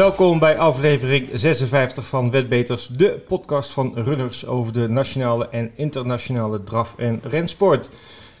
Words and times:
Welkom 0.00 0.38
bij 0.38 0.58
aflevering 0.58 1.28
56 1.32 2.06
van 2.06 2.30
Wetbeters, 2.30 2.86
de 2.86 3.22
podcast 3.26 3.70
van 3.70 3.92
runners 3.94 4.46
over 4.46 4.72
de 4.72 4.88
nationale 4.88 5.48
en 5.48 5.70
internationale 5.74 6.64
draf- 6.64 6.94
en 6.98 7.20
rensport. 7.22 7.90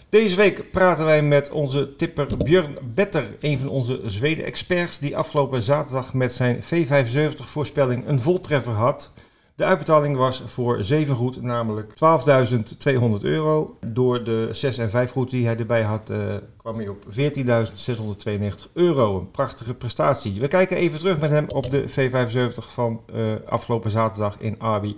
Deze 0.08 0.36
week 0.36 0.70
praten 0.70 1.04
wij 1.04 1.22
met 1.22 1.50
onze 1.50 1.96
tipper 1.96 2.26
Björn 2.44 2.78
Better, 2.94 3.24
een 3.40 3.58
van 3.58 3.68
onze 3.68 4.00
Zweden-experts, 4.04 4.98
die 4.98 5.16
afgelopen 5.16 5.62
zaterdag 5.62 6.14
met 6.14 6.32
zijn 6.32 6.62
V75-voorspelling 6.62 8.08
een 8.08 8.20
voltreffer 8.20 8.74
had. 8.74 9.12
De 9.60 9.66
uitbetaling 9.66 10.16
was 10.16 10.42
voor 10.46 10.84
7 10.84 11.16
goed, 11.16 11.42
namelijk 11.42 11.90
12.200 11.90 13.20
euro. 13.20 13.76
Door 13.86 14.24
de 14.24 14.48
6 14.50 14.78
en 14.78 14.90
5 14.90 15.10
goed 15.10 15.30
die 15.30 15.46
hij 15.46 15.56
erbij 15.56 15.82
had, 15.82 16.10
uh, 16.10 16.18
kwam 16.56 16.76
hij 16.76 16.88
op 16.88 17.04
14.692 17.08 18.72
euro. 18.72 19.18
Een 19.18 19.30
prachtige 19.30 19.74
prestatie. 19.74 20.40
We 20.40 20.48
kijken 20.48 20.76
even 20.76 20.98
terug 20.98 21.20
met 21.20 21.30
hem 21.30 21.44
op 21.48 21.70
de 21.70 21.84
V75 21.88 22.54
van 22.54 23.00
uh, 23.14 23.32
afgelopen 23.46 23.90
zaterdag 23.90 24.36
in 24.38 24.58
Arby. 24.58 24.94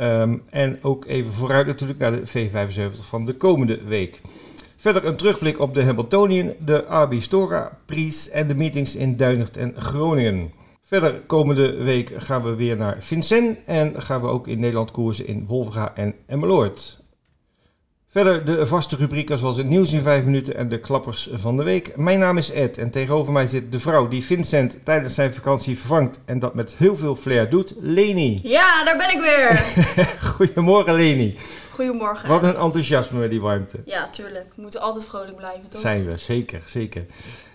Um, 0.00 0.42
en 0.50 0.78
ook 0.82 1.04
even 1.04 1.32
vooruit 1.32 1.66
natuurlijk 1.66 1.98
naar 1.98 2.12
de 2.12 2.28
V75 2.28 3.00
van 3.00 3.24
de 3.24 3.34
komende 3.34 3.84
week. 3.84 4.20
Verder 4.76 5.04
een 5.04 5.16
terugblik 5.16 5.60
op 5.60 5.74
de 5.74 5.84
Hamiltonian, 5.84 6.54
de 6.64 6.86
Arby 6.86 7.20
Stora 7.20 7.78
Pries 7.86 8.30
en 8.30 8.46
de 8.46 8.54
meetings 8.54 8.96
in 8.96 9.16
Duinert 9.16 9.56
en 9.56 9.74
Groningen. 9.76 10.57
Verder 10.88 11.20
komende 11.26 11.72
week 11.82 12.12
gaan 12.16 12.42
we 12.42 12.54
weer 12.54 12.76
naar 12.76 12.96
Vincent 12.98 13.58
en 13.64 14.02
gaan 14.02 14.20
we 14.20 14.26
ook 14.26 14.48
in 14.48 14.60
Nederland 14.60 14.90
koersen 14.90 15.26
in 15.26 15.46
Wolverga 15.46 15.94
en 15.94 16.14
Emmeloord. 16.26 17.00
Verder 18.10 18.44
de 18.44 18.66
vaste 18.66 18.96
rubrieken 18.96 19.38
zoals 19.38 19.56
het 19.56 19.68
nieuws 19.68 19.92
in 19.92 20.02
5 20.02 20.24
minuten 20.24 20.56
en 20.56 20.68
de 20.68 20.80
klappers 20.80 21.28
van 21.32 21.56
de 21.56 21.62
week. 21.62 21.96
Mijn 21.96 22.18
naam 22.18 22.38
is 22.38 22.50
Ed 22.50 22.78
en 22.78 22.90
tegenover 22.90 23.32
mij 23.32 23.46
zit 23.46 23.72
de 23.72 23.80
vrouw 23.80 24.08
die 24.08 24.24
Vincent 24.24 24.78
tijdens 24.84 25.14
zijn 25.14 25.34
vakantie 25.34 25.78
vervangt 25.78 26.20
en 26.24 26.38
dat 26.38 26.54
met 26.54 26.76
heel 26.76 26.96
veel 26.96 27.16
flair 27.16 27.50
doet, 27.50 27.74
Leni. 27.78 28.40
Ja, 28.42 28.84
daar 28.84 28.96
ben 28.96 29.10
ik 29.10 29.20
weer. 29.20 29.56
Goedemorgen 30.34 30.94
Leni. 30.94 31.36
Goedemorgen. 31.78 32.28
Wat 32.28 32.44
een 32.44 32.56
enthousiasme 32.56 33.18
met 33.18 33.30
die 33.30 33.40
warmte. 33.40 33.82
Ja, 33.84 34.08
tuurlijk. 34.08 34.52
We 34.54 34.62
moeten 34.62 34.80
altijd 34.80 35.06
vrolijk 35.06 35.36
blijven, 35.36 35.68
toch? 35.68 35.80
Zijn 35.80 36.04
we, 36.06 36.16
zeker, 36.16 36.62
zeker. 36.64 37.06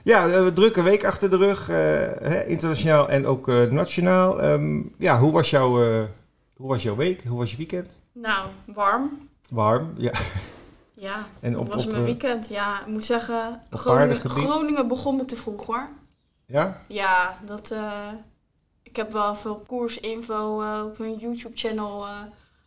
Ja, 0.04 0.26
een 0.26 0.48
eh, 0.48 0.54
drukke 0.54 0.82
week 0.82 1.06
achter 1.06 1.30
de 1.30 1.38
rug, 1.38 1.70
uh, 1.70 1.76
hè, 1.76 2.46
internationaal 2.46 3.10
en 3.10 3.26
ook 3.26 3.48
uh, 3.48 3.72
nationaal. 3.72 4.44
Um, 4.44 4.96
ja, 4.98 5.20
hoe 5.20 5.32
was, 5.32 5.50
jouw, 5.50 5.70
hoe 6.56 6.68
was 6.68 6.84
jouw 6.84 6.96
week? 6.96 7.24
Hoe 7.24 7.38
was 7.38 7.52
je 7.52 7.58
weekend? 7.58 8.00
Nou, 8.14 8.50
warm. 8.66 9.30
Warm, 9.50 9.94
ja. 9.98 10.12
Ja, 10.94 11.28
en 11.42 11.58
op, 11.58 11.74
was 11.74 11.86
op, 11.86 11.92
mijn 11.92 12.04
weekend? 12.04 12.48
Ja, 12.48 12.82
ik 12.82 12.88
moet 12.88 13.04
zeggen, 13.04 13.62
Groningen, 13.70 14.30
Groningen 14.30 14.88
begon 14.88 15.16
me 15.16 15.26
te 15.26 15.36
vroeg 15.36 15.66
hoor. 15.66 15.88
Ja? 16.46 16.82
Ja, 16.88 17.38
dat, 17.46 17.76
ik 18.84 18.96
heb 18.96 19.12
wel 19.12 19.36
veel 19.36 19.64
koersinfo 19.68 20.64
op 20.86 20.98
hun 20.98 21.16
YouTube-channel 21.16 22.06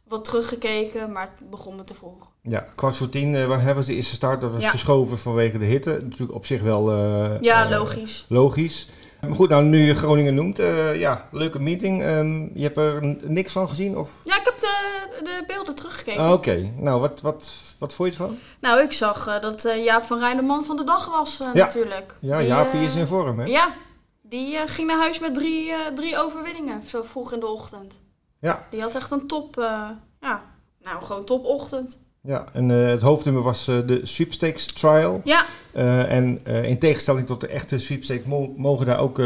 wat 0.08 0.24
teruggekeken, 0.24 1.12
maar 1.12 1.30
het 1.34 1.50
begon 1.50 1.76
me 1.76 1.84
te 1.84 1.94
vroeg. 1.94 2.30
Ja, 2.42 2.64
kwart 2.74 2.96
voor 2.96 3.08
tien 3.08 3.34
uh, 3.34 3.64
hebben 3.64 3.84
ze 3.84 3.90
de 3.90 3.96
eerste 3.96 4.14
start. 4.14 4.40
Dat 4.40 4.52
was 4.52 4.66
verschoven 4.66 5.18
vanwege 5.18 5.58
de 5.58 5.64
hitte. 5.64 5.98
Natuurlijk 6.02 6.34
op 6.34 6.46
zich 6.46 6.60
wel... 6.62 6.92
Uh, 6.92 7.40
ja, 7.40 7.68
logisch. 7.68 8.26
logisch. 8.28 8.88
Maar 9.20 9.34
goed, 9.34 9.48
nou, 9.48 9.64
nu 9.64 9.78
je 9.78 9.94
Groningen 9.94 10.34
noemt, 10.34 10.56
ja, 10.94 11.28
leuke 11.30 11.58
meeting. 11.58 12.04
Um, 12.04 12.50
je 12.54 12.62
hebt 12.62 12.76
er 12.76 13.16
niks 13.22 13.52
van 13.52 13.68
gezien? 13.68 13.96
Of? 13.96 14.10
Ja, 14.24 14.38
ik 14.38 14.44
heb 14.44 14.58
de, 14.58 15.08
de 15.24 15.44
beelden 15.46 15.74
teruggekeken. 15.74 16.22
Ah, 16.22 16.32
Oké, 16.32 16.72
nou, 16.76 17.00
wat, 17.00 17.20
wat, 17.20 17.52
wat 17.78 17.92
vond 17.92 18.14
je 18.14 18.18
ervan? 18.18 18.38
Nou, 18.60 18.82
ik 18.82 18.92
zag 18.92 19.40
dat 19.40 19.68
Jaap 19.84 20.04
van 20.04 20.18
Rijn 20.18 20.36
de 20.36 20.42
man 20.42 20.64
van 20.64 20.76
de 20.76 20.84
dag 20.84 21.10
was, 21.10 21.36
ja. 21.38 21.52
natuurlijk. 21.52 22.14
Ja, 22.20 22.38
die, 22.38 22.46
Jaapie 22.46 22.80
is 22.80 22.94
in 22.94 23.06
vorm, 23.06 23.38
hè? 23.38 23.44
Ja, 23.44 23.74
die 24.22 24.56
ging 24.66 24.88
naar 24.88 24.98
huis 24.98 25.18
met 25.18 25.34
drie, 25.34 25.72
drie 25.94 26.18
overwinningen, 26.18 26.82
zo 26.82 27.02
vroeg 27.02 27.32
in 27.32 27.40
de 27.40 27.46
ochtend. 27.46 27.98
Ja. 28.40 28.66
Die 28.70 28.80
had 28.80 28.94
echt 28.94 29.10
een 29.10 29.26
top, 29.26 29.58
uh, 29.58 29.88
ja, 30.20 30.42
nou 30.82 31.02
gewoon 31.04 31.24
topochtend. 31.24 31.98
Ja, 32.22 32.46
en 32.52 32.68
uh, 32.68 32.88
het 32.88 33.02
hoofdnummer 33.02 33.42
was 33.42 33.68
uh, 33.68 33.86
de 33.86 34.06
Sweepstakes 34.06 34.66
Trial. 34.66 35.20
Ja. 35.24 35.44
en 36.06 36.44
in 36.44 36.78
tegenstelling 36.78 37.26
tot 37.26 37.40
de 37.40 37.46
echte 37.46 37.78
sweepstakes 37.78 38.26
mo 38.26 38.54
mogen 38.56 38.86
daar 38.86 38.98
ook 38.98 39.16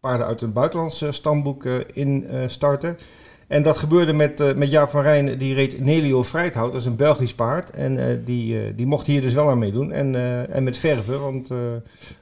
paarden 0.00 0.26
uit 0.26 0.42
een 0.42 0.52
buitenlands 0.52 1.04
stamboek 1.10 1.64
in 1.92 2.26
starten. 2.46 2.98
En 3.46 3.62
dat 3.62 3.76
gebeurde 3.76 4.12
met, 4.12 4.56
met 4.56 4.70
Jaap 4.70 4.90
van 4.90 5.02
Rijn, 5.02 5.38
die 5.38 5.54
reed 5.54 5.80
Nelio 5.80 6.22
Vrijthout, 6.22 6.72
dat 6.72 6.80
is 6.80 6.86
een 6.86 6.96
Belgisch 6.96 7.34
paard. 7.34 7.70
En 7.70 8.24
die, 8.24 8.74
die 8.74 8.86
mocht 8.86 9.06
hier 9.06 9.20
dus 9.20 9.34
wel 9.34 9.48
aan 9.48 9.58
meedoen. 9.58 9.92
En, 9.92 10.14
en 10.50 10.64
met 10.64 10.76
verven, 10.76 11.20
want 11.20 11.50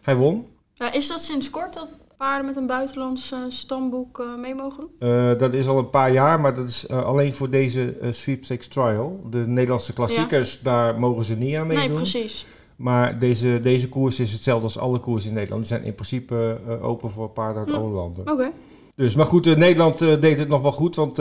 hij 0.03 0.15
won. 0.15 0.47
Ja, 0.75 0.93
is 0.93 1.09
dat 1.09 1.21
sinds 1.21 1.51
kort 1.51 1.75
dat 1.75 1.89
paarden 2.17 2.47
met 2.47 2.57
een 2.57 2.67
buitenlands 2.67 3.33
uh, 3.33 3.39
stamboek 3.49 4.19
uh, 4.19 4.41
mee 4.41 4.55
mogen 4.55 4.89
doen? 4.99 5.09
Uh, 5.09 5.37
dat 5.37 5.55
is 5.55 5.69
al 5.69 5.79
een 5.79 5.91
paar 5.91 6.13
jaar, 6.13 6.41
maar 6.41 6.55
dat 6.55 6.69
is 6.69 6.89
alleen 6.89 7.35
voor 7.35 7.51
deze 7.51 7.97
Sweepstakes 8.11 8.69
Trial. 8.69 9.21
De 9.31 9.47
Nederlandse 9.47 9.93
klassiekers, 9.93 10.53
ja. 10.53 10.59
daar 10.63 10.99
mogen 10.99 11.25
ze 11.25 11.35
niet 11.35 11.57
aan 11.57 11.67
meedoen. 11.67 11.87
Nee, 11.87 11.97
precies. 11.97 12.47
Maar 12.77 13.19
deze, 13.19 13.61
deze 13.63 13.89
koers 13.89 14.21
is 14.21 14.33
hetzelfde 14.33 14.65
als 14.65 14.79
alle 14.79 14.99
koersen 14.99 15.29
in 15.29 15.35
Nederland. 15.35 15.63
Die 15.63 15.73
zijn 15.73 15.87
in 15.87 15.95
principe 15.95 16.59
open 16.83 17.11
voor 17.11 17.29
paarden 17.29 17.65
uit 17.67 17.75
alle 17.75 17.89
landen. 17.89 18.23
Oké. 18.23 18.33
Okay. 18.33 18.53
Dus, 18.95 19.15
maar 19.15 19.27
goed, 19.27 19.57
Nederland 19.57 19.99
deed 19.99 20.39
het 20.39 20.49
nog 20.49 20.63
wel 20.63 20.73
goed. 20.73 20.97
Want 20.97 21.17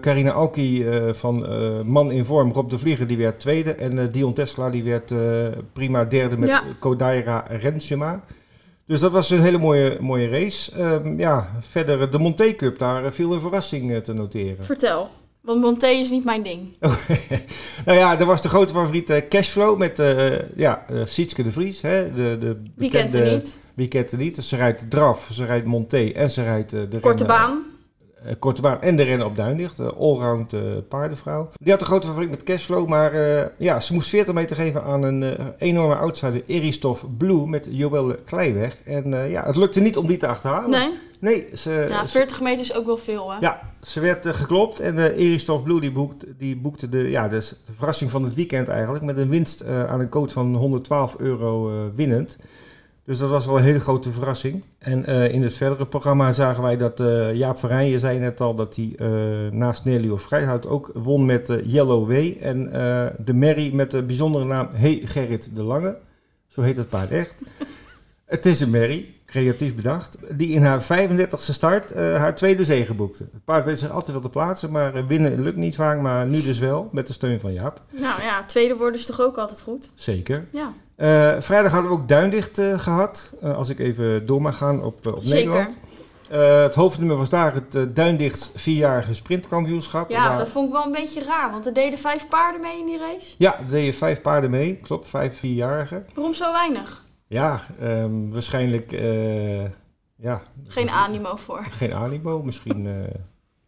Carina 0.00 0.30
Alki 0.32 0.86
van 1.12 1.46
Man 1.86 2.10
in 2.10 2.24
Vorm, 2.24 2.52
Rob 2.52 2.70
de 2.70 2.78
Vlieger, 2.78 3.06
die 3.06 3.16
werd 3.16 3.40
tweede. 3.40 3.74
En 3.74 4.10
Dion 4.10 4.32
Tesla, 4.32 4.70
die 4.70 4.84
werd 4.84 5.14
prima 5.72 6.04
derde 6.04 6.36
met 6.38 6.48
ja. 6.48 6.62
Kodaira 6.78 7.44
Rensema. 7.48 8.24
Dus 8.86 9.00
dat 9.00 9.12
was 9.12 9.30
een 9.30 9.42
hele 9.42 9.58
mooie, 9.58 9.96
mooie 10.00 10.28
race. 10.28 10.82
Um, 10.82 11.18
ja, 11.18 11.50
verder 11.60 12.10
de 12.10 12.18
Monté 12.18 12.54
Cup, 12.54 12.78
daar 12.78 13.12
viel 13.12 13.32
een 13.32 13.40
verrassing 13.40 13.90
uh, 13.90 13.96
te 13.96 14.12
noteren. 14.12 14.64
Vertel. 14.64 15.10
Want 15.40 15.60
Monté 15.60 15.86
is 15.86 16.10
niet 16.10 16.24
mijn 16.24 16.42
ding. 16.42 16.76
nou 17.86 17.98
ja, 17.98 18.18
er 18.18 18.26
was 18.26 18.42
de 18.42 18.48
grote 18.48 18.72
favoriet 18.72 19.28
Cashflow 19.28 19.78
met 19.78 19.98
uh, 19.98 20.56
ja, 20.56 20.86
Sietske 21.04 21.42
de 21.42 21.52
Vries. 21.52 21.80
Hè, 21.80 22.12
de, 22.14 22.36
de 22.38 22.62
Wie 22.76 22.90
kent 22.90 23.14
er 23.14 23.32
niet? 23.32 23.58
Wie 23.74 23.88
kent 23.88 24.12
er 24.12 24.18
niet? 24.18 24.36
ze 24.36 24.56
rijdt 24.56 24.90
draf, 24.90 25.28
ze 25.32 25.44
rijdt 25.44 25.66
Monté 25.66 26.10
en 26.14 26.30
ze 26.30 26.42
rijdt 26.42 26.70
de 26.70 26.98
Korte 27.00 27.24
baan. 27.24 27.71
Uh, 28.26 28.32
korte 28.38 28.62
baan 28.62 28.80
en 28.80 28.96
de 28.96 29.02
rennen 29.02 29.26
op 29.26 29.36
Duindicht. 29.36 29.80
Uh, 29.80 29.86
allround 29.98 30.52
uh, 30.52 30.60
paardenvrouw. 30.88 31.48
Die 31.60 31.72
had 31.72 31.80
een 31.80 31.86
grote 31.86 32.06
favoriet 32.06 32.30
met 32.30 32.42
cashflow. 32.42 32.88
Maar 32.88 33.14
ja, 33.58 33.80
ze 33.80 33.92
moest 33.92 34.08
40 34.08 34.34
meter 34.34 34.56
geven 34.56 34.82
aan 34.82 35.02
een 35.02 35.54
enorme 35.58 35.94
outsider. 35.94 36.42
Eristof 36.46 37.06
Blue 37.18 37.46
met 37.46 37.68
Joël 37.70 38.14
Kleiweg. 38.24 38.82
En 38.84 39.30
ja, 39.30 39.44
het 39.46 39.56
lukte 39.56 39.80
niet 39.80 39.96
om 39.96 40.06
die 40.06 40.16
te 40.16 40.26
achterhalen. 40.26 40.70
Nee? 40.70 40.90
Nee. 41.18 41.48
Ze, 41.54 41.86
ja, 41.88 42.06
40 42.06 42.40
meter 42.40 42.60
is 42.60 42.74
ook 42.74 42.86
wel 42.86 42.96
veel 42.96 43.32
hè? 43.32 43.38
Ja, 43.38 43.60
ze 43.82 44.00
werd 44.00 44.26
geklopt. 44.26 44.80
En 44.80 44.94
uh, 44.94 45.04
Eristof 45.04 45.62
Blue 45.62 45.80
die, 45.80 45.92
boekt, 45.92 46.24
die 46.38 46.56
boekte 46.56 46.88
de, 46.88 47.10
ja, 47.10 47.28
de, 47.28 47.38
de 47.38 47.72
verrassing 47.72 48.10
van 48.10 48.24
het 48.24 48.34
weekend 48.34 48.68
eigenlijk. 48.68 49.04
Met 49.04 49.16
een 49.16 49.28
winst 49.28 49.66
aan 49.66 50.00
een 50.00 50.08
coach 50.08 50.32
van 50.32 50.54
112 50.54 51.16
euro 51.18 51.70
winnend. 51.94 52.38
Dus 53.04 53.18
dat 53.18 53.30
was 53.30 53.46
wel 53.46 53.56
een 53.56 53.64
hele 53.64 53.80
grote 53.80 54.10
verrassing. 54.10 54.62
En 54.78 55.10
uh, 55.10 55.32
in 55.32 55.42
het 55.42 55.54
verdere 55.54 55.86
programma 55.86 56.32
zagen 56.32 56.62
wij 56.62 56.76
dat 56.76 57.00
uh, 57.00 57.34
Jaap 57.34 57.58
Verrijn, 57.58 57.88
je 57.88 57.98
zei 57.98 58.18
net 58.18 58.40
al, 58.40 58.54
dat 58.54 58.76
hij 58.76 58.92
uh, 58.96 59.52
naast 59.52 59.84
Nelio 59.84 60.16
Vrijhout 60.16 60.66
ook 60.66 60.90
won 60.94 61.24
met 61.24 61.60
Yellow 61.64 62.08
Way. 62.08 62.38
En 62.40 62.64
de 63.24 63.34
Merry 63.34 63.74
met 63.74 63.90
de 63.90 64.02
bijzondere 64.02 64.44
naam 64.44 64.68
Hey 64.74 65.02
Gerrit 65.04 65.50
de 65.56 65.62
Lange. 65.62 65.98
Zo 66.46 66.62
heet 66.62 66.76
het 66.76 66.88
paard 66.88 67.10
echt. 67.10 67.42
het 68.24 68.46
is 68.46 68.60
een 68.60 68.70
Merry, 68.70 69.14
creatief 69.26 69.74
bedacht, 69.74 70.18
die 70.30 70.48
in 70.48 70.62
haar 70.62 70.82
35e 70.82 71.36
start 71.36 71.94
haar 71.94 72.34
tweede 72.34 72.64
zege 72.64 72.94
boekte. 72.94 73.28
Het 73.32 73.44
paard 73.44 73.64
weet 73.64 73.78
zich 73.78 73.90
altijd 73.90 74.12
wel 74.12 74.20
te 74.20 74.30
plaatsen, 74.30 74.70
maar 74.70 75.06
winnen 75.06 75.42
lukt 75.42 75.56
niet 75.56 75.74
vaak, 75.74 76.00
maar 76.00 76.26
nu 76.26 76.42
dus 76.42 76.58
wel, 76.58 76.88
met 76.92 77.06
de 77.06 77.12
steun 77.12 77.40
van 77.40 77.52
Jaap. 77.52 77.82
Nou 77.90 78.22
ja, 78.22 78.44
tweede 78.44 78.76
worden 78.76 79.00
is 79.00 79.06
toch 79.06 79.20
ook 79.20 79.36
altijd 79.36 79.60
goed? 79.60 79.90
Zeker. 79.94 80.46
Ja. 80.52 80.72
Uh, 81.02 81.40
vrijdag 81.40 81.72
hadden 81.72 81.90
we 81.90 81.96
ook 81.96 82.08
Duindicht 82.08 82.58
uh, 82.58 82.78
gehad. 82.78 83.32
Uh, 83.42 83.56
als 83.56 83.68
ik 83.68 83.78
even 83.78 84.26
door 84.26 84.42
mag 84.42 84.56
gaan 84.56 84.82
op, 84.82 85.06
op 85.06 85.24
Nederland. 85.24 85.76
het 86.28 86.74
hoofdnummer 86.74 87.16
was 87.16 87.28
daar 87.28 87.54
het 87.54 87.96
Duindicht 87.96 88.50
vierjarige 88.54 89.14
sprintkampioenschap. 89.14 90.10
Ja, 90.10 90.28
waar... 90.28 90.38
dat 90.38 90.48
vond 90.48 90.66
ik 90.66 90.72
wel 90.72 90.86
een 90.86 90.92
beetje 90.92 91.24
raar. 91.24 91.50
Want 91.50 91.66
er 91.66 91.72
deden 91.72 91.98
vijf 91.98 92.28
paarden 92.28 92.60
mee 92.60 92.78
in 92.78 92.86
die 92.86 92.98
race. 92.98 93.34
Ja, 93.38 93.58
er 93.58 93.68
deden 93.68 93.94
vijf 93.94 94.20
paarden 94.20 94.50
mee. 94.50 94.76
Klopt, 94.76 95.08
vijf 95.08 95.38
vierjarigen. 95.38 96.06
Waarom 96.14 96.34
zo 96.34 96.52
weinig? 96.52 97.04
Ja, 97.26 97.60
um, 97.82 98.32
waarschijnlijk... 98.32 98.90
ja, 100.16 100.42
geen 100.66 100.90
animo 100.90 101.36
voor. 101.36 101.66
Geen 101.70 101.94
animo. 101.94 102.42
Misschien 102.42 103.06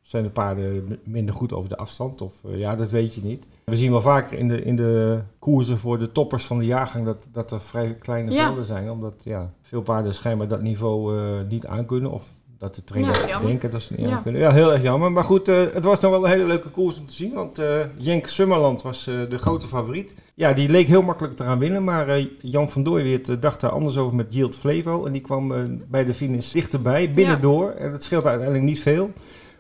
zijn 0.05 0.23
de 0.25 0.31
paarden 0.31 0.99
minder 1.05 1.35
goed 1.35 1.53
over 1.53 1.69
de 1.69 1.77
afstand? 1.77 2.21
Of 2.21 2.43
uh, 2.47 2.59
ja, 2.59 2.77
dat 2.77 2.91
weet 2.91 3.15
je 3.15 3.21
niet. 3.23 3.47
We 3.65 3.77
zien 3.77 3.91
wel 3.91 4.01
vaker 4.01 4.39
in 4.39 4.49
de, 4.49 4.63
in 4.63 4.77
de 4.77 5.21
koersen 5.39 5.79
voor 5.79 5.99
de 5.99 6.13
toppers 6.13 6.45
van 6.45 6.59
de 6.59 6.65
jaargang 6.65 7.05
dat, 7.05 7.29
dat 7.33 7.51
er 7.51 7.61
vrij 7.61 7.95
kleine 7.95 8.31
Ja. 8.33 8.45
velden 8.47 8.65
zijn. 8.65 8.91
Omdat 8.91 9.15
ja, 9.25 9.51
veel 9.61 9.83
paarden 9.83 10.15
schijnbaar 10.15 10.49
dat 10.49 10.63
niveau 10.63 11.17
uh, 11.17 11.41
niet 11.49 11.67
aankunnen. 11.67 12.11
Of 12.11 12.29
dat 12.59 12.75
de 12.75 12.85
trainers 12.85 13.25
Ja, 13.27 13.41
denken 13.41 13.71
dat 13.71 13.83
ze 13.83 13.93
niet 13.97 14.05
aan 14.05 14.11
Ja. 14.11 14.17
kunnen. 14.17 14.41
Ja, 14.41 14.53
heel 14.53 14.73
erg 14.73 14.83
jammer. 14.83 15.13
Maar 15.13 15.25
goed, 15.25 15.49
eh, 15.49 15.63
het 15.73 15.85
was 15.85 16.01
nog 16.01 16.11
wel 16.11 16.25
een 16.25 16.31
hele 16.31 16.47
leuke 16.47 16.69
koers 16.71 16.99
om 16.99 17.07
te 17.07 17.15
zien. 17.15 17.33
Want 17.35 17.59
eh 17.59 17.81
Jenk 17.97 18.27
Summerland 18.27 18.83
was 18.83 19.07
eh, 19.07 19.15
de 19.29 19.39
grote 19.39 19.67
favoriet. 19.67 20.15
Ja, 20.35 20.53
die 20.53 20.69
leek 20.69 20.87
heel 20.87 21.03
makkelijk 21.03 21.37
te 21.37 21.43
gaan 21.45 21.59
winnen. 21.59 21.85
Maar 21.85 22.09
eh, 22.09 22.27
Jan 22.41 22.69
van 22.71 22.83
Dooiweert 22.83 23.29
eh, 23.29 23.37
dacht 23.41 23.61
daar 23.61 23.71
anders 23.71 23.97
over 23.97 24.17
met 24.17 24.35
Yield 24.35 24.57
Flevo. 24.57 25.07
En 25.07 25.13
die 25.13 25.21
kwam 25.21 25.53
eh, 25.53 25.61
bij 25.89 26.05
de 26.05 26.15
finish 26.15 26.53
dichterbij, 26.53 27.11
binnendoor. 27.11 27.71
En 27.71 27.91
dat 27.93 28.03
scheelt 28.03 28.27
uiteindelijk 28.27 28.65
niet 28.67 28.81
veel. 28.81 29.11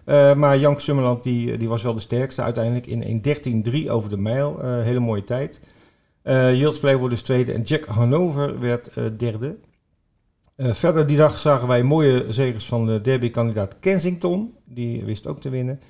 Eh, 0.05 0.35
maar 0.35 0.59
Jan 0.59 0.81
Summerland 0.81 1.23
die, 1.23 1.57
die 1.57 1.69
was 1.69 1.83
wel 1.83 1.95
de 1.95 2.01
sterkste 2.01 2.43
uiteindelijk 2.43 2.87
in 2.87 3.23
1.13.3 3.85 3.91
over 3.91 4.11
de 4.11 4.17
mijl. 4.17 4.63
Eh, 4.63 4.83
hele 4.83 5.01
mooie 5.01 5.25
tijd. 5.25 5.61
Eh 6.23 6.55
Yield 6.55 6.79
Flevo 6.79 6.99
wordt 6.99 7.15
dus 7.15 7.23
tweede 7.23 7.53
en 7.53 7.63
Jack 7.63 7.87
Hanover 7.87 8.61
werd 8.61 8.87
eh, 8.87 9.05
derde. 9.17 9.57
Eh, 10.57 10.75
verder 10.75 11.07
die 11.07 11.17
dag 11.17 11.39
zagen 11.39 11.69
wij 11.69 11.83
mooie 11.83 12.25
zegers 12.29 12.67
van 12.67 12.87
de 12.87 13.01
derby-kandidaat 13.01 13.79
Kensington. 13.81 14.55
Die 14.65 15.05
wist 15.05 15.27
ook 15.27 15.41
te 15.41 15.49
winnen. 15.49 15.81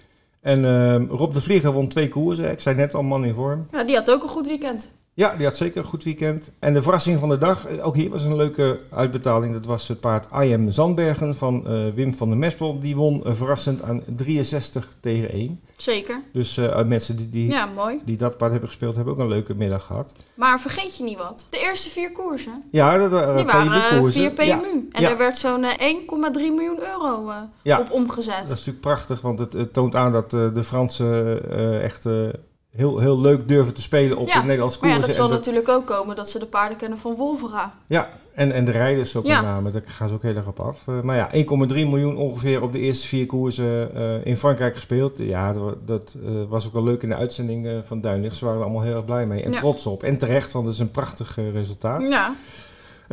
En 0.40 0.64
ehm, 0.64 1.06
Rob 1.08 1.34
de 1.34 1.40
Vlieger 1.40 1.72
won 1.72 1.88
twee 1.88 2.08
koersen. 2.08 2.50
Ik 2.50 2.60
zei 2.60 2.76
net 2.76 2.94
al, 2.94 3.02
man 3.02 3.24
in 3.24 3.34
vorm. 3.34 3.66
Die 3.86 3.96
had 3.96 4.10
ook 4.10 4.22
een 4.22 4.28
goed 4.28 4.46
weekend. 4.46 4.92
Ja, 5.16 5.36
die 5.36 5.46
had 5.46 5.56
zeker 5.56 5.78
een 5.78 5.84
goed 5.84 6.04
weekend. 6.04 6.50
En 6.58 6.72
de 6.74 6.82
verrassing 6.82 7.18
van 7.18 7.28
de 7.28 7.38
dag, 7.38 7.66
eh, 7.66 7.86
ook 7.86 7.94
hier 7.96 8.10
was 8.10 8.24
een 8.24 8.36
leuke 8.36 8.80
uitbetaling. 8.90 9.52
Dat 9.52 9.66
was 9.66 9.88
het 9.88 10.00
paard 10.00 10.26
IM 10.40 10.70
Zandbergen 10.70 11.34
van 11.34 11.66
eh, 11.66 11.88
Wim 11.94 12.14
van 12.14 12.28
der 12.28 12.38
Mespel. 12.38 12.78
Die 12.80 12.96
won 12.96 13.24
eh, 13.24 13.32
verrassend 13.34 13.82
aan 13.82 14.02
63 14.16 14.94
tegen 15.00 15.30
1. 15.30 15.60
Zeker. 15.76 16.22
Dus 16.32 16.56
eh, 16.56 16.84
mensen 16.84 17.16
die, 17.16 17.28
die, 17.28 17.48
Ja, 17.50 17.68
die 18.04 18.16
dat 18.16 18.36
paard 18.36 18.50
hebben 18.50 18.68
gespeeld, 18.68 18.94
hebben 18.94 19.12
ook 19.14 19.18
een 19.20 19.28
leuke 19.28 19.54
middag 19.54 19.84
gehad. 19.84 20.12
Maar 20.34 20.60
vergeet 20.60 20.96
je 20.96 21.04
niet 21.04 21.18
wat. 21.18 21.46
De 21.50 21.58
eerste 21.58 21.90
vier 21.90 22.12
koersen, 22.12 22.62
Ja, 22.70 22.98
dat 22.98 23.10
waren 23.10 23.36
die 23.36 23.44
waren 23.44 23.72
eh, 23.72 23.88
PMU-koersen. 23.88 24.20
4 24.20 24.30
PMU. 24.30 24.44
Ja, 24.46 24.60
En 24.92 25.02
Ja. 25.02 25.10
er 25.10 25.18
werd 25.18 25.36
zo'n 25.36 25.64
eh, 25.64 25.94
1,3 25.94 26.32
miljoen 26.32 26.80
euro 26.80 27.32
op 27.80 27.90
omgezet. 27.90 28.34
Dat 28.34 28.44
is 28.44 28.48
natuurlijk 28.50 28.80
prachtig, 28.80 29.20
want 29.20 29.38
het, 29.38 29.52
het 29.52 29.72
toont 29.72 29.94
aan 29.96 30.12
dat 30.12 30.30
de 30.30 30.64
Fransen 30.64 31.82
echt 31.82 32.04
heel, 32.76 32.98
heel 32.98 33.20
leuk 33.20 33.48
durven 33.48 33.74
te 33.74 33.82
spelen 33.82 34.16
op 34.18 34.26
Ja, 34.26 34.40
de 34.40 34.46
Nederlandse 34.46 34.78
maar 34.80 34.88
ja, 34.88 34.94
koersen. 34.94 35.12
dat 35.14 35.20
zal 35.22 35.28
dat- 35.28 35.38
natuurlijk 35.38 35.68
ook 35.68 35.86
komen 35.86 36.16
dat 36.16 36.30
ze 36.30 36.38
de 36.38 36.46
paarden 36.46 36.76
kennen 36.78 36.98
van 36.98 37.14
Wolvera. 37.14 37.74
ja, 37.86 38.08
en, 38.34 38.52
en 38.52 38.64
de 38.64 38.70
rijders 38.70 39.16
ook 39.16 39.26
Ja. 39.26 39.34
met 39.40 39.50
name, 39.50 39.70
daar 39.70 39.82
gaan 39.84 40.08
ze 40.08 40.14
ook 40.14 40.22
heel 40.22 40.34
erg 40.34 40.46
op 40.46 40.60
af. 40.60 40.88
Eh, 40.88 41.00
maar 41.00 41.16
ja, 41.16 41.28
1,3 41.32 41.86
miljoen 41.88 42.16
ongeveer 42.16 42.62
op 42.62 42.72
de 42.72 42.78
eerste 42.78 43.06
vier 43.06 43.26
koersen 43.26 43.94
eh, 43.94 44.26
in 44.26 44.36
Frankrijk 44.36 44.74
gespeeld. 44.74 45.18
Ja, 45.18 45.52
dat, 45.52 45.76
dat 45.86 46.16
eh, 46.24 46.30
was 46.48 46.66
ook 46.66 46.72
wel 46.72 46.82
leuk 46.84 47.02
in 47.02 47.08
de 47.08 47.14
uitzending 47.16 47.68
van 47.84 48.00
Duinlicht. 48.00 48.36
Ze 48.36 48.44
waren 48.44 48.58
er 48.60 48.64
allemaal 48.64 48.82
heel 48.84 48.94
erg 48.94 49.04
blij 49.04 49.26
mee 49.26 49.42
en 49.42 49.52
Ja. 49.52 49.58
trots 49.58 49.86
op. 49.86 50.02
En 50.02 50.18
terecht, 50.18 50.52
want 50.52 50.64
het 50.64 50.74
is 50.74 50.80
een 50.80 50.90
prachtig 50.90 51.36
resultaat. 51.52 52.02
Ja, 52.08 52.34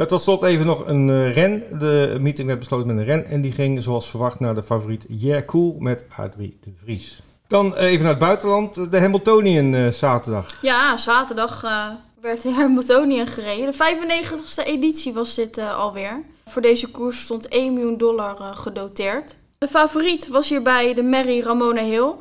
tot 0.05 0.21
slot 0.21 0.43
even 0.43 0.65
nog 0.65 0.87
een 0.87 1.31
ren. 1.31 1.63
De 1.79 2.17
meeting 2.21 2.47
werd 2.47 2.59
besloten 2.59 2.87
met 2.87 2.97
een 2.97 3.03
ren. 3.03 3.25
En 3.25 3.41
die 3.41 3.51
ging 3.51 3.83
zoals 3.83 4.09
verwacht 4.09 4.39
naar 4.39 4.55
de 4.55 4.63
favoriet 4.63 5.07
Cool 5.45 5.75
met 5.79 6.05
Adrie 6.17 6.57
de 6.63 6.71
Vries. 6.75 7.21
Dan 7.51 7.75
even 7.75 8.01
naar 8.01 8.09
het 8.09 8.19
buitenland. 8.19 8.91
De 8.91 8.99
Hamiltonian 8.99 9.73
eh, 9.73 9.91
zaterdag. 9.91 10.61
ja 10.61 10.97
zaterdag 10.97 11.63
eh, 11.63 11.85
werd 12.21 12.41
de 12.41 12.51
Hamiltonian 12.51 13.27
gereden. 13.27 13.71
De 13.71 13.77
95ste 13.77 14.65
editie 14.67 15.13
was 15.13 15.35
dit 15.35 15.57
eh, 15.57 15.77
alweer. 15.79 16.23
Voor 16.45 16.61
deze 16.61 16.87
koers 16.91 17.21
stond 17.21 17.47
1 17.47 17.73
miljoen 17.73 17.97
dollar 17.97 18.39
eh, 18.39 18.49
gedoteerd. 18.55 19.35
De 19.57 19.67
favoriet 19.67 20.27
was 20.27 20.49
hierbij 20.49 20.93
de 20.93 21.03
Mary 21.03 21.41
Ramona 21.41 21.81
Hill. 21.81 22.11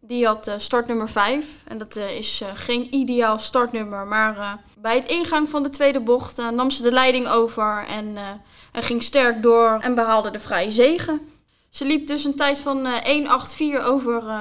Die 0.00 0.26
had 0.26 0.46
eh, 0.46 0.54
startnummer 0.56 1.08
5. 1.08 1.46
En 1.68 1.78
dat 1.78 1.96
eh, 1.96 2.16
is 2.16 2.40
eh, 2.40 2.48
geen 2.54 2.94
ideaal 2.94 3.38
startnummer. 3.38 4.06
Maar 4.06 4.36
eh, 4.38 4.52
bij 4.78 4.94
het 4.94 5.06
ingang 5.10 5.48
van 5.48 5.62
de 5.62 5.70
tweede 5.70 6.00
bocht 6.00 6.38
eh, 6.38 6.48
nam 6.48 6.70
ze 6.70 6.82
de 6.82 6.92
leiding 6.92 7.28
over. 7.28 7.84
En, 7.88 8.16
eh, 8.16 8.22
en 8.72 8.82
ging 8.82 9.02
sterk 9.02 9.42
door 9.42 9.78
en 9.80 9.94
behaalde 9.94 10.30
de 10.30 10.40
vrije 10.40 10.70
zegen. 10.70 11.20
Ze 11.72 11.84
liep 11.84 12.06
dus 12.06 12.24
een 12.24 12.34
tijd 12.36 12.60
van 12.60 12.86
eh 12.86 12.92
1,84 13.80 13.84
over 13.86 14.16
eh 14.28 14.40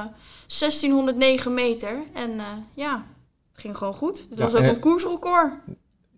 1609 0.60 1.54
meter. 1.54 2.04
En 2.14 2.30
eh, 2.40 2.46
ja, 2.74 3.06
het 3.52 3.62
ging 3.62 3.78
gewoon 3.78 3.94
goed. 3.94 4.18
Het 4.30 4.38
Ja, 4.38 4.44
was 4.44 4.54
ook 4.54 4.60
en- 4.62 4.70
een 4.70 4.80
koersrecord. 4.80 5.54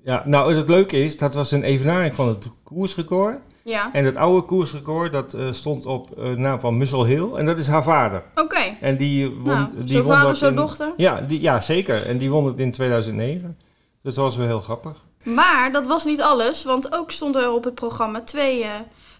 Ja, 0.03 0.23
nou 0.25 0.55
het 0.55 0.67
leuke 0.69 1.03
is, 1.03 1.17
dat 1.17 1.33
was 1.35 1.51
een 1.51 1.63
evenaring 1.63 2.15
van 2.15 2.27
het 2.27 2.49
koersrecord. 2.63 3.39
Ja, 3.63 3.89
En 3.93 4.05
het 4.05 4.15
oude 4.15 4.45
koersrecord, 4.45 5.11
dat 5.11 5.33
eh, 5.33 5.51
stond 5.51 5.85
op 5.85 6.17
eh, 6.19 6.29
naam 6.31 6.59
van 6.59 6.77
Mussel 6.77 7.05
Hill. 7.05 7.31
En 7.33 7.45
dat 7.45 7.59
is 7.59 7.67
haar 7.67 7.83
vader. 7.83 8.23
oké. 8.35 8.77
En 8.81 8.97
die 8.97 9.29
won, 9.29 9.43
Nou, 9.43 9.83
die 9.83 9.95
zo 9.97 10.03
won 10.03 10.11
vader, 10.13 10.27
dat 10.27 10.37
zo 10.37 10.53
dochter. 10.53 10.93
Ja, 10.97 11.21
die, 11.21 11.41
ja, 11.41 11.61
zeker. 11.61 12.05
En 12.05 12.17
die 12.17 12.29
won 12.29 12.45
het 12.45 12.59
in 12.59 12.71
2009. 12.71 13.57
Dus 14.01 14.15
dat 14.15 14.23
was 14.23 14.35
wel 14.35 14.45
heel 14.47 14.59
grappig. 14.61 15.03
Maar 15.23 15.71
dat 15.71 15.87
was 15.87 16.05
niet 16.05 16.21
alles, 16.21 16.63
want 16.63 16.93
ook 16.95 17.11
stonden 17.11 17.41
er 17.43 17.51
op 17.51 17.63
het 17.63 17.75
programma 17.75 18.21
twee, 18.21 18.63
eh, 18.63 18.71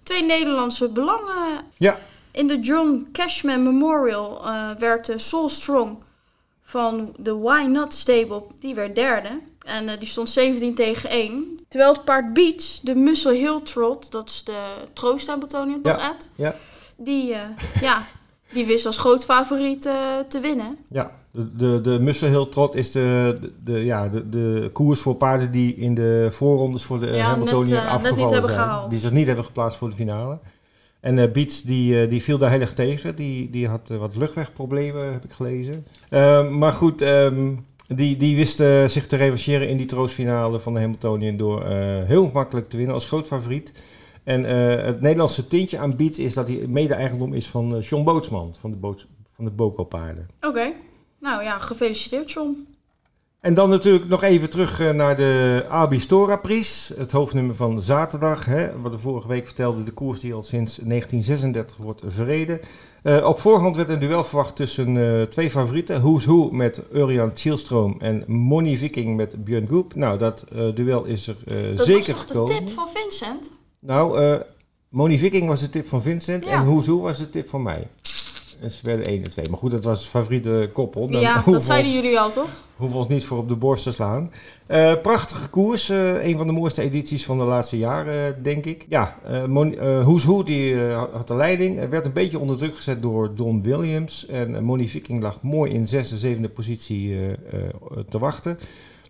twee 0.04 0.24
Nederlandse 0.24 0.90
belangen. 0.90 1.66
Ja. 1.78 2.00
In 2.32 2.48
de 2.48 2.60
John 2.60 3.08
Cashman 3.12 3.64
Memorial 3.64 4.46
eh, 4.46 4.70
werd 4.78 5.06
de 5.06 5.20
Soul 5.20 5.50
Strong 5.50 5.98
van 6.62 7.14
de 7.18 7.36
Why 7.38 7.66
Not 7.68 7.94
Stable, 7.94 8.44
die 8.60 8.76
werd 8.76 8.96
derde. 8.96 9.40
En 9.66 9.90
eh, 9.90 10.00
die 10.00 10.08
stond 10.08 10.30
17 10.30 10.76
tegen 10.76 11.10
1. 11.10 11.60
Terwijl 11.68 11.94
het 11.94 12.04
paard 12.04 12.34
Beats, 12.34 12.80
de 12.82 12.96
Muscle 12.96 13.34
Hill 13.34 13.62
Trot, 13.64 14.12
dat 14.12 14.30
is 14.30 14.44
de 14.44 14.74
troost 14.94 15.30
aan 15.30 15.40
Betonia, 15.40 15.78
toch 15.82 15.98
Ja, 15.98 16.10
Ed? 16.16 16.28
ja. 16.36 16.56
Die, 16.98 17.34
eh, 17.34 17.42
ja, 17.82 18.04
die 18.54 18.66
wist 18.66 18.86
als 18.86 18.98
groot 18.98 19.26
favoriet 19.26 19.86
eh, 19.86 19.94
te 20.28 20.40
winnen. 20.40 20.78
Ja, 20.90 21.12
de, 21.32 21.56
de, 21.56 21.82
de 21.82 22.00
Muscle 22.00 22.28
Hill 22.28 22.46
Trot 22.50 22.76
is 22.76 22.92
de, 22.92 23.38
de, 23.42 23.54
de- 23.64 23.84
ja, 23.84 24.08
de, 24.10 24.30
de 24.30 24.70
koers 24.74 25.00
voor 25.00 25.16
paarden 25.16 25.52
die 25.52 25.76
in 25.76 25.94
de 25.94 26.28
voorrondes 26.32 26.84
voor 26.84 27.00
de 27.00 27.06
Ja, 27.08 27.24
Hamiltonian 27.30 27.64
net, 27.64 27.78
eh, 27.78 27.84
niet 27.84 27.94
afgevallen 27.94 28.30
zijn. 28.42 28.44
gehaald. 28.54 28.90
Die 28.90 29.00
zich 29.00 29.12
niet 29.12 29.26
hebben 29.28 29.46
geplaatst 29.46 29.78
voor 29.78 29.90
de 29.90 29.96
finale. 29.96 30.40
En 31.00 31.20
eh 31.20 31.32
Beats 31.32 31.62
die, 31.62 32.02
eh, 32.02 32.10
die 32.10 32.24
viel 32.24 32.38
daar 32.38 32.50
heel 32.52 32.60
erg 32.62 32.74
tegen. 32.74 33.16
Die, 33.16 33.50
die 33.50 33.68
had 33.68 33.90
eh, 33.90 33.98
wat 33.98 34.16
luchtwegproblemen, 34.16 35.14
heb 35.14 35.24
ik 35.24 35.32
gelezen. 35.32 35.86
Ehm, 36.10 36.58
maar 36.58 36.74
goed, 36.74 37.02
ehm, 37.02 37.52
die, 37.88 38.18
die 38.18 38.36
wist 38.36 38.60
eh, 38.60 38.88
zich 38.88 39.08
te 39.08 39.16
revancheren 39.16 39.68
in 39.70 39.78
die 39.78 39.86
troostfinale 39.86 40.60
van 40.60 40.74
de 40.74 40.80
Hamiltonian 40.80 41.38
door 41.38 41.64
eh, 41.66 42.04
heel 42.06 42.30
makkelijk 42.34 42.68
te 42.68 42.78
winnen 42.78 42.96
als 42.96 43.08
groot 43.08 43.28
favoriet. 43.28 43.74
En 44.24 44.46
eh, 44.46 44.86
het 44.86 45.02
Nederlandse 45.02 45.48
tintje 45.48 45.78
aan 45.78 45.96
Beats 45.96 46.20
is 46.20 46.34
dat 46.34 46.48
hij 46.48 46.66
mede-eigendom 46.68 47.34
is 47.34 47.48
van 47.48 47.76
eh, 47.76 47.82
John 47.82 48.04
Bootsman 48.04 48.56
van 48.60 48.72
de, 48.72 48.78
Boots, 48.78 49.08
van 49.36 49.46
de 49.46 49.52
Boko-paarden. 49.52 50.26
Oké. 50.42 50.74
Nou 51.20 51.44
ja, 51.44 51.60
gefeliciteerd 51.60 52.32
John. 52.32 52.68
En 53.44 53.54
dan 53.54 53.70
natuurlijk 53.70 54.08
nog 54.08 54.24
even 54.24 54.50
terug 54.50 54.80
eh, 54.80 54.92
naar 54.92 55.16
de 55.16 55.66
Arbistora 55.70 56.36
Prijs, 56.38 56.92
het 56.98 57.12
hoofdnummer 57.12 57.56
van 57.56 57.82
zaterdag. 57.82 58.46
Hè, 58.46 58.82
wat 58.82 58.92
we 58.92 59.00
vorige 59.00 59.28
week 59.28 59.46
vertelde, 59.46 59.84
de 59.84 59.92
koers 59.92 60.20
die 60.20 60.34
al 60.34 60.42
sinds 60.42 60.76
1936 60.76 61.78
wordt 61.78 62.02
verreden. 62.06 62.60
Eh, 63.02 63.26
op 63.28 63.40
voorhand 63.40 63.76
werd 63.76 63.90
een 63.90 64.00
duel 64.00 64.24
verwacht 64.24 64.56
tussen 64.56 65.28
twee 65.30 65.50
favorieten. 65.50 66.02
Who's 66.02 66.26
Who 66.26 66.50
met 66.52 66.82
Urian 66.94 67.32
Chielstroom 67.34 67.96
en 68.00 68.24
Moni 68.28 68.78
Viking 68.78 69.16
met 69.16 69.44
Björn 69.44 69.68
Goep. 69.68 69.96
Nou, 69.96 70.18
dat 70.18 70.46
duel 70.76 71.06
is 71.06 71.28
er 71.28 71.36
eh, 71.46 71.78
Dat 71.78 71.86
zeker 71.86 72.14
was 72.14 72.26
toch 72.26 72.26
de 72.26 72.34
gekomen. 72.34 72.56
tip 72.56 72.70
van 72.70 72.88
Vincent? 72.94 73.52
Nou, 73.86 74.20
eh 74.22 74.40
Moni 74.90 75.18
Viking 75.18 75.48
was 75.48 75.60
de 75.60 75.70
tip 75.70 75.88
van 75.88 76.02
Vincent 76.02 76.46
Ja. 76.46 76.52
en 76.52 76.66
Who 76.66 77.00
was 77.02 77.18
de 77.18 77.30
tip 77.30 77.50
van 77.50 77.64
mij. 77.64 77.88
En 78.62 78.72
ze 78.72 78.80
werden 78.84 79.06
1 79.08 79.24
en 79.24 79.30
2. 79.30 79.46
Maar 79.50 79.58
goed, 79.60 79.72
dat 79.72 79.84
was 79.84 80.06
favoriete 80.06 80.70
koppel. 80.74 81.08
Dan 81.08 81.22
ja, 81.22 81.44
dat 81.46 81.64
zeiden 81.64 81.92
ons- 81.92 82.02
jullie 82.02 82.20
al, 82.20 82.30
toch? 82.30 82.66
hoeven 82.76 82.98
ons 82.98 83.08
niet 83.08 83.26
voor 83.26 83.38
op 83.38 83.50
de 83.50 83.56
borst 83.56 83.84
te 83.84 83.92
slaan. 83.92 84.32
Eh, 84.66 85.02
prachtige 85.02 85.50
koers. 85.50 85.90
eh, 85.90 86.26
een 86.26 86.38
van 86.38 86.48
de 86.48 86.54
mooiste 86.54 86.82
edities 86.82 87.26
van 87.26 87.38
de 87.38 87.44
laatste 87.44 87.78
jaren, 87.78 88.44
denk 88.44 88.66
ik. 88.66 88.86
Ja, 88.90 89.18
Who's 90.04 90.24
Who 90.24 90.44
die, 90.44 90.82
had 90.92 91.28
de 91.28 91.36
leiding. 91.36 91.80
Er 91.80 91.90
werd 91.90 92.06
een 92.06 92.14
beetje 92.14 92.40
onder 92.40 92.58
druk 92.58 92.76
gezet 92.76 93.02
door 93.02 93.36
Don 93.36 93.62
Williams. 93.62 94.26
En 94.26 94.64
Moni 94.64 94.88
Viking 94.90 95.22
lag 95.22 95.42
mooi 95.42 95.72
in 95.72 95.88
zesde, 95.88 96.18
zevende 96.18 96.50
positie 96.50 97.18
te 98.10 98.20
wachten. 98.20 98.58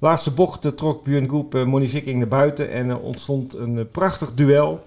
Laatste 0.03 0.31
bocht 0.31 0.77
trok 0.77 1.03
Björn 1.03 1.29
Goep 1.29 1.55
eh, 1.55 1.65
Moni 1.65 1.87
Viking 1.87 2.17
naar 2.17 2.27
buiten. 2.27 2.69
En 2.69 2.89
er 2.89 2.99
ontstond 2.99 3.53
een 3.53 3.77
eh, 3.77 3.85
prachtig 3.91 4.33
duel. 4.33 4.83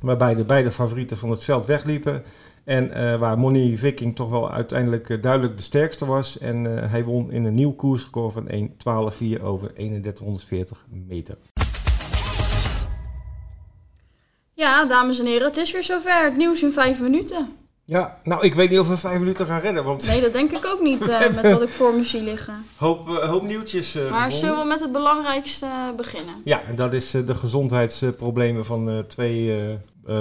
Waarbij 0.00 0.34
de 0.34 0.44
beide 0.44 0.70
favorieten 0.70 1.16
van 1.16 1.30
het 1.30 1.44
veld 1.44 1.66
wegliepen. 1.66 2.24
En 2.64 2.92
eh, 2.92 3.18
waar 3.18 3.38
Moni 3.38 3.78
Viking 3.78 4.16
toch 4.16 4.30
wel 4.30 4.50
uiteindelijk 4.50 5.22
duidelijk 5.22 5.56
de 5.56 5.62
sterkste 5.62 6.06
was. 6.06 6.38
En 6.38 6.64
hij 6.64 7.04
won 7.04 7.30
in 7.30 7.44
een 7.44 7.54
nieuw 7.54 7.72
koersrecord 7.72 8.32
van 8.32 8.50
1.12.4 9.38 9.42
over 9.42 9.74
3140 9.74 10.86
meter. 11.06 11.38
Ja, 14.52 14.84
dames 14.84 15.18
en 15.18 15.26
heren, 15.26 15.46
het 15.46 15.56
is 15.56 15.72
weer 15.72 15.84
zover. 15.84 16.24
Het 16.24 16.36
nieuws 16.36 16.62
in 16.62 16.72
vijf 16.72 17.00
minuten. 17.00 17.67
Ja, 17.90 18.18
nou 18.24 18.44
ik 18.44 18.54
weet 18.54 18.70
niet 18.70 18.78
of 18.78 18.88
we 18.88 18.96
vijf 18.96 19.18
minuten 19.18 19.46
gaan 19.46 19.60
redden. 19.60 19.84
Want 19.84 20.06
Nee, 20.06 20.20
dat 20.20 20.32
denk 20.32 20.50
ik 20.50 20.66
ook 20.66 20.80
niet 20.80 21.08
eh, 21.08 21.20
met 21.42 21.50
wat 21.50 21.62
ik 21.62 21.68
voor 21.68 21.94
me 21.94 22.04
zie 22.04 22.22
liggen. 22.22 22.64
hoop, 22.76 23.08
eh, 23.08 23.28
hoop 23.28 23.42
nieuwtjes 23.42 23.94
eh, 23.94 24.02
Maar 24.02 24.12
gevonden. 24.12 24.38
zullen 24.38 24.58
we 24.58 24.64
met 24.68 24.80
het 24.80 24.92
belangrijkste 24.92 25.66
beginnen? 25.96 26.34
Ja, 26.44 26.62
en 26.68 26.76
dat 26.76 26.92
is 26.92 27.10
de 27.10 27.34
gezondheidsproblemen 27.34 28.64
van 28.64 29.04
twee 29.06 29.54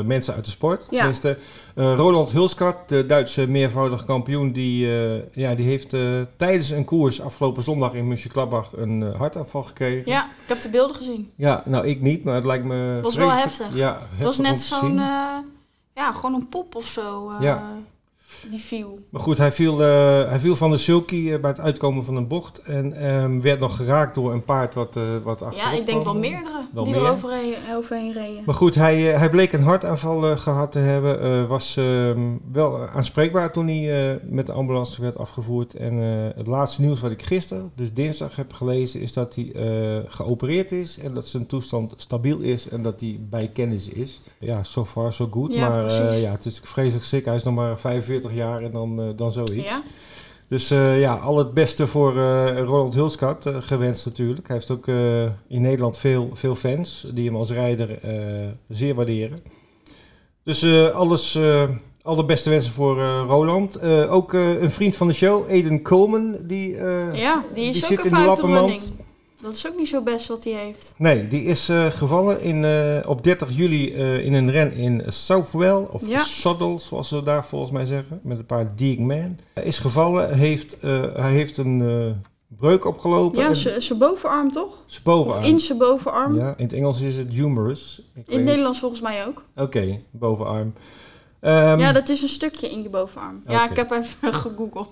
mensen 0.05 0.33
uit 0.33 0.45
de 0.45 0.51
sport. 0.51 0.87
Ja. 0.89 0.97
Tenminste, 0.97 1.37
Roland 1.75 2.31
Hulskat, 2.31 2.89
de 2.89 3.05
Duitse 3.05 3.47
meervoudig 3.47 4.05
kampioen, 4.05 4.51
die, 4.51 4.87
ja, 5.31 5.55
die 5.55 5.65
heeft 5.65 5.89
tijdens 6.37 6.69
een 6.69 6.85
koers 6.85 7.21
afgelopen 7.21 7.63
zondag 7.63 7.93
in 7.93 8.07
Mönchengladbach 8.07 8.71
een 8.75 9.01
hartaanval 9.01 9.63
gekregen. 9.63 10.11
Ja, 10.11 10.25
ik 10.25 10.47
heb 10.47 10.61
de 10.61 10.69
beelden 10.69 10.95
gezien. 10.95 11.31
Ja, 11.35 11.63
nou 11.65 11.87
ik 11.87 12.01
niet, 12.01 12.23
maar 12.23 12.35
het 12.35 12.45
lijkt 12.45 12.65
me 12.65 12.99
Was 13.01 13.15
wel 13.15 13.31
heftig. 13.31 13.75
Ja, 13.75 14.07
Het 14.15 14.23
was 14.23 14.37
heftig 14.37 14.51
net 14.51 14.59
zo'n 14.59 15.01
ja, 15.97 16.11
gewoon 16.11 16.33
een 16.33 16.49
pop 16.49 16.75
of 16.75 16.85
zo. 16.85 17.29
eh, 17.29 17.41
Ja. 17.41 17.71
Die 18.49 18.59
viel. 18.59 18.99
Maar 19.09 19.21
goed, 19.21 19.37
hij 19.37 19.51
viel, 19.51 19.81
eh, 19.81 20.29
hij 20.29 20.39
viel 20.39 20.55
van 20.55 20.71
de 20.71 20.77
sulky 20.77 21.31
eh, 21.31 21.39
bij 21.39 21.49
het 21.49 21.59
uitkomen 21.59 22.03
van 22.03 22.15
een 22.15 22.27
bocht. 22.27 22.57
En 22.57 22.93
ehm, 22.93 23.41
werd 23.41 23.59
nog 23.59 23.75
geraakt 23.75 24.15
door 24.15 24.33
een 24.33 24.43
paard 24.43 24.75
wat, 24.75 24.95
eh 24.95 25.03
wat 25.23 25.41
achterop 25.41 25.71
Ja, 25.71 25.79
ik 25.79 25.85
denk 25.85 26.03
wel 26.03 26.15
meerdere 26.17 26.67
Wel 26.73 26.83
die 26.83 26.93
meer. 26.93 27.03
er 27.03 27.11
overheen, 27.11 27.53
overheen 27.75 28.13
reden. 28.13 28.43
Maar 28.45 28.55
goed, 28.55 28.75
hij, 28.75 29.01
hij 29.01 29.29
bleek 29.29 29.53
een 29.53 29.63
hartaanval 29.63 30.29
eh, 30.29 30.39
gehad 30.39 30.71
te 30.71 30.79
hebben. 30.79 31.47
was 31.47 31.77
ehm, 31.77 32.19
wel 32.51 32.87
aanspreekbaar 32.87 33.53
toen 33.53 33.67
hij 33.67 34.19
met 34.23 34.45
de 34.45 34.53
ambulance 34.53 35.01
werd 35.01 35.17
afgevoerd. 35.17 35.73
En 35.73 35.97
het 36.37 36.47
laatste 36.47 36.81
nieuws 36.81 37.01
wat 37.01 37.11
ik 37.11 37.21
gisteren, 37.21 37.71
dus 37.75 37.93
dinsdag, 37.93 38.35
heb 38.35 38.53
gelezen... 38.53 39.01
is 39.01 39.13
dat 39.13 39.35
hij 39.35 39.51
geopereerd 40.07 40.71
is 40.71 40.99
en 40.99 41.13
dat 41.13 41.27
zijn 41.27 41.45
toestand 41.45 41.93
stabiel 41.97 42.39
is... 42.39 42.69
en 42.69 42.81
dat 42.81 43.01
hij 43.01 43.19
bij 43.29 43.49
kennis 43.53 43.87
is. 43.87 44.21
Ja, 44.39 44.63
so 44.63 44.85
far 44.85 45.13
so 45.13 45.27
good. 45.31 45.53
Ja, 45.53 45.69
maar 45.69 46.17
ja, 46.17 46.31
het 46.31 46.45
is 46.45 46.59
vreselijk 46.63 47.05
ziek. 47.05 47.25
Hij 47.25 47.35
is 47.35 47.43
nog 47.43 47.55
maar 47.55 47.79
45 47.79 48.16
jaar 48.23 48.61
en 48.61 48.71
dan, 48.71 49.01
eh, 49.01 49.07
dan 49.15 49.31
zoiets. 49.31 49.69
Ja? 49.69 49.81
Dus 50.47 50.71
eh, 50.71 50.99
ja, 50.99 51.15
al 51.15 51.37
het 51.37 51.53
beste 51.53 51.87
voor 51.87 52.17
eh 52.17 52.63
Ronald 52.63 52.93
Hulskat 52.93 53.49
gewenst 53.59 54.05
natuurlijk. 54.05 54.47
Hij 54.47 54.55
heeft 54.55 54.71
ook 54.71 54.87
in 55.47 55.61
Nederland 55.61 55.97
veel, 55.97 56.29
veel 56.33 56.55
fans 56.55 57.07
die 57.13 57.25
hem 57.25 57.35
als 57.35 57.51
rijder 57.51 57.99
zeer 58.69 58.95
waarderen. 58.95 59.39
Dus 60.43 60.63
alles, 60.93 61.39
alle 62.01 62.25
beste 62.25 62.49
wensen 62.49 62.71
voor 62.71 62.99
Roland. 63.27 63.81
Ook 64.09 64.33
een 64.33 64.71
vriend 64.71 64.95
van 64.95 65.07
de 65.07 65.13
show, 65.13 65.49
Aiden 65.49 65.81
Coleman, 65.81 66.37
die, 66.41 66.75
ja, 67.13 67.45
die 67.53 67.69
is 67.69 67.73
die 67.73 67.83
ook 67.83 67.89
zit 67.89 68.05
in 68.05 68.13
de 68.13 68.25
lappenmand. 68.25 68.93
Dat 69.41 69.55
is 69.55 69.67
ook 69.67 69.77
niet 69.77 69.87
zo 69.87 70.01
best 70.01 70.27
wat 70.27 70.43
hij 70.43 70.53
heeft. 70.53 70.93
Nee, 70.97 71.27
die 71.27 71.43
is 71.43 71.69
eh, 71.69 71.85
gevallen 71.85 72.41
in, 72.41 72.63
eh, 72.63 73.09
op 73.09 73.23
30 73.23 73.55
juli 73.55 73.93
eh, 73.93 74.25
in 74.25 74.33
een 74.33 74.51
ren 74.51 74.73
in 74.73 75.03
Southwell, 75.07 75.87
of 75.91 76.07
Ja. 76.07 76.17
Soddle, 76.17 76.77
zoals 76.77 77.07
ze 77.07 77.23
daar 77.23 77.45
volgens 77.45 77.71
mij 77.71 77.85
zeggen, 77.85 78.19
met 78.23 78.37
een 78.37 78.45
paar 78.45 78.75
Deek 78.75 78.99
Man. 78.99 79.37
Hij 79.53 79.63
is 79.63 79.79
gevallen, 79.79 80.33
heeft, 80.33 80.77
hij 81.13 81.31
heeft 81.31 81.57
een 81.57 82.15
breuk 82.47 82.85
opgelopen. 82.85 83.39
Ja, 83.41 83.53
zijn 83.79 83.99
bovenarm 83.99 84.51
toch? 84.51 84.83
zijn 84.85 84.99
Of 84.99 85.03
bovenarm. 85.03 85.43
in 85.43 85.59
zijn 85.59 85.77
bovenarm. 85.77 86.35
Ja, 86.35 86.53
in 86.57 86.63
het 86.63 86.73
Engels 86.73 87.01
is 87.01 87.17
het 87.17 87.33
humerus. 87.33 88.01
Ik 88.15 88.27
In 88.27 88.35
het 88.35 88.45
Nederlands 88.45 88.79
volgens 88.79 89.01
mij 89.01 89.25
ook. 89.25 89.43
Oké, 89.55 90.01
bovenarm. 90.11 90.73
Ehm, 91.39 91.79
ja, 91.79 91.91
dat 91.91 92.09
is 92.09 92.21
een 92.21 92.27
stukje 92.29 92.69
in 92.69 92.81
je 92.81 92.89
bovenarm. 92.89 93.43
Ja, 93.47 93.69
ik 93.69 93.75
heb 93.75 93.91
even 93.91 94.33
gegoogeld. 94.33 94.87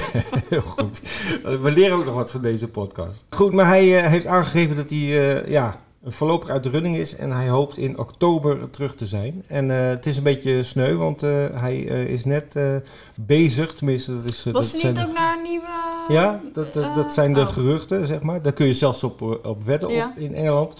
Heel 0.48 0.60
goed. 0.60 1.00
We 1.42 1.70
leren 1.70 1.96
ook 1.96 2.04
nog 2.04 2.14
wat 2.14 2.30
van 2.30 2.42
deze 2.42 2.68
podcast. 2.68 3.26
Goed, 3.28 3.52
maar 3.52 3.66
hij 3.66 3.98
eh, 3.98 4.10
heeft 4.10 4.26
aangegeven 4.26 4.76
dat 4.76 4.90
hij 4.90 4.98
eh, 4.98 5.48
ja, 5.48 5.76
voorlopig 6.04 6.48
uit 6.48 6.62
de 6.64 6.70
running 6.70 6.96
is. 6.96 7.16
En 7.16 7.30
hij 7.30 7.48
hoopt 7.48 7.78
in 7.78 7.98
oktober 7.98 8.70
terug 8.70 8.94
te 8.94 9.06
zijn. 9.06 9.42
En 9.46 9.70
eh, 9.70 9.88
het 9.88 10.06
is 10.06 10.16
een 10.16 10.22
beetje 10.22 10.62
sneu, 10.62 10.94
want 10.96 11.20
hij 11.54 11.78
is 12.08 12.24
net 12.24 12.58
bezig. 13.14 13.74
Tenminste, 13.74 14.22
dat 14.22 14.30
is... 14.30 14.44
Was 14.44 14.72
dat 14.72 14.80
hij 14.80 14.90
niet 14.90 15.00
ook 15.00 15.12
naar 15.12 15.36
een 15.36 15.42
nieuwe... 15.42 15.66
Ja, 16.08 16.40
dat, 16.52 16.74
dat, 16.74 16.94
dat 16.94 17.12
zijn 17.12 17.32
de 17.32 17.40
oh. 17.40 17.48
geruchten, 17.48 18.06
zeg 18.06 18.22
maar. 18.22 18.42
Daar 18.42 18.52
kun 18.52 18.66
je 18.66 18.74
zelfs 18.74 19.04
op, 19.04 19.22
op 19.42 19.64
wedden 19.64 19.90
Ja. 19.90 20.08
op, 20.08 20.22
in 20.22 20.34
Engeland. 20.34 20.74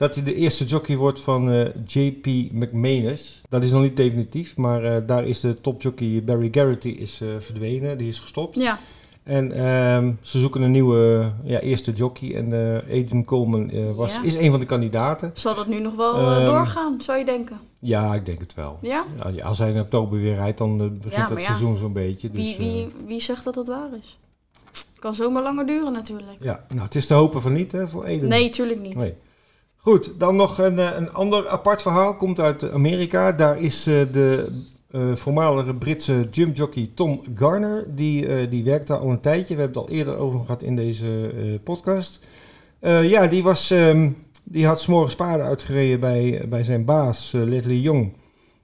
Dat 0.00 0.14
hij 0.14 0.24
de 0.24 0.34
eerste 0.34 0.64
jockey 0.64 0.96
wordt 0.96 1.20
van 1.20 1.50
eh, 1.50 1.66
JP 1.86 2.26
McManus. 2.52 3.42
Dat 3.48 3.64
is 3.64 3.70
nog 3.72 3.82
niet 3.82 3.96
definitief, 3.96 4.56
maar 4.56 4.84
eh, 4.84 5.06
daar 5.06 5.26
is 5.26 5.40
de 5.40 5.60
topjockey 5.60 6.22
Barry 6.24 6.48
Garrity 6.50 6.88
is, 6.88 7.20
eh, 7.20 7.28
verdwenen. 7.38 7.98
Die 7.98 8.08
is 8.08 8.18
gestopt. 8.20 8.56
Ja, 8.56 8.78
En 9.22 9.52
ehm, 9.52 10.12
ze 10.20 10.38
zoeken 10.38 10.62
een 10.62 10.70
nieuwe 10.70 11.32
ja, 11.42 11.60
eerste 11.60 11.92
jockey. 11.92 12.34
En 12.34 12.52
eh 12.52 12.90
Aiden 12.92 13.24
Coleman 13.24 13.94
was, 13.94 14.14
Ja. 14.14 14.22
is 14.22 14.34
een 14.36 14.50
van 14.50 14.60
de 14.60 14.66
kandidaten. 14.66 15.30
zal 15.34 15.54
dat 15.54 15.66
nu 15.66 15.80
nog 15.80 15.94
wel 15.96 16.14
eh, 16.14 16.36
Ehm, 16.36 16.44
doorgaan, 16.46 17.00
zou 17.00 17.18
je 17.18 17.24
denken? 17.24 17.58
Ja, 17.80 18.14
ik 18.14 18.26
denk 18.26 18.38
het 18.38 18.54
wel. 18.54 18.78
Ja? 18.82 19.04
Als 19.42 19.58
hij 19.58 19.70
in 19.72 19.80
oktober 19.80 20.20
weer 20.20 20.34
rijdt, 20.34 20.58
dan 20.58 20.76
begint 20.76 21.12
Ja, 21.12 21.20
het 21.28 21.30
ja. 21.38 21.44
seizoen 21.44 21.76
zo'n 21.76 21.92
beetje. 21.92 22.30
Dus, 22.30 22.56
Wie, 22.56 22.72
wie, 22.72 22.88
wie 23.06 23.20
zegt 23.20 23.44
dat 23.44 23.54
dat 23.54 23.68
waar 23.68 23.88
is? 24.02 24.18
Kan 24.98 25.14
zomaar 25.14 25.42
langer 25.42 25.66
duren 25.66 25.92
natuurlijk. 25.92 26.36
ja, 26.40 26.64
nou, 26.68 26.82
het 26.82 26.94
is 26.94 27.06
te 27.06 27.14
hopen 27.14 27.40
van 27.42 27.52
niet 27.52 27.72
hè, 27.72 27.88
voor 27.88 28.04
Aiden. 28.04 28.28
Nee, 28.28 28.48
tuurlijk 28.50 28.80
niet. 28.80 28.94
Nee. 28.94 29.14
Goed, 29.82 30.12
dan 30.18 30.36
nog 30.36 30.58
een, 30.58 30.78
eh, 30.78 30.96
een 30.96 31.12
ander 31.12 31.48
apart 31.48 31.82
verhaal. 31.82 32.16
Komt 32.16 32.40
uit 32.40 32.70
Amerika. 32.70 33.32
Daar 33.32 33.58
is 33.58 33.86
eh, 33.86 33.94
de 34.12 34.52
eh, 34.90 35.14
voormalige 35.14 35.74
Britse 35.74 36.28
jumpjockey 36.30 36.90
Tom 36.94 37.22
Garner. 37.34 37.94
Die, 37.94 38.26
eh, 38.26 38.50
die 38.50 38.64
werkt 38.64 38.86
daar 38.86 38.98
al 38.98 39.10
een 39.10 39.20
tijdje. 39.20 39.54
We 39.54 39.60
hebben 39.60 39.82
het 39.82 39.90
al 39.90 39.96
eerder 39.96 40.16
over 40.16 40.40
gehad 40.40 40.62
in 40.62 40.76
deze 40.76 41.60
podcast. 41.64 42.20
Ja, 42.80 43.26
die, 43.26 43.42
was, 43.42 43.70
ehm, 43.70 44.10
die 44.44 44.66
had 44.66 44.80
s'morgens 44.80 45.14
paarden 45.14 45.46
uitgereden 45.46 46.00
bij, 46.00 46.44
bij 46.48 46.62
zijn 46.62 46.84
baas 46.84 47.32
Leslie 47.32 47.80
Young. 47.80 48.16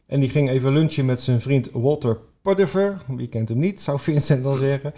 En 0.06 0.20
die 0.20 0.28
ging 0.28 0.50
even 0.50 0.72
lunchen 0.72 1.04
met 1.04 1.20
zijn 1.20 1.40
vriend 1.40 1.70
Walter 1.72 2.18
Pottifer. 2.42 2.96
Wie 3.06 3.28
kent 3.28 3.48
hem 3.48 3.58
niet, 3.58 3.80
zou 3.80 3.98
Vincent 4.08 4.44
dan 4.44 4.56
zeggen. 4.56 4.92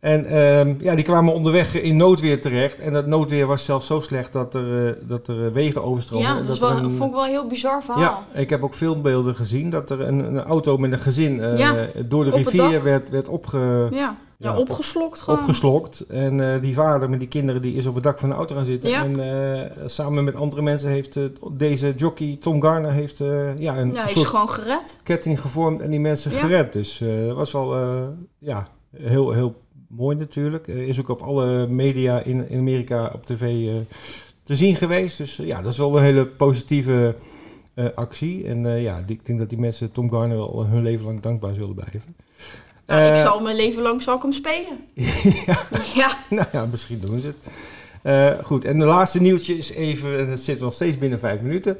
En 0.00 0.24
ehm, 0.24 0.74
ja, 0.78 0.94
die 0.94 1.04
kwamen 1.04 1.34
onderweg 1.34 1.74
in 1.80 1.96
noodweer 1.96 2.40
terecht. 2.40 2.78
En 2.78 2.92
dat 2.92 3.06
noodweer 3.06 3.46
was 3.46 3.64
zelfs 3.64 3.86
zo 3.86 4.00
slecht 4.00 4.32
dat 4.32 4.54
er, 4.54 4.86
eh, 4.88 4.94
dat 5.08 5.28
er 5.28 5.46
eh, 5.46 5.52
vegen 5.52 5.82
overstroomden. 5.82 6.36
Ja, 6.36 6.42
dat 6.42 6.58
wel, 6.58 6.70
een- 6.70 6.90
vond 6.90 7.10
ik 7.10 7.16
wel 7.16 7.24
een 7.24 7.30
heel 7.30 7.46
bizar 7.46 7.82
verhaal. 7.82 8.02
ja, 8.02 8.26
ik 8.40 8.50
heb 8.50 8.62
ook 8.62 8.74
filmbeelden 8.74 9.34
gezien 9.34 9.70
dat 9.70 9.90
er 9.90 10.00
een, 10.00 10.18
een 10.24 10.42
auto 10.42 10.76
met 10.76 10.92
een 10.92 10.98
gezin 10.98 11.40
eh, 11.40 11.58
Ja, 11.58 11.86
door 12.06 12.24
de 12.24 12.30
rivier 12.30 12.82
werd, 12.82 13.10
werd 13.10 13.28
opge, 13.28 13.58
Ja, 13.90 13.96
ja, 13.96 14.16
Ja, 14.36 14.52
op- 14.58 14.70
opgeslokt 14.70 15.20
gewoon. 15.20 15.38
opgeslokt. 15.40 16.00
En 16.08 16.60
die 16.60 16.74
vader 16.74 17.10
met 17.10 17.18
die 17.18 17.28
kinderen 17.28 17.62
die 17.62 17.74
is 17.74 17.86
op 17.86 17.94
het 17.94 18.04
dak 18.04 18.18
van 18.18 18.28
de 18.28 18.34
auto 18.34 18.54
gaan 18.54 18.64
zitten. 18.64 18.90
Ja. 18.90 19.04
En 19.04 19.90
samen 19.90 20.24
met 20.24 20.34
andere 20.34 20.62
mensen 20.62 20.90
heeft 20.90 21.18
deze 21.52 21.92
jockey, 21.96 22.36
Tom 22.40 22.62
Garner, 22.62 22.92
heeft 22.92 23.18
ja, 23.18 23.26
een 23.26 23.58
ja, 23.60 23.76
hij 23.94 24.04
is 24.04 24.12
soort 24.12 24.26
gewoon 24.26 24.48
gered. 24.50 24.98
ketting 25.02 25.40
gevormd 25.40 25.80
en 25.82 25.90
die 25.90 26.00
mensen 26.00 26.30
gered. 26.30 26.72
Dus 26.72 27.02
dat 27.26 27.36
was 27.36 27.52
wel 27.52 27.76
ja, 28.38 28.66
heel, 28.96 29.32
heel 29.32 29.54
mooi 29.88 30.16
natuurlijk. 30.16 30.68
Eh, 30.68 30.88
is 30.88 31.00
ook 31.00 31.08
op 31.08 31.20
alle 31.20 31.66
media 31.66 32.20
in, 32.20 32.48
in 32.48 32.58
Amerika 32.58 33.10
op 33.14 33.26
tv 33.26 33.68
eh, 33.68 33.74
te 34.42 34.56
zien 34.56 34.76
geweest. 34.76 35.18
Dus 35.18 35.38
eh, 35.38 35.46
ja, 35.46 35.62
dat 35.62 35.72
is 35.72 35.78
wel 35.78 35.96
een 35.96 36.04
hele 36.04 36.26
positieve 36.26 37.16
actie. 37.94 38.44
En 38.44 38.80
ja, 38.80 39.02
ik 39.06 39.26
denk 39.26 39.38
dat 39.38 39.48
die 39.48 39.58
mensen 39.58 39.92
Tom 39.92 40.10
Garner 40.10 40.36
wel 40.36 40.66
hun 40.66 40.82
leven 40.82 41.04
lang 41.04 41.20
dankbaar 41.20 41.54
zullen 41.54 41.74
blijven. 41.74 42.16
Nou, 42.86 43.10
ik 43.10 43.16
zal 43.16 43.40
mijn 43.40 43.56
leven 43.56 43.82
lang 43.82 44.02
zal 44.02 44.16
ik 44.16 44.22
hem 44.22 44.32
spelen. 44.32 44.78
ja. 46.00 46.18
nou 46.30 46.46
ja, 46.52 46.66
misschien 46.66 47.00
doen 47.00 47.20
ze 47.20 47.26
het. 47.26 48.46
Goed, 48.46 48.64
en 48.64 48.78
de 48.78 48.84
laatste 48.84 49.20
nieuwtje 49.20 49.56
is 49.56 49.70
even, 49.70 50.18
en 50.18 50.28
het 50.28 50.40
zit 50.40 50.60
nog 50.60 50.72
steeds 50.72 50.98
binnen 50.98 51.18
vijf 51.18 51.40
minuten. 51.40 51.76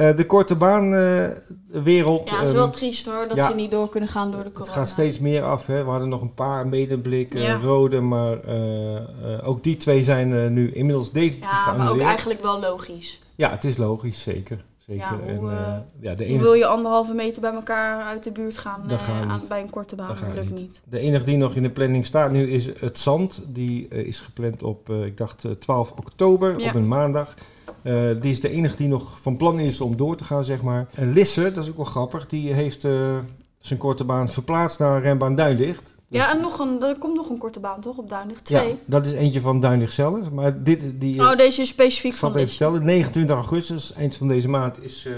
Eh, 0.00 0.16
de 0.16 0.26
korte 0.26 0.56
baanwereld. 0.56 2.30
ja, 2.30 2.38
het 2.38 2.48
is 2.48 2.54
wel 2.54 2.70
triest 2.70 3.06
hoor, 3.06 3.28
dat 3.28 3.36
ja. 3.36 3.48
ze 3.48 3.54
niet 3.54 3.70
door 3.70 3.88
kunnen 3.88 4.08
gaan 4.08 4.30
door 4.30 4.44
de 4.44 4.52
corona. 4.52 4.70
Het 4.70 4.78
gaat 4.78 4.88
steeds 4.88 5.18
meer 5.18 5.42
af. 5.42 5.66
Hè. 5.66 5.84
We 5.84 5.90
hadden 5.90 6.08
nog 6.08 6.20
een 6.20 6.34
paar 6.34 6.68
medeblik, 6.68 7.34
Ja. 7.34 7.58
rode, 7.62 8.00
maar 8.00 8.44
eh, 8.44 8.96
eh, 8.96 9.02
ook 9.48 9.62
die 9.62 9.76
twee 9.76 10.02
zijn 10.02 10.52
nu 10.52 10.72
inmiddels 10.72 11.12
definitief 11.12 11.64
Ja, 11.66 11.72
maar 11.72 11.90
ook 11.90 12.00
eigenlijk 12.00 12.42
wel 12.42 12.60
logisch. 12.60 13.20
Ja, 13.34 13.50
het 13.50 13.64
is 13.64 13.76
logisch, 13.76 14.22
zeker. 14.22 14.64
zeker. 14.78 15.02
Ja, 15.02 15.34
hoe, 15.36 15.50
en, 15.50 15.86
ja, 16.00 16.14
de 16.14 16.24
enige, 16.24 16.42
wil 16.42 16.54
je 16.54 16.66
anderhalve 16.66 17.14
meter 17.14 17.40
bij 17.40 17.52
elkaar 17.52 18.02
uit 18.02 18.24
de 18.24 18.32
buurt 18.32 18.58
gaan 18.58 18.82
gaat 18.86 19.28
aan, 19.28 19.42
bij 19.48 19.60
een 19.60 19.70
korte 19.70 19.96
baan? 19.96 20.08
Dat 20.08 20.34
lukt 20.34 20.50
niet. 20.50 20.60
niet. 20.60 20.80
de 20.84 20.98
enige 20.98 21.24
die 21.24 21.36
nog 21.36 21.54
in 21.54 21.62
de 21.62 21.70
planning 21.70 22.06
staat 22.06 22.30
nu 22.30 22.50
is 22.50 22.80
het 22.80 22.98
zand. 22.98 23.42
Die 23.46 23.88
is 23.88 24.20
gepland 24.20 24.62
op, 24.62 24.90
ik 24.90 25.16
dacht, 25.16 25.44
eh, 25.44 25.50
12 25.50 25.92
oktober, 25.92 26.56
op 26.56 26.74
een 26.74 26.88
maandag. 26.88 27.34
Eh, 27.82 28.10
die 28.20 28.30
is 28.30 28.40
de 28.40 28.50
enige 28.50 28.76
die 28.76 28.88
nog 28.88 29.20
van 29.20 29.36
plan 29.36 29.58
is 29.58 29.80
om 29.80 29.96
door 29.96 30.16
te 30.16 30.24
gaan, 30.24 30.44
zeg 30.44 30.62
maar. 30.62 30.88
En 30.94 31.12
Lisse, 31.12 31.52
dat 31.52 31.64
is 31.64 31.70
ook 31.70 31.76
wel 31.76 31.84
grappig, 31.84 32.26
die 32.26 32.52
heeft 32.52 32.84
eh, 32.84 33.16
zijn 33.58 33.78
korte 33.78 34.04
baan 34.04 34.28
verplaatst 34.28 34.78
naar 34.78 35.02
Rembaan 35.02 35.34
Duinlicht. 35.34 35.94
Dus- 36.08 36.20
Ja, 36.20 36.34
en 36.34 36.40
nog 36.40 36.58
een, 36.58 36.82
er 36.82 36.98
komt 36.98 37.14
nog 37.16 37.30
een 37.30 37.38
korte 37.38 37.60
baan 37.60 37.80
toch 37.80 37.96
op 37.96 38.08
Duinlicht? 38.08 38.48
ja, 38.48 38.60
Twee. 38.60 38.78
dat 38.86 39.06
is 39.06 39.12
eentje 39.12 39.40
van 39.40 39.60
Duinlicht 39.60 39.92
zelf. 39.92 40.30
Maar 40.30 40.62
dit, 40.62 41.00
die, 41.00 41.20
Oh, 41.20 41.36
deze 41.36 41.60
is 41.60 41.68
specifiek 41.68 42.12
Ik 42.12 42.18
zal 42.18 42.28
van 42.30 42.38
even 42.38 42.50
vertellen. 42.50 42.84
29 42.84 43.36
augustus, 43.36 43.92
eind 43.92 44.14
van 44.14 44.28
deze 44.28 44.48
maand, 44.48 44.82
is 44.84 45.06
eh, 45.06 45.12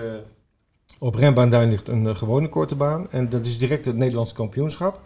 op 0.98 1.14
Rembaan 1.14 1.50
Duinlicht 1.50 1.88
een 1.88 2.06
eh, 2.06 2.14
gewone 2.14 2.48
korte 2.48 2.76
baan. 2.76 3.10
En 3.10 3.28
dat 3.28 3.46
is 3.46 3.58
direct 3.58 3.84
het 3.84 3.96
Nederlands 3.96 4.32
kampioenschap. 4.32 5.00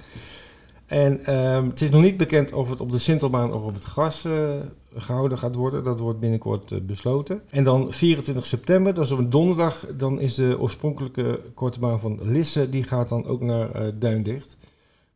En 0.86 1.24
ehm, 1.24 1.68
het 1.68 1.80
is 1.80 1.90
nog 1.90 2.02
niet 2.02 2.16
bekend 2.16 2.52
of 2.52 2.70
het 2.70 2.80
op 2.80 2.92
de 2.92 2.98
Sintelbaan 2.98 3.52
of 3.52 3.62
op 3.62 3.74
het 3.74 3.84
gras 3.84 4.24
eh, 4.24 4.54
gehouden 4.94 5.38
gaat 5.38 5.54
worden. 5.54 5.84
Dat 5.84 6.00
wordt 6.00 6.20
binnenkort 6.20 6.72
eh, 6.72 6.80
besloten. 6.80 7.42
En 7.50 7.64
dan 7.64 7.92
24 7.92 8.46
september, 8.46 8.94
dat 8.94 9.04
is 9.04 9.10
op 9.10 9.18
een 9.18 9.30
donderdag, 9.30 9.86
dan 9.96 10.20
is 10.20 10.34
de 10.34 10.56
oorspronkelijke 10.60 11.40
korte 11.54 11.80
baan 11.80 12.00
van 12.00 12.18
Lisse, 12.22 12.70
die 12.70 12.82
gaat 12.82 13.08
dan 13.08 13.26
ook 13.26 13.40
naar 13.40 13.70
eh, 13.70 13.92
Duindicht. 13.94 14.56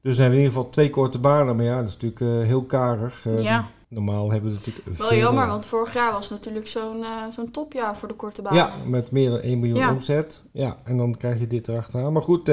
Dus 0.03 0.19
hebben 0.19 0.37
we 0.37 0.41
in 0.41 0.47
ieder 0.47 0.57
geval 0.57 0.71
twee 0.71 0.91
korte 0.91 1.19
banen. 1.19 1.57
Maar 1.57 1.65
ja, 1.65 1.81
dat 1.81 1.89
is 1.89 1.97
natuurlijk 1.97 2.47
heel 2.47 2.63
karig. 2.65 3.27
Ja. 3.41 3.69
Normaal 3.89 4.31
hebben 4.31 4.51
we 4.51 4.57
natuurlijk 4.57 4.87
Wel 4.99 5.09
veel, 5.09 5.19
jammer, 5.19 5.47
want 5.47 5.67
vorig 5.67 5.95
jaar 5.95 6.13
was 6.13 6.31
natuurlijk 6.31 6.67
zo'n 6.67 7.05
zo'n 7.35 7.51
topjaar 7.51 7.97
voor 7.97 8.09
de 8.09 8.15
korte 8.15 8.43
baan. 8.43 8.55
Ja, 8.55 8.75
met 8.87 9.11
meer 9.11 9.31
dan 9.31 9.41
1 9.41 9.59
miljoen 9.59 9.79
Ja. 9.79 9.93
omzet. 9.93 10.43
Ja, 10.53 10.77
en 10.85 10.97
dan 10.97 11.15
krijg 11.17 11.39
je 11.39 11.47
dit 11.47 11.69
erachteraan. 11.69 12.13
Maar 12.13 12.23
goed, 12.23 12.49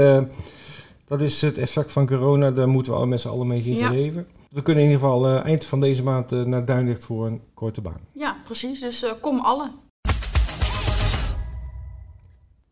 dat 1.07 1.21
is 1.21 1.41
het 1.41 1.57
effect 1.57 1.91
van 1.91 2.07
corona. 2.07 2.51
Daar 2.51 2.67
moeten 2.67 2.91
we 2.91 2.97
al 2.97 3.07
met 3.07 3.21
z'n 3.21 3.27
allen 3.29 3.47
mee 3.47 3.61
zien 3.61 3.77
Ja. 3.77 3.89
te 3.89 3.95
leven. 3.95 4.27
We 4.49 4.61
kunnen 4.61 4.83
in 4.83 4.89
ieder 4.89 5.05
geval 5.05 5.27
eh, 5.27 5.45
eind 5.45 5.65
van 5.65 5.79
deze 5.79 6.03
maand 6.03 6.31
eh, 6.31 6.41
naar 6.41 6.65
Duinlicht 6.65 7.05
voor 7.05 7.25
een 7.27 7.41
korte 7.53 7.81
baan. 7.81 7.99
Ja, 8.13 8.35
precies. 8.43 8.79
Dus 8.81 9.03
eh, 9.03 9.11
kom 9.21 9.39
alle. 9.39 9.71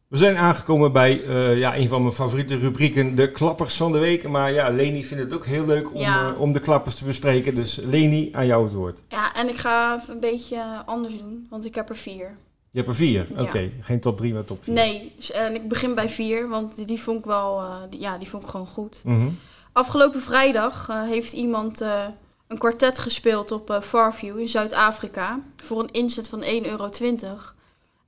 We 0.07 0.17
zijn 0.17 0.37
aangekomen 0.37 0.91
bij 0.91 1.23
ja, 1.57 1.75
een 1.77 1.87
van 1.87 2.01
mijn 2.01 2.13
favoriete 2.13 2.57
rubrieken, 2.57 3.15
de 3.15 3.31
klappers 3.31 3.75
van 3.77 3.91
de 3.91 3.97
week. 3.99 4.27
Maar 4.27 4.51
ja, 4.51 4.69
Leni 4.69 5.03
vindt 5.03 5.23
het 5.23 5.33
ook 5.33 5.45
heel 5.45 5.65
leuk 5.65 5.93
om, 5.93 5.99
Ja. 5.99 6.33
om 6.33 6.51
de 6.51 6.59
klappers 6.59 6.95
te 6.95 7.05
bespreken. 7.05 7.55
Dus 7.55 7.75
Leni, 7.83 8.29
aan 8.33 8.45
jou 8.45 8.63
het 8.63 8.73
woord. 8.73 9.03
Ja, 9.09 9.33
en 9.35 9.49
ik 9.49 9.57
ga 9.57 9.95
even 10.01 10.13
een 10.13 10.19
beetje 10.19 10.61
anders 10.85 11.17
doen, 11.17 11.47
want 11.49 11.65
ik 11.65 11.75
heb 11.75 11.89
er 11.89 11.95
vier. 11.97 12.37
Je 12.75 12.81
hebt 12.81 12.87
er 12.93 12.95
vier. 12.99 13.27
Ja. 13.35 13.41
Oké, 13.41 13.71
geen 13.81 13.99
top 13.99 14.17
drie, 14.17 14.33
maar 14.33 14.45
top 14.45 14.63
vier. 14.63 14.73
Nee, 14.73 15.15
en 15.33 15.55
ik 15.55 15.67
begin 15.67 15.95
bij 15.95 16.09
vier, 16.09 16.47
want 16.49 16.75
die, 16.75 16.85
die 16.85 17.01
vond 17.01 17.19
ik 17.19 17.25
wel, 17.25 17.59
eh, 17.61 17.75
die- 17.89 17.99
ja, 17.99 18.17
die 18.17 18.29
vond 18.29 18.43
ik 18.43 18.49
gewoon 18.49 18.67
goed. 18.67 19.01
Mhm. 19.03 19.29
Afgelopen 19.71 20.21
vrijdag 20.21 20.89
eh, 20.89 21.01
heeft 21.03 21.33
iemand 21.33 21.81
eh, 21.81 22.05
een 22.47 22.57
kwartet 22.57 22.97
gespeeld 22.97 23.51
op 23.51 23.79
Farview 23.83 24.39
in 24.39 24.49
Zuid-Afrika 24.49 25.39
voor 25.57 25.79
een 25.79 25.91
inzet 25.91 26.29
van 26.29 26.43
1,20 26.43 26.69
euro. 26.71 26.89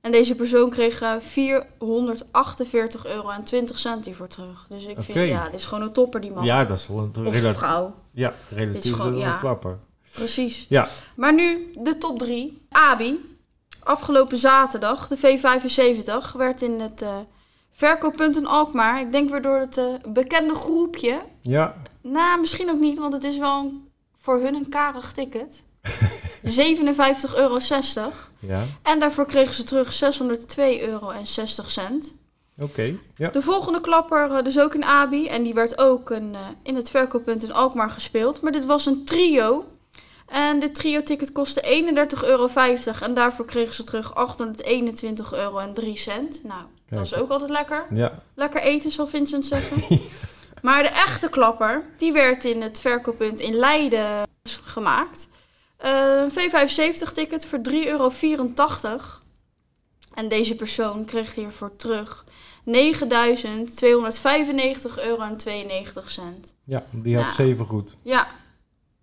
En 0.00 0.10
deze 0.12 0.34
persoon 0.34 0.70
kreeg 0.70 1.00
eh 1.00 1.12
448 1.20 3.06
euro 3.06 3.28
en 3.30 3.44
20 3.44 3.78
cent 3.78 4.04
hiervoor 4.04 4.28
terug. 4.28 4.66
Dus 4.68 4.86
ik 4.86 4.96
vind, 5.02 5.28
ja, 5.28 5.44
dit 5.44 5.54
is 5.54 5.64
gewoon 5.64 5.84
een 5.84 5.92
topper 5.92 6.20
die 6.20 6.32
man. 6.32 6.44
Ja, 6.44 6.64
dat 6.64 6.78
is 6.78 6.88
wel 6.88 6.98
een 6.98 7.26
of 7.26 7.34
relatief, 7.34 7.58
vrouw, 7.58 7.94
ja, 8.12 8.34
relatief 8.50 8.84
is 8.84 8.90
gewoon- 8.90 9.18
ja. 9.18 9.36
klapper. 9.36 9.78
precies. 10.12 10.66
Ja, 10.68 10.88
Maar 11.16 11.34
nu 11.34 11.72
de 11.78 11.98
top 11.98 12.18
3. 12.18 12.62
Abi. 12.70 13.18
Afgelopen 13.88 14.36
zaterdag, 14.36 15.08
de 15.08 15.16
V75, 15.18 16.36
werd 16.36 16.62
in 16.62 16.80
het 16.80 17.02
eh, 17.02 17.18
verkooppunt 17.70 18.36
in 18.36 18.46
Alkmaar, 18.46 19.00
ik 19.00 19.12
denk 19.12 19.30
weer 19.30 19.42
door 19.42 19.58
het 19.58 19.76
eh, 19.76 19.84
bekende 20.08 20.54
groepje, 20.54 21.22
ja, 21.40 21.74
nou 22.02 22.40
misschien 22.40 22.70
ook 22.70 22.78
niet, 22.80 22.98
want 22.98 23.12
het 23.12 23.24
is 23.24 23.38
wel 23.38 23.58
een- 23.60 23.88
voor 24.16 24.40
hun 24.40 24.54
een 24.54 24.68
karig 24.68 25.12
ticket. 25.12 25.64
57,60 26.42 27.34
euro. 27.36 27.58
ja. 28.38 28.64
En 28.82 28.98
daarvoor 29.00 29.26
kregen 29.26 29.54
ze 29.54 29.64
terug 29.64 29.92
602,60 29.92 30.80
euro. 30.80 31.12
Oké, 32.60 32.98
ja. 33.16 33.28
De 33.30 33.42
volgende 33.42 33.80
klapper, 33.80 34.30
eh, 34.30 34.44
dus 34.44 34.58
ook 34.58 34.74
in 34.74 34.84
Abi. 34.84 35.26
En 35.28 35.42
die 35.42 35.54
werd 35.54 35.78
ook 35.78 36.10
een, 36.10 36.36
in 36.62 36.76
het 36.76 36.90
verkooppunt 36.90 37.42
in 37.42 37.52
Alkmaar 37.52 37.90
gespeeld. 37.90 38.40
Maar 38.40 38.52
dit 38.52 38.64
was 38.66 38.86
een 38.86 39.04
trio. 39.04 39.64
En 40.28 40.60
dit 40.60 40.74
trio-ticket 40.74 41.32
kostte 41.32 41.62
31,50 42.22 42.24
euro. 42.28 42.48
En 43.02 43.14
daarvoor 43.14 43.44
kregen 43.44 43.74
ze 43.74 43.82
terug 43.84 44.14
821 44.14 45.32
euro 45.32 45.58
en 45.58 45.74
3 45.74 45.96
cent. 45.96 46.40
Nou, 46.44 46.62
dat 46.88 47.00
is 47.04 47.14
ook 47.14 47.30
altijd 47.30 47.50
lekker. 47.50 47.86
Ja, 47.90 48.22
Lekker 48.34 48.60
eten, 48.60 48.90
zal 48.90 49.06
Vincent 49.06 49.44
zeggen. 49.54 49.98
maar 50.62 50.82
de 50.82 50.88
echte 50.88 51.28
klapper, 51.28 51.84
die 51.98 52.12
werd 52.12 52.44
in 52.44 52.62
het 52.62 52.80
verkooppunt 52.80 53.40
in 53.40 53.54
Leiden 53.54 54.26
gemaakt. 54.62 55.28
Eh, 55.76 55.90
Een 56.22 56.30
V75-ticket 56.30 57.46
voor 57.46 57.58
3,84 57.70 57.86
euro. 57.86 58.10
En 60.14 60.28
deze 60.28 60.54
persoon 60.54 61.04
kreeg 61.04 61.34
hiervoor 61.34 61.76
terug 61.76 62.24
9.295 62.64 62.72
euro 65.04 65.22
en 65.22 65.36
92 65.36 66.10
cent. 66.10 66.54
ja, 66.64 66.84
die 66.90 67.14
had 67.16 67.24
Nou. 67.24 67.34
zeven 67.36 67.66
goed. 67.66 67.96
Ja, 68.02 68.28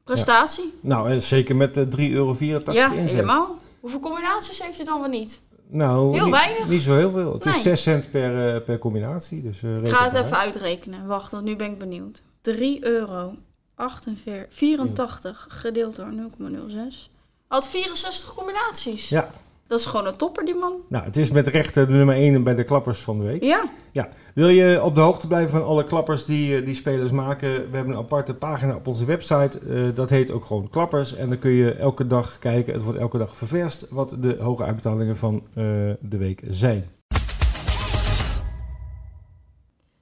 prestatie. 0.06 0.74
Nou, 0.82 1.10
en 1.10 1.22
zeker 1.22 1.56
met 1.56 1.74
de 1.74 1.88
3,84 1.98 2.14
euro 2.14 2.36
Ja, 2.72 2.92
helemaal. 2.92 3.60
Hoeveel 3.80 4.00
combinaties 4.00 4.62
heeft 4.62 4.78
hij 4.78 4.86
dan 4.86 5.00
wel 5.00 5.10
niet? 5.10 5.42
Nou, 5.68 6.14
Heel 6.16 6.24
niet, 6.26 6.34
weinig. 6.34 6.68
niet 6.68 6.82
zo 6.82 6.96
heel 6.96 7.12
veel. 7.12 7.34
Het 7.34 7.46
is 7.46 7.54
Nee. 7.54 7.62
6 7.62 7.82
cent 7.84 8.12
per, 8.12 8.56
eh, 8.56 8.62
per 8.64 8.78
combinatie. 8.80 9.42
Dus, 9.42 9.62
reken 9.62 9.88
ga 9.88 10.04
het 10.04 10.14
even 10.14 10.26
uit. 10.26 10.34
uitrekenen. 10.46 11.06
Wacht, 11.08 11.32
want 11.32 11.44
nu 11.44 11.56
ben 11.56 11.72
ik 11.72 11.78
benieuwd. 11.80 12.22
3 12.42 12.86
euro 12.86 13.34
48, 13.76 14.46
84 14.50 15.46
gedeeld 15.50 15.96
door 15.96 16.14
0,06. 16.14 17.10
Had 17.48 17.68
64 17.68 18.34
combinaties. 18.34 19.10
Ja, 19.10 19.30
Dat 19.68 19.80
is 19.80 19.86
gewoon 19.86 20.08
een 20.08 20.16
topper, 20.18 20.46
die 20.46 20.56
man. 20.56 20.74
nou, 20.90 21.04
het 21.06 21.18
is 21.18 21.32
met 21.32 21.48
recht 21.48 21.74
de 21.74 21.88
nummer 21.88 22.16
1 22.16 22.44
bij 22.44 22.56
de 22.56 22.64
klappers 22.64 23.00
van 23.00 23.18
de 23.18 23.24
week. 23.24 23.44
Ja, 23.92 24.10
Wil 24.34 24.48
je 24.48 24.84
op 24.84 24.96
de 24.96 25.02
hoogte 25.02 25.28
blijven 25.28 25.50
van 25.50 25.66
alle 25.66 25.84
klappers 25.84 26.26
die, 26.26 26.58
eh, 26.58 26.66
die 26.66 26.76
spelers 26.76 27.12
maken? 27.12 27.50
We 27.72 27.76
hebben 27.76 27.94
een 27.94 28.00
aparte 28.00 28.34
pagina 28.34 28.76
op 28.76 28.88
onze 28.88 29.06
website. 29.06 29.60
eh, 29.60 29.96
dat 29.96 30.10
heet 30.10 30.32
ook 30.32 30.46
gewoon 30.46 30.70
klappers. 30.70 31.16
En 31.16 31.30
dan 31.30 31.40
kun 31.40 31.52
je 31.52 31.74
elke 31.74 32.08
dag 32.08 32.40
kijken. 32.40 32.74
Het 32.74 32.84
wordt 32.84 33.00
elke 33.00 33.18
dag 33.18 33.36
ververst 33.36 33.88
wat 33.90 34.16
de 34.20 34.36
hoge 34.40 34.64
uitbetalingen 34.64 35.18
van 35.18 35.44
eh, 35.54 35.64
de 36.00 36.18
week 36.18 36.42
zijn. 36.50 36.90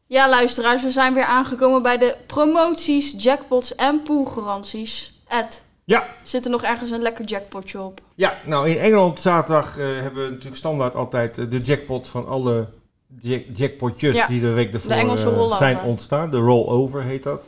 ja, 0.07 0.29
luisteraars, 0.29 0.83
we 0.83 0.89
zijn 0.91 1.13
weer 1.13 1.25
aangekomen 1.25 1.81
bij 1.81 1.97
de 1.97 2.15
promoties, 2.27 3.15
jackpots 3.17 3.75
en 3.75 4.01
poolgaranties. 4.03 5.23
Ed, 5.27 5.63
Ja, 5.85 6.07
zit 6.21 6.45
er 6.45 6.51
nog 6.51 6.63
ergens 6.63 6.91
een 6.91 7.01
lekker 7.01 7.25
jackpotje 7.25 7.81
op? 7.81 8.01
Ja, 8.15 8.33
nou 8.45 8.69
in 8.69 8.77
Engeland 8.77 9.19
zaterdag 9.19 9.77
eh, 9.77 9.85
hebben 9.85 10.23
we 10.23 10.29
natuurlijk 10.29 10.55
standaard 10.55 10.95
altijd 10.95 11.37
eh, 11.37 11.45
de 11.49 11.59
jackpot 11.59 12.07
van 12.09 12.25
alle 12.27 12.67
jack- 13.19 13.45
jackpotjes 13.53 14.15
Ja, 14.15 14.27
die 14.27 14.41
de 14.41 14.49
week 14.49 14.73
ervoor 14.73 14.91
eh, 14.91 15.57
zijn 15.57 15.79
ontstaan. 15.81 16.31
De 16.31 16.37
rollover 16.37 17.03
heet 17.03 17.23
dat. 17.23 17.43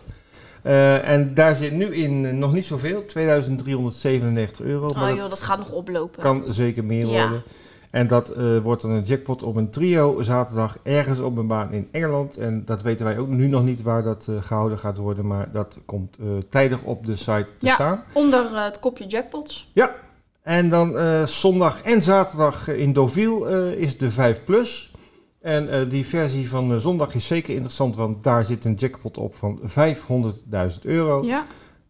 En 1.03 1.33
daar 1.33 1.55
zit 1.55 1.71
nu 1.71 1.95
in 1.95 2.39
nog 2.39 2.53
niet 2.53 2.65
zoveel, 2.65 3.05
2397 3.05 4.65
euro. 4.65 4.87
Oh 4.87 4.95
maar 4.95 5.15
joh, 5.15 5.29
dat 5.29 5.41
gaat 5.41 5.57
nog 5.57 5.71
oplopen. 5.71 6.21
kan 6.21 6.43
zeker 6.47 6.83
meer 6.83 7.07
Ja. 7.07 7.21
worden. 7.21 7.43
En 7.95 8.07
dat 8.07 8.29
eh, 8.29 8.57
wordt 8.57 8.81
dan 8.81 8.91
een 8.91 9.03
jackpot 9.03 9.43
op 9.43 9.55
een 9.55 9.69
trio 9.69 10.21
zaterdag 10.21 10.77
ergens 10.83 11.19
op 11.19 11.37
een 11.37 11.47
baan 11.47 11.71
in 11.71 11.87
Engeland. 11.91 12.37
En 12.37 12.65
dat 12.65 12.81
weten 12.81 13.05
wij 13.05 13.17
ook 13.17 13.27
nu 13.27 13.47
nog 13.47 13.63
niet 13.63 13.81
waar 13.81 14.03
dat 14.03 14.27
eh, 14.29 14.35
gehouden 14.43 14.79
gaat 14.79 14.97
worden. 14.97 15.27
Maar 15.27 15.51
dat 15.51 15.79
komt 15.85 16.17
eh, 16.17 16.25
tijdig 16.49 16.83
op 16.83 17.05
de 17.05 17.15
site 17.15 17.47
te 17.57 17.65
Ja. 17.65 17.73
staan. 17.73 18.03
Onder 18.13 18.63
het 18.63 18.79
kopje 18.79 19.05
jackpots. 19.05 19.71
Ja, 19.73 19.95
en 20.41 20.69
dan 20.69 20.97
zondag 21.27 21.81
en 21.81 22.01
zaterdag 22.01 22.67
in 22.67 22.93
Deauville 22.93 23.77
is 23.77 23.97
de 23.97 24.11
5 24.11 24.43
Plus. 24.43 24.91
En 25.41 25.89
die 25.89 26.05
versie 26.05 26.49
van 26.49 26.81
zondag 26.81 27.15
is 27.15 27.27
zeker 27.27 27.53
interessant, 27.53 27.95
want 27.95 28.23
daar 28.23 28.45
zit 28.45 28.65
een 28.65 28.73
jackpot 28.73 29.17
op 29.17 29.35
van 29.35 29.59
500.000 29.63 30.79
euro. 30.81 31.23
Ja. 31.25 31.45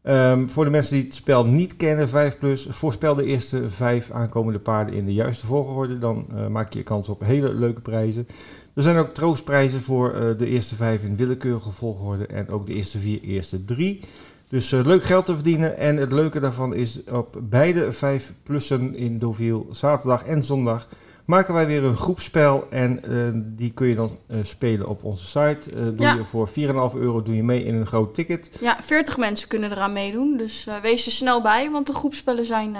Ehm, 0.05 0.47
voor 0.47 0.63
de 0.63 0.69
mensen 0.71 0.95
die 0.95 1.03
het 1.03 1.13
spel 1.13 1.45
niet 1.45 1.75
kennen, 1.75 2.09
5 2.09 2.37
Plus, 2.37 2.67
voorspel 2.69 3.15
de 3.15 3.25
eerste 3.25 3.69
vijf 3.69 4.11
aankomende 4.11 4.59
paarden 4.59 4.95
in 4.95 5.05
de 5.05 5.13
juiste 5.13 5.45
volgorde. 5.45 5.97
Dan 5.97 6.25
eh, 6.35 6.47
maak 6.47 6.73
je 6.73 6.83
kans 6.83 7.09
op 7.09 7.21
hele 7.21 7.53
leuke 7.53 7.81
prijzen. 7.81 8.27
Er 8.73 8.83
zijn 8.83 8.97
ook 8.97 9.13
troostprijzen 9.13 9.81
voor 9.81 10.13
eh, 10.13 10.37
de 10.37 10.45
eerste 10.45 10.75
vijf 10.75 11.03
in 11.03 11.15
willekeurige 11.15 11.71
volgorde 11.71 12.25
en 12.25 12.49
ook 12.49 12.65
de 12.65 12.73
eerste 12.73 12.99
vier, 12.99 13.21
eerste 13.21 13.65
drie. 13.65 13.99
Dus 14.47 14.71
eh, 14.71 14.85
leuk 14.85 15.03
geld 15.03 15.25
te 15.25 15.33
verdienen. 15.33 15.77
En 15.77 15.97
het 15.97 16.11
leuke 16.11 16.39
daarvan 16.39 16.73
is 16.73 17.03
op 17.11 17.41
beide 17.41 17.91
vijf 17.91 18.33
plussen 18.43 18.95
in 18.95 19.17
Deauville, 19.17 19.65
zaterdag 19.69 20.23
en 20.23 20.43
zondag, 20.43 20.87
maken 21.25 21.53
wij 21.53 21.65
weer 21.67 21.83
een 21.83 21.97
groepspel. 21.97 22.67
En 22.69 23.03
eh, 23.03 23.29
die 23.35 23.71
kun 23.73 23.88
je 23.88 23.95
dan 23.95 24.17
eh, 24.27 24.38
spelen 24.43 24.88
op 24.88 25.03
onze 25.03 25.25
site. 25.25 25.69
Eh, 25.75 25.83
doe 25.83 25.95
Ja. 25.99 26.13
je 26.13 26.23
voor 26.23 26.47
4,5 26.47 26.95
euro 26.95 27.21
doe 27.21 27.35
je 27.35 27.43
mee 27.43 27.63
in 27.63 27.75
een 27.75 27.85
groot 27.88 28.13
ticket. 28.13 28.49
ja, 28.59 28.77
40 28.81 29.17
mensen 29.17 29.47
kunnen 29.47 29.71
eraan 29.71 29.93
meedoen. 29.93 30.38
Dus 30.38 30.67
wees 30.81 31.05
er 31.05 31.11
snel 31.11 31.41
bij, 31.41 31.71
want 31.71 31.88
de 31.88 31.93
groepspellen 31.93 32.45
zijn 32.45 32.75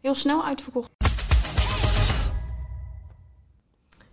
heel 0.00 0.14
snel 0.14 0.44
uitverkocht. 0.44 0.90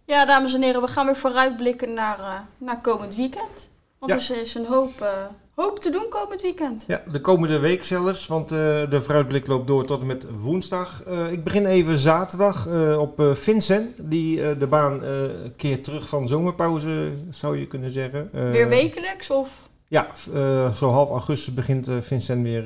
Ja, 0.05 0.25
dames 0.25 0.53
en 0.53 0.61
heren, 0.61 0.81
we 0.81 0.87
gaan 0.87 1.05
weer 1.05 1.15
vooruitblikken 1.15 1.93
naar, 1.93 2.45
naar 2.57 2.81
komend 2.81 3.15
weekend. 3.15 3.69
Want 3.99 4.27
Ja. 4.27 4.35
er 4.35 4.41
is 4.41 4.55
een 4.55 4.65
hoop, 4.65 5.07
hoop 5.55 5.79
te 5.79 5.89
doen 5.89 6.05
komend 6.09 6.41
weekend. 6.41 6.83
Ja, 6.87 7.03
de 7.11 7.21
komende 7.21 7.59
week 7.59 7.83
zelfs, 7.83 8.27
want 8.27 8.51
eh, 8.51 8.89
de 8.89 9.01
vooruitblik 9.01 9.47
loopt 9.47 9.67
door 9.67 9.85
tot 9.85 10.01
en 10.01 10.07
met 10.07 10.25
woensdag. 10.31 11.03
Eh, 11.03 11.31
ik 11.31 11.43
begin 11.43 11.65
even 11.65 11.97
zaterdag 11.97 12.67
eh, 12.67 12.99
op 12.99 13.21
Vincent, 13.33 14.09
die 14.09 14.57
de 14.57 14.67
baan 14.67 15.01
keert 15.55 15.83
terug 15.83 16.07
van 16.07 16.27
zomerpauze, 16.27 17.11
zou 17.29 17.59
je 17.59 17.67
kunnen 17.67 17.91
zeggen. 17.91 18.29
Weer 18.31 18.67
wekelijks 18.67 19.29
of... 19.29 19.69
Ja, 19.87 20.07
zo 20.71 20.89
half 20.89 21.09
augustus 21.09 21.53
begint 21.53 21.89
Vincent 22.01 22.43
weer 22.43 22.63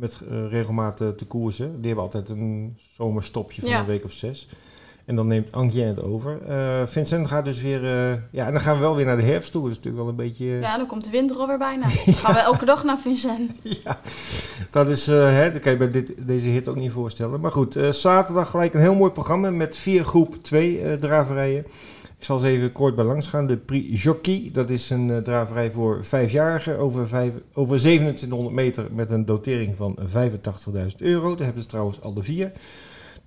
met 0.00 0.20
regelmaat 0.48 1.00
eh, 1.00 1.08
te 1.08 1.26
koersen. 1.26 1.76
Die 1.76 1.86
hebben 1.86 2.04
altijd 2.04 2.28
een 2.28 2.76
zomerstopje 2.96 3.60
van 3.60 3.70
Ja. 3.70 3.80
een 3.80 3.86
week 3.86 4.04
of 4.04 4.12
zes. 4.12 4.48
En 5.10 5.16
dan 5.16 5.26
neemt 5.26 5.52
Angien 5.52 5.86
het 5.86 6.02
over. 6.02 6.38
Eh, 6.48 6.86
Vincent 6.86 7.26
gaat 7.26 7.44
dus 7.44 7.62
weer... 7.62 7.84
eh, 7.84 8.16
ja, 8.30 8.46
en 8.46 8.52
dan 8.52 8.60
gaan 8.60 8.74
we 8.74 8.80
wel 8.80 8.96
weer 8.96 9.04
naar 9.06 9.16
de 9.16 9.22
herfst 9.22 9.52
toe. 9.52 9.62
Dat 9.62 9.70
is 9.70 9.76
natuurlijk 9.76 10.02
wel 10.02 10.10
een 10.12 10.16
beetje... 10.28 10.44
eh, 10.46 10.60
Ja, 10.60 10.76
dan 10.76 10.86
komt 10.86 11.04
de 11.04 11.10
winter 11.10 11.36
alweer 11.36 11.58
bijna. 11.58 11.86
Dan 12.06 12.14
gaan 12.14 12.34
we 12.34 12.40
elke 12.40 12.64
dag 12.64 12.84
naar 12.84 12.98
Vincent. 12.98 13.50
Ja, 13.84 14.00
dat 14.70 14.90
is, 14.90 15.08
eh, 15.08 15.32
hè, 15.32 15.52
dat 15.52 15.60
kan 15.60 15.72
je 15.72 15.78
bij 15.78 15.90
dit, 15.90 16.14
deze 16.26 16.48
hit 16.48 16.68
ook 16.68 16.76
niet 16.76 16.92
voorstellen. 16.92 17.40
Maar 17.40 17.52
goed, 17.52 17.78
zaterdag 17.90 18.50
gelijk 18.50 18.74
een 18.74 18.80
heel 18.80 18.94
mooi 18.94 19.10
programma 19.10 19.50
met 19.50 19.76
vier 19.76 20.04
groep 20.04 20.34
2 20.42 20.80
eh, 20.82 20.92
draverijen. 20.92 21.64
Ik 22.18 22.24
zal 22.26 22.36
eens 22.36 22.44
even 22.44 22.72
kort 22.72 22.94
bij 22.94 23.04
langs 23.04 23.26
gaan. 23.26 23.46
De 23.46 23.56
Prix 23.56 24.02
Jockey, 24.02 24.50
dat 24.52 24.70
is 24.70 24.90
een 24.90 25.20
draverij 25.24 25.70
voor 25.70 26.04
vijfjarigen 26.04 26.78
over, 26.78 27.08
vijf, 27.08 27.32
over 27.54 27.78
2700 27.78 28.54
meter 28.54 28.86
met 28.92 29.10
een 29.10 29.24
dotering 29.24 29.76
van 29.76 29.98
85.000 30.00 30.76
euro. 30.98 31.34
Daar 31.34 31.44
hebben 31.44 31.62
ze 31.62 31.68
trouwens 31.68 32.00
al 32.02 32.14
de 32.14 32.22
vier. 32.22 32.52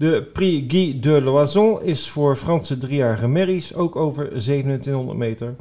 De 0.04 0.30
Prix 0.34 0.74
Guy 0.74 1.00
de 1.00 1.22
Loison 1.22 1.82
is 1.82 2.10
voor 2.10 2.36
Franse 2.36 2.78
driejarige 2.78 3.28
merries, 3.28 3.76
ook 3.76 3.96
over 3.96 4.30
2700 4.30 5.18
meter. 5.18 5.56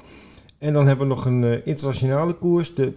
En 0.58 0.72
dan 0.72 0.86
hebben 0.86 1.08
we 1.08 1.14
nog 1.14 1.24
een 1.24 1.44
eh, 1.44 1.66
internationale 1.66 2.32
koers, 2.32 2.74
de 2.74 2.92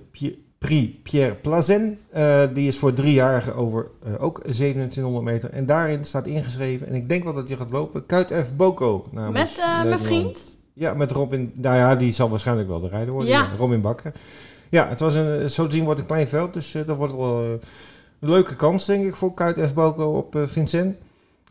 Prix 0.57 0.89
Pierre 1.03 1.35
Plazen. 1.35 1.99
Eh, 2.09 2.43
die 2.53 2.67
is 2.67 2.77
voor 2.77 2.93
driejarigen 2.93 3.55
over 3.55 3.87
eh, 4.03 4.23
ook 4.23 4.41
2700 4.43 5.25
meter. 5.25 5.49
En 5.49 5.65
daarin 5.65 6.05
staat 6.05 6.27
ingeschreven, 6.27 6.87
en 6.87 6.93
ik 6.93 7.09
denk 7.09 7.23
wel 7.23 7.33
dat 7.33 7.47
hij 7.47 7.57
gaat 7.57 7.71
lopen, 7.71 8.05
Kuit 8.05 8.33
F. 8.33 8.55
Boko. 8.55 9.05
Met, 9.11 9.31
mijn 9.83 9.99
vriend? 9.99 10.59
Ja, 10.73 10.93
met 10.93 11.11
Robin. 11.11 11.51
Nou 11.55 11.75
ja, 11.75 11.95
die 11.95 12.11
zal 12.11 12.29
waarschijnlijk 12.29 12.67
wel 12.67 12.79
de 12.79 12.89
rijder 12.89 13.13
worden. 13.13 13.31
Ja. 13.31 13.41
Ja. 13.41 13.57
Robin 13.57 13.81
Bakker. 13.81 14.13
Ja, 14.69 14.87
het 14.87 14.99
was 14.99 15.15
een, 15.15 15.49
zo 15.49 15.67
te 15.67 15.75
zien 15.75 15.85
wordt 15.85 15.99
een 15.99 16.05
klein 16.05 16.27
veld. 16.27 16.53
Dus 16.53 16.71
dat 16.85 16.97
wordt 16.97 17.15
wel 17.15 17.41
een 17.41 17.59
leuke 18.19 18.55
kans, 18.55 18.85
denk 18.85 19.05
ik, 19.05 19.15
voor 19.15 19.33
Kuit 19.33 19.59
F. 19.59 19.73
Boko 19.73 20.17
op 20.17 20.43
Vincent. 20.45 20.95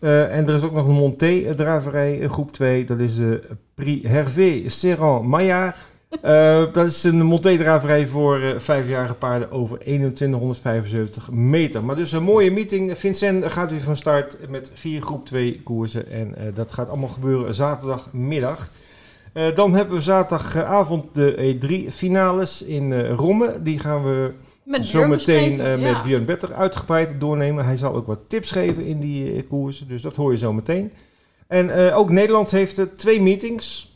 Eh, 0.05 0.37
en 0.37 0.49
er 0.49 0.55
is 0.55 0.63
ook 0.63 0.73
nog 0.73 0.87
een 0.87 0.93
Monté-draverij 0.93 2.29
groep 2.29 2.53
2. 2.53 2.85
Dat 2.85 3.01
is 3.01 3.17
de 3.17 3.43
Prix 3.75 4.09
Hervé 4.09 4.63
Serran 4.67 5.27
Maillard. 5.27 5.77
Eh, 6.23 6.73
dat 6.73 6.87
is 6.87 7.05
een 7.05 7.23
Monté-draverij 7.23 8.07
voor 8.07 8.41
eh, 8.41 8.59
vijfjarige 8.59 9.15
paarden 9.15 9.51
over 9.51 9.79
2175 9.79 11.31
meter. 11.31 11.85
Maar 11.85 11.97
dus 11.97 12.13
een 12.13 12.23
mooie 12.23 12.51
meeting. 12.51 12.99
Vincent 12.99 13.53
gaat 13.53 13.71
weer 13.71 13.81
van 13.81 13.97
start 13.97 14.37
met 14.49 14.71
vier 14.75 15.03
groep 15.03 15.27
2 15.27 15.61
koersen. 15.63 16.11
En 16.11 16.37
eh, 16.37 16.45
dat 16.55 16.73
gaat 16.73 16.89
allemaal 16.89 17.09
gebeuren 17.09 17.55
zaterdagmiddag. 17.55 18.71
Eh, 19.33 19.55
dan 19.55 19.75
hebben 19.75 19.97
we 19.97 20.03
zaterdagavond 20.03 21.05
de 21.13 21.57
E3-finales 21.57 22.63
in 22.63 22.93
eh 22.93 23.13
Romme. 23.15 23.63
Die 23.63 23.79
gaan 23.79 24.05
we 24.05 24.33
Met 24.65 24.87
zometeen 24.87 25.61
eh, 25.61 25.79
met 25.81 25.97
ja. 25.97 26.03
Björn 26.03 26.25
Better 26.25 26.55
uitgebreid 26.55 27.21
doornemen. 27.21 27.65
Hij 27.65 27.77
zal 27.77 27.95
ook 27.95 28.07
wat 28.07 28.25
tips 28.29 28.51
geven 28.51 28.85
in 28.85 29.01
die 29.01 29.35
eh, 29.35 29.49
koersen, 29.49 29.89
dus 29.89 30.03
dat 30.03 30.17
hoor 30.17 30.33
je 30.33 30.39
zo 30.39 30.53
meteen. 30.53 30.93
En 31.47 31.71
eh, 31.71 31.99
ook 31.99 32.11
Nederland 32.11 32.51
heeft 32.51 32.81
twee 32.97 33.21
meetings. 33.21 33.93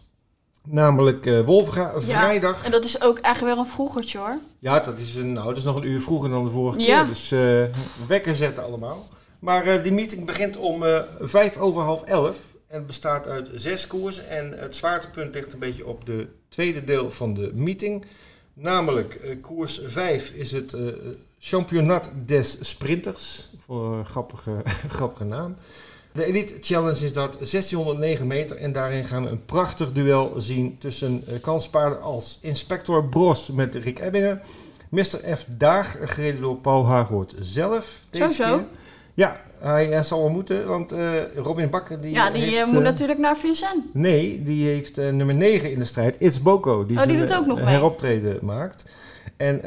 Namelijk 0.64 1.26
eh 1.26 1.44
Wolfga 1.44 2.00
vrijdag. 2.00 2.64
En 2.64 2.70
dat 2.70 2.85
is 2.85 3.00
ook 3.02 3.18
eigenlijk 3.18 3.54
wel 3.54 3.64
een 3.64 3.70
vroegertje 3.70 4.18
hoor. 4.18 4.38
Ja, 4.59 4.81
dat 4.81 4.98
is, 4.98 5.14
een, 5.14 5.33
nou, 5.33 5.46
dat 5.46 5.57
is 5.57 5.64
nog 5.64 5.76
een 5.76 5.87
uur 5.87 6.00
vroeger 6.00 6.31
dan 6.31 6.44
de 6.44 6.50
vorige 6.50 6.81
Ja. 6.81 6.98
keer. 6.98 7.09
Dus 7.09 7.35
wekker 8.07 8.35
zetten 8.35 8.64
allemaal. 8.64 9.09
Maar 9.38 9.83
die 9.83 9.92
meeting 9.92 10.26
begint 10.26 10.57
om 10.57 10.85
vijf 11.20 11.57
over 11.57 11.83
half 11.83 12.02
elf. 12.02 12.40
En 12.66 12.87
bestaat 12.87 13.28
uit 13.28 13.50
zes 13.54 13.87
koersen. 13.87 14.28
En 14.28 14.59
het 14.59 14.76
zwaartepunt 14.76 15.35
ligt 15.35 15.52
een 15.52 15.59
beetje 15.59 15.87
op 15.87 16.07
de 16.07 16.28
tweede 16.48 16.85
deel 16.85 17.11
van 17.11 17.35
de 17.35 17.50
meeting. 17.54 18.04
Namelijk, 18.61 19.14
eh, 19.14 19.37
koers 19.40 19.81
5 19.85 20.31
is 20.31 20.53
het 20.53 20.73
eh 20.73 20.81
Championat 21.38 22.11
des 22.27 22.59
Sprinters. 22.61 23.49
Voor 23.59 23.92
een 23.92 24.07
grappige, 24.07 24.62
grappige 24.88 25.25
naam. 25.25 25.57
De 26.12 26.25
Elite 26.25 26.57
Challenge 26.61 27.05
is 27.05 27.12
dat 27.12 27.33
1609 27.33 28.27
meter. 28.27 28.57
En 28.57 28.73
daarin 28.73 29.05
gaan 29.05 29.25
we 29.25 29.31
een 29.31 29.44
prachtig 29.44 29.92
duel 29.92 30.33
zien 30.37 30.79
tussen 30.79 31.23
eh, 31.27 31.40
kanspaarden 31.40 32.03
als 32.03 32.38
Inspector 32.40 33.09
Bros 33.09 33.49
met 33.51 33.75
Rick 33.75 33.99
Ebbingen. 33.99 34.42
Mr. 34.88 35.37
F. 35.37 35.44
Daag, 35.49 35.97
gereden 36.01 36.40
door 36.40 36.57
Paul 36.57 36.87
Hagoort 36.87 37.35
zelf. 37.38 38.01
deze 38.11 38.29
Zo, 38.29 38.44
zo. 38.44 38.57
keer. 38.57 38.66
Ja, 39.18 39.40
hij 39.59 40.02
zal 40.02 40.20
wel 40.20 40.28
moeten, 40.31 40.66
want 40.66 40.92
eh, 40.92 41.35
Robin 41.35 41.70
Bakker 41.70 42.00
die 42.00 42.11
ja, 42.14 42.31
die 42.31 42.42
heeft, 42.42 42.57
eh, 42.57 42.66
moet 42.66 42.74
eh, 42.76 42.83
natuurlijk 42.83 43.18
naar 43.18 43.37
Vincent. 43.37 43.94
Nee, 43.94 44.42
die 44.42 44.68
heeft 44.68 44.96
nummer 44.96 45.35
9 45.35 45.70
in 45.72 45.78
de 45.78 45.85
strijd. 45.85 46.16
It's 46.18 46.42
Boko. 46.42 46.87
Die, 46.87 46.96
Oh, 46.96 47.02
die 47.02 47.14
zijn, 47.16 47.26
doet 47.26 47.37
ook 47.37 47.46
nog 47.46 47.59
mee. 47.59 47.66
heroptreden 47.74 48.38
maakt. 48.42 48.85
En 49.37 49.61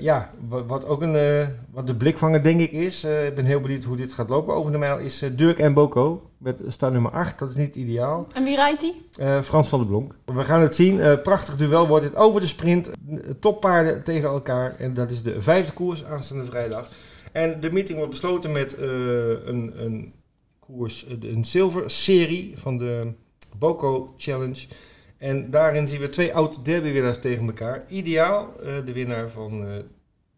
ja, 0.00 0.30
wa- 0.48 0.64
wat 0.64 0.86
ook 0.86 1.02
een, 1.02 1.16
eh, 1.16 1.46
wat 1.70 1.86
de 1.86 1.94
blikvanger 1.94 2.42
denk 2.42 2.60
ik 2.60 2.72
is, 2.72 3.04
ik 3.04 3.34
ben 3.34 3.44
heel 3.44 3.60
benieuwd 3.60 3.84
hoe 3.84 3.96
dit 3.96 4.12
gaat 4.12 4.28
lopen 4.28 4.54
over 4.54 4.72
de 4.72 4.78
mijl, 4.78 4.98
is 4.98 5.22
Dirk 5.32 5.58
en 5.58 5.74
Boko 5.74 6.30
met 6.38 6.60
start 6.68 6.92
nummer 6.92 7.10
8. 7.12 7.38
Dat 7.38 7.48
is 7.48 7.54
niet 7.56 7.76
ideaal. 7.76 8.26
En 8.34 8.44
wie 8.44 8.56
rijdt 8.56 8.80
die? 8.80 9.06
Frans 9.42 9.68
van 9.68 9.78
der 9.78 9.88
Blonk. 9.88 10.12
We 10.24 10.44
gaan 10.44 10.60
het 10.60 10.74
zien. 10.74 11.00
Prachtig 11.22 11.56
duel 11.56 11.86
wordt 11.86 12.04
het 12.04 12.16
over 12.16 12.40
de 12.40 12.46
sprint. 12.46 12.90
Toppaarden 13.40 14.02
tegen 14.02 14.28
elkaar. 14.28 14.74
En 14.78 14.94
dat 14.94 15.10
is 15.10 15.22
de 15.22 15.42
vijfde 15.42 15.72
koers 15.72 16.04
aanstaande 16.04 16.44
vrijdag. 16.44 16.88
En 17.36 17.60
de 17.60 17.72
meeting 17.72 17.96
wordt 17.96 18.12
besloten 18.12 18.52
met 18.52 18.74
eh, 18.74 18.86
een, 18.86 19.72
een 19.84 20.12
koers, 20.58 21.06
eh, 21.06 21.30
een 21.32 21.44
zilver 21.44 21.90
serie 21.90 22.58
van 22.58 22.76
de 22.76 23.12
Boko 23.58 24.14
Challenge. 24.16 24.66
En 25.18 25.50
daarin 25.50 25.86
zien 25.86 26.00
we 26.00 26.08
twee 26.08 26.34
oud 26.34 26.64
derbywinnaars 26.64 27.20
tegen 27.20 27.46
elkaar. 27.46 27.84
Ideaal, 27.88 28.60
eh, 28.60 28.84
de 28.84 28.92
winnaar 28.92 29.30
van 29.30 29.82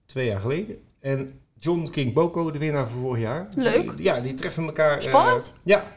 twee 0.07 0.27
jaar 0.27 0.41
geleden. 0.41 0.77
En 1.01 1.41
John 1.59 1.89
King 1.91 2.15
Boko, 2.15 2.51
de 2.51 2.59
winnaar 2.59 2.89
van 2.89 3.01
vorig 3.01 3.23
jaar. 3.23 3.49
Leuk. 3.57 3.97
Die- 3.97 4.05
ja, 4.05 4.21
die 4.21 4.35
treffen 4.35 4.65
elkaar. 4.65 5.03
Spannend. 5.03 5.53
ja. 5.63 5.97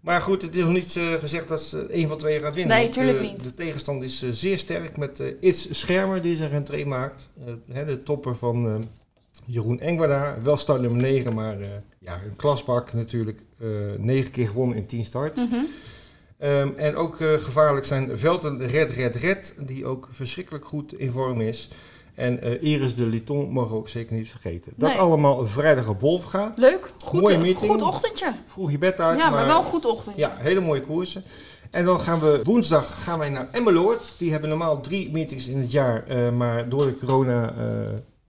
Maar 0.00 0.20
goed, 0.20 0.42
het 0.42 0.56
is 0.56 0.62
nog 0.62 0.72
niet 0.72 1.00
gezegd 1.20 1.48
dat 1.48 1.62
ze 1.62 1.86
één 1.86 2.08
van 2.08 2.18
twee 2.18 2.40
gaat 2.40 2.54
winnen. 2.54 2.74
Nee, 2.74 2.82
want, 2.82 2.94
tuurlijk 2.94 3.18
eh, 3.18 3.30
niet. 3.30 3.42
De 3.42 3.54
tegenstand 3.54 4.02
is 4.02 4.30
zeer 4.30 4.58
sterk 4.58 4.96
met 4.96 5.20
eh 5.20 5.32
Its 5.40 5.78
Schermer 5.78 6.22
die 6.22 6.36
zijn 6.36 6.50
rentree 6.50 6.86
maakt. 6.86 7.30
Hè, 7.72 7.84
de 7.84 8.02
topper 8.02 8.36
van 8.36 8.88
Jeroen 9.46 9.80
Engwada. 9.80 10.36
Wel 10.42 10.56
start 10.56 10.80
nummer 10.80 11.02
9, 11.02 11.34
maar 11.34 11.60
eh, 11.60 11.68
ja, 11.98 12.14
een 12.14 12.36
klasbak 12.36 12.92
natuurlijk. 12.92 13.38
eh 13.60 13.68
9 13.98 14.30
keer 14.30 14.48
gewonnen 14.48 14.76
in 14.76 14.86
10 14.86 15.04
starts. 15.04 15.40
Mhm. 15.40 15.60
Ehm, 16.38 16.68
en 16.76 16.96
ook 16.96 17.20
eh, 17.20 17.32
gevaarlijk 17.32 17.86
zijn 17.86 18.18
Velten 18.18 18.66
Red 18.66 18.90
Red 18.90 19.16
Red, 19.16 19.54
die 19.60 19.86
ook 19.86 20.08
verschrikkelijk 20.10 20.64
goed 20.64 20.98
in 20.98 21.10
vorm 21.10 21.40
is. 21.40 21.70
En 22.14 22.60
Iris 22.60 22.94
de 22.94 23.04
Liton 23.04 23.50
mogen 23.50 23.70
we 23.70 23.76
ook 23.76 23.88
zeker 23.88 24.16
niet 24.16 24.30
vergeten. 24.30 24.72
Dat 24.76 24.96
allemaal 24.96 25.46
vrijdag 25.46 25.88
op 25.88 26.00
Wolf 26.00 26.24
gaat. 26.24 26.58
Leuk. 26.58 26.92
Goed, 26.98 27.20
Mooie 27.20 27.38
meeting. 27.38 27.70
goed 27.70 27.82
ochtendje. 27.82 28.34
Vroeg 28.46 28.70
je 28.70 28.78
bed 28.78 29.00
uit. 29.00 29.18
Ja, 29.18 29.30
maar 29.30 29.46
wel 29.46 29.62
goed 29.62 29.84
ochtendje. 29.86 30.20
Ja, 30.20 30.36
hele 30.38 30.60
mooie 30.60 30.80
koersen. 30.80 31.24
En 31.70 31.84
dan 31.84 32.00
gaan 32.00 32.20
we 32.20 32.40
woensdag 32.44 33.04
gaan 33.04 33.18
wij 33.18 33.28
naar 33.28 33.48
Emmeloord. 33.52 34.14
Die 34.18 34.30
hebben 34.30 34.48
normaal 34.48 34.80
drie 34.80 35.10
meetings 35.10 35.48
in 35.48 35.58
het 35.58 35.70
jaar, 35.70 36.32
maar 36.32 36.68
door 36.68 36.86
de 36.86 36.98
corona 36.98 37.54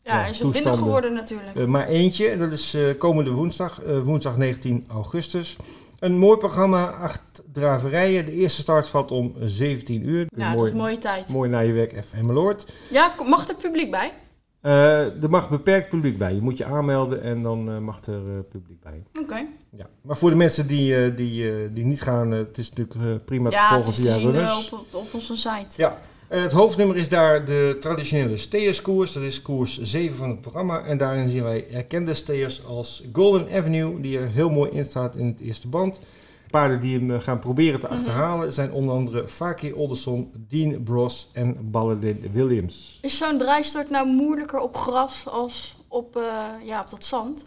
Ja, 0.05 0.13
Ja, 0.19 0.21
is 0.21 0.27
het 0.27 0.37
toestanden. 0.41 0.63
binnen 0.63 0.77
geworden 0.79 1.13
natuurlijk. 1.13 1.55
eh, 1.57 1.65
maar 1.65 1.87
eentje. 1.87 2.27
En 2.27 2.39
dat 2.39 2.51
is 2.51 2.73
eh, 2.73 2.97
komende 2.97 3.31
woensdag, 3.31 3.83
eh, 3.83 3.99
woensdag 3.99 4.37
19 4.37 4.85
augustus. 4.87 5.57
Een 5.99 6.17
mooi 6.17 6.37
programma, 6.37 6.89
acht 6.89 7.21
draverijen. 7.51 8.25
De 8.25 8.31
eerste 8.31 8.61
start 8.61 8.87
valt 8.87 9.11
om 9.11 9.33
17 9.41 10.07
uur. 10.07 10.27
ja, 10.35 10.47
dat 10.47 10.55
mooi, 10.57 10.71
is 10.71 10.77
mooie 10.77 10.97
tijd. 10.97 11.29
mooi 11.29 11.49
naar 11.49 11.65
je 11.65 11.71
werk, 11.73 11.93
even 11.93 12.17
Emmeloord. 12.17 12.65
Ja, 12.89 13.13
mag 13.27 13.47
er 13.47 13.55
publiek 13.55 13.91
bij? 13.91 14.11
Er 15.21 15.29
mag 15.29 15.49
beperkt 15.49 15.89
publiek 15.89 16.17
bij. 16.17 16.33
Je 16.33 16.41
moet 16.41 16.57
je 16.57 16.65
aanmelden 16.65 17.21
en 17.21 17.43
dan 17.43 17.83
mag 17.83 18.05
er 18.05 18.43
publiek 18.43 18.81
bij. 18.81 19.03
Oké. 19.21 19.45
Ja. 19.69 19.87
Maar 20.01 20.17
voor 20.17 20.29
de 20.29 20.35
mensen 20.35 20.67
die, 20.67 21.13
die, 21.13 21.73
die 21.73 21.85
niet 21.85 22.01
gaan, 22.01 22.31
het 22.31 22.57
is 22.57 22.73
natuurlijk 22.73 23.25
prima 23.25 23.49
te 23.49 23.55
Ja, 23.55 23.61
het 23.61 23.85
volgen 23.85 23.91
is 23.91 24.13
te 24.13 24.19
via 24.19 24.57
zien 24.57 24.73
op, 24.73 24.85
op, 24.91 25.13
onze 25.13 25.35
site. 25.35 25.65
Ja, 25.75 25.97
het 26.27 26.51
hoofdnummer 26.51 26.95
is 26.97 27.09
daar 27.09 27.45
de 27.45 27.77
traditionele 27.79 28.37
steerskoers. 28.37 29.13
Dat 29.13 29.23
is 29.23 29.41
koers 29.41 29.81
7 29.81 30.17
van 30.17 30.29
het 30.29 30.41
programma. 30.41 30.81
En 30.83 30.97
daarin 30.97 31.29
zien 31.29 31.43
wij 31.43 31.69
erkende 31.71 32.13
steers 32.13 32.65
als 32.65 33.03
Golden 33.13 33.47
Avenue, 33.51 34.01
die 34.01 34.17
er 34.19 34.27
heel 34.29 34.49
mooi 34.49 34.71
in 34.71 34.85
staat 34.85 35.15
in 35.15 35.25
het 35.27 35.39
eerste 35.39 35.67
band. 35.67 35.99
Paarden 36.49 36.79
die 36.79 36.97
hem 36.99 37.11
eh, 37.11 37.21
gaan 37.21 37.39
proberen 37.39 37.79
te 37.79 37.87
Mhm. 37.87 37.95
achterhalen 37.95 38.53
zijn 38.53 38.71
onder 38.71 38.95
andere 38.95 39.27
Faki 39.27 39.73
Olderson, 39.73 40.31
Dean 40.47 40.83
Bros 40.83 41.29
en 41.33 41.71
Balladin 41.71 42.25
Williams. 42.33 42.99
Is 43.01 43.17
zo'n 43.17 43.37
draaistart 43.37 43.89
nou 43.89 44.07
moeilijker 44.07 44.59
op 44.59 44.77
gras 44.77 45.23
als 45.27 45.77
op, 45.87 46.15
eh, 46.15 46.23
ja, 46.63 46.81
op 46.81 46.89
dat 46.89 47.03
zand? 47.03 47.45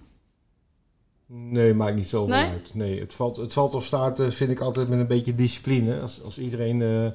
Nee, 1.27 1.75
maakt 1.75 1.97
niet 1.97 2.09
zoveel 2.09 2.35
Nee? 2.35 2.45
uit. 2.51 2.75
Nee, 2.75 3.01
het 3.01 3.14
valt, 3.14 3.37
het 3.37 3.53
valt 3.53 3.75
of 3.75 3.85
staat, 3.85 4.21
eh, 4.21 4.31
vind 4.31 4.51
ik 4.51 4.61
altijd 4.61 4.88
met 4.88 4.99
een 4.99 5.07
beetje 5.07 5.35
discipline. 5.35 6.01
Als, 6.01 6.23
als 6.25 6.38
iedereen 6.38 6.83
eh, 6.83 7.07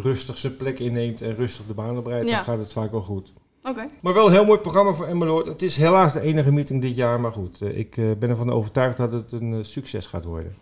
rustig 0.00 0.38
zijn 0.38 0.56
plek 0.56 0.78
inneemt 0.78 1.22
en 1.22 1.34
rustig 1.34 1.66
de 1.66 1.74
baan 1.74 2.04
Ja. 2.04 2.20
dan 2.20 2.44
gaat 2.44 2.58
het 2.58 2.72
vaak 2.72 2.90
wel 2.90 3.00
goed. 3.00 3.32
Oké. 3.62 3.88
Maar 4.00 4.14
wel 4.14 4.26
een 4.26 4.32
heel 4.32 4.44
mooi 4.44 4.58
programma 4.58 4.92
voor 4.92 5.06
Emmeloord. 5.06 5.46
Het 5.46 5.62
is 5.62 5.76
helaas 5.76 6.12
de 6.12 6.20
enige 6.20 6.52
meeting 6.52 6.82
dit 6.82 6.96
jaar, 6.96 7.20
maar 7.20 7.32
goed. 7.32 7.60
eh, 7.60 7.78
Ik 7.78 7.96
eh, 7.96 8.04
ben 8.18 8.30
ervan 8.30 8.50
overtuigd 8.50 8.96
dat 8.96 9.12
het 9.12 9.32
een 9.32 9.52
eh, 9.52 9.58
succes 9.62 10.06
gaat 10.06 10.24
worden. 10.24 10.56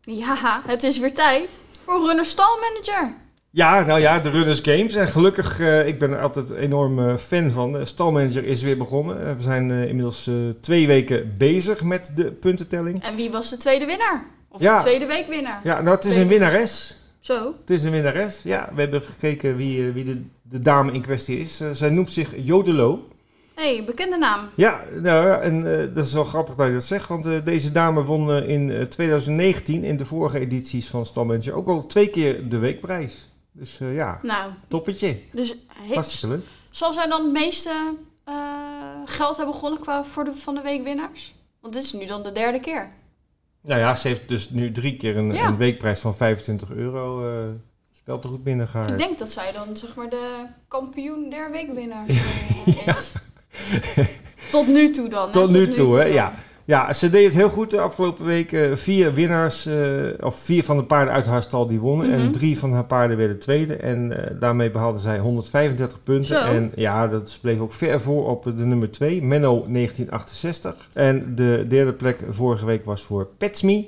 Ja, 0.00 0.62
het 0.66 0.82
is 0.82 0.98
weer 0.98 1.14
tijd 1.14 1.60
voor 1.84 2.06
Runner 2.06 2.24
Stalmanager. 2.24 3.14
Ja, 3.50 3.84
nou 3.84 4.00
ja, 4.00 4.20
de 4.20 4.30
Runners 4.30 4.60
Games. 4.60 4.94
En 4.94 5.08
gelukkig, 5.08 5.60
ik 5.86 5.98
ben 5.98 6.10
er 6.10 6.20
altijd 6.20 6.50
enorm 6.50 7.16
fan 7.18 7.50
van. 7.50 7.72
De 7.72 7.84
stalmanager 7.84 8.44
is 8.44 8.62
weer 8.62 8.76
begonnen. 8.78 9.36
We 9.36 9.42
zijn 9.42 9.70
inmiddels 9.70 10.30
twee 10.60 10.86
weken 10.86 11.34
bezig 11.38 11.82
met 11.82 12.12
de 12.16 12.32
puntentelling. 12.32 13.02
En 13.02 13.16
wie 13.16 13.30
was 13.30 13.50
de 13.50 13.56
tweede 13.56 13.84
winnaar? 13.86 14.26
Of 14.54 14.60
Ja. 14.60 14.76
de 14.76 14.82
tweede 14.82 15.06
weekwinnaar? 15.06 15.60
Ja, 15.64 15.80
nou 15.80 15.96
het 15.96 16.04
is 16.04 16.16
een 16.16 16.28
winnares. 16.28 16.96
Zo. 17.20 17.54
Het 17.60 17.70
is 17.70 17.84
een 17.84 17.90
winnares. 17.90 18.40
Ja, 18.42 18.70
we 18.74 18.80
hebben 18.80 19.02
gekeken 19.02 19.56
wie, 19.56 19.86
eh, 19.88 19.92
wie 19.92 20.04
de, 20.04 20.24
de 20.42 20.60
dame 20.60 20.92
in 20.92 21.02
kwestie 21.02 21.38
is. 21.40 21.60
Eh, 21.60 21.68
zij 21.72 21.88
noemt 21.90 22.12
zich 22.12 22.30
Jodelo. 22.36 23.08
Hé, 23.54 23.74
hey, 23.76 23.84
bekende 23.84 24.16
naam. 24.16 24.48
Ja, 24.54 24.82
nou 25.02 25.40
en 25.42 25.80
eh, 25.80 25.94
dat 25.94 26.04
is 26.04 26.12
wel 26.12 26.24
grappig 26.24 26.54
dat 26.54 26.66
je 26.66 26.72
dat 26.72 26.84
zegt, 26.84 27.08
want 27.08 27.24
deze 27.44 27.72
dame 27.72 28.02
won 28.04 28.30
in 28.42 28.70
eh, 28.70 28.82
2019 28.82 29.84
in 29.84 29.96
de 29.96 30.04
vorige 30.04 30.38
edities 30.38 30.88
van 30.88 31.06
Stalmanager 31.06 31.52
ook 31.54 31.68
al 31.68 31.86
twee 31.86 32.08
keer 32.08 32.48
de 32.48 32.58
weekprijs. 32.58 33.28
Dus 33.52 33.78
ja, 33.80 34.18
Nou, 34.22 34.52
toppetje. 34.68 35.18
dus 35.32 35.54
Hartstikke 35.92 36.40
zal 36.70 36.92
zij 36.92 37.06
dan 37.06 37.22
het 37.22 37.32
meeste 37.32 37.70
geld 39.04 39.36
hebben 39.36 39.54
gewonnen 39.54 39.80
qua 39.80 40.04
voor 40.04 40.24
de, 40.24 40.32
van 40.32 40.54
de 40.54 40.60
weekwinnaars? 40.62 41.34
Want 41.60 41.74
dit 41.74 41.82
is 41.82 41.92
nu 41.92 42.06
dan 42.06 42.22
de 42.22 42.32
derde 42.32 42.60
keer. 42.60 42.90
Nou 43.66 43.80
ja, 43.80 43.94
ze 43.94 44.08
heeft 44.08 44.28
dus 44.28 44.50
nu 44.50 44.72
drie 44.72 44.96
keer 44.96 45.16
een, 45.16 45.32
Ja. 45.32 45.46
een 45.46 45.56
weekprijs 45.56 46.00
van 46.00 46.16
25 46.16 46.70
euro 46.70 47.30
uh, 47.46 47.48
speltegoed 47.92 48.44
binnengehaald. 48.44 48.90
Ik 48.90 48.98
denk 48.98 49.18
dat 49.18 49.30
zij 49.30 49.52
dan 49.52 49.76
zeg 49.76 49.94
maar 49.94 50.08
de 50.08 50.46
kampioen 50.68 51.30
der 51.30 51.50
weekwinnaars 51.50 52.08
eh, 52.66 52.86
is. 52.86 53.12
Tot 54.50 54.66
nu 54.66 54.90
toe 54.90 55.08
dan. 55.08 55.26
hè? 55.26 55.32
Tot 55.32 55.50
nu 55.50 55.72
toe, 55.72 55.98
hè? 55.98 56.04
Ja. 56.04 56.34
Ja, 56.66 56.92
ze 56.92 57.10
deed 57.10 57.24
het 57.24 57.34
heel 57.34 57.48
goed 57.48 57.70
de 57.70 57.80
afgelopen 57.80 58.24
week. 58.24 58.68
vier 58.74 59.12
winnaars, 59.14 59.68
of 60.20 60.38
vier 60.38 60.64
van 60.64 60.76
de 60.76 60.84
paarden 60.84 61.14
uit 61.14 61.26
haar 61.26 61.42
stal 61.42 61.66
die 61.66 61.80
wonnen. 61.80 62.12
En 62.12 62.20
Mhm. 62.22 62.30
drie 62.32 62.58
van 62.58 62.72
haar 62.72 62.84
paarden 62.84 63.16
werden 63.16 63.38
tweede. 63.38 63.76
En 63.76 64.26
eh, 64.26 64.40
daarmee 64.40 64.70
behaalde 64.70 64.98
zij 64.98 65.18
135 65.18 66.02
punten. 66.02 66.36
Zo. 66.36 66.44
En 66.44 66.72
ja, 66.74 67.08
dat 67.08 67.38
bleef 67.42 67.58
ook 67.60 67.72
ver 67.72 68.00
voor 68.00 68.28
op 68.28 68.42
de 68.44 68.52
nummer 68.64 68.90
2, 68.90 69.22
Menno 69.22 69.64
1968. 69.68 70.88
En 70.92 71.34
de 71.34 71.64
derde 71.68 71.92
plek 71.92 72.18
vorige 72.30 72.66
week 72.66 72.84
was 72.84 73.02
voor 73.02 73.28
Petsme. 73.38 73.86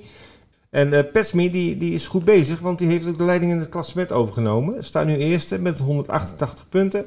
En 0.71 0.93
eh 0.93 1.03
Petsme 1.12 1.51
die, 1.51 1.77
die 1.77 1.93
is 1.95 2.07
goed 2.07 2.25
bezig, 2.25 2.61
want 2.61 2.79
die 2.79 2.89
heeft 2.89 3.07
ook 3.09 3.19
de 3.19 3.25
leiding 3.25 3.53
in 3.53 3.59
het 3.59 3.69
klassement 3.69 4.12
overgenomen. 4.12 4.85
Staat 4.85 5.07
nu 5.07 5.17
eerste 5.17 5.61
met 5.61 5.79
188 5.79 6.69
punten. 6.69 7.05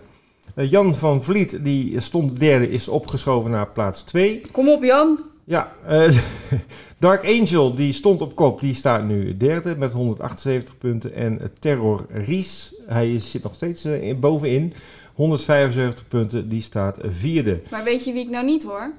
Eh, 0.56 0.72
Jan 0.72 0.96
van 0.96 1.24
Vliet, 1.24 1.60
die 1.64 2.00
stond 2.00 2.40
derde, 2.40 2.70
is 2.70 2.88
opgeschoven 2.88 3.52
naar 3.52 3.68
plaats 3.68 4.02
2. 4.04 4.42
Kom 4.52 4.70
op, 4.70 4.84
Jan. 4.84 5.20
Ja, 5.50 5.72
eh, 5.88 6.18
Dark 7.00 7.26
Angel 7.26 7.76
die 7.76 7.94
stond 7.94 8.22
op 8.22 8.36
kop, 8.36 8.60
die 8.60 8.74
staat 8.74 9.04
nu 9.04 9.38
derde 9.38 9.76
met 9.78 9.94
178 9.94 10.78
punten. 10.78 11.14
En 11.14 11.40
Terror 11.60 12.06
Ries, 12.10 12.76
hij 12.88 13.20
zit 13.20 13.44
nog 13.44 13.54
steeds 13.56 13.86
eh, 13.86 14.02
in- 14.02 14.20
bovenin, 14.20 14.74
175 15.14 16.08
punten, 16.08 16.50
die 16.50 16.62
staat 16.62 16.98
vierde. 17.02 17.62
Maar 17.72 17.84
weet 17.84 18.06
je 18.06 18.12
wie 18.14 18.24
ik 18.24 18.30
nou 18.30 18.46
niet 18.46 18.64
hoor? 18.64 18.94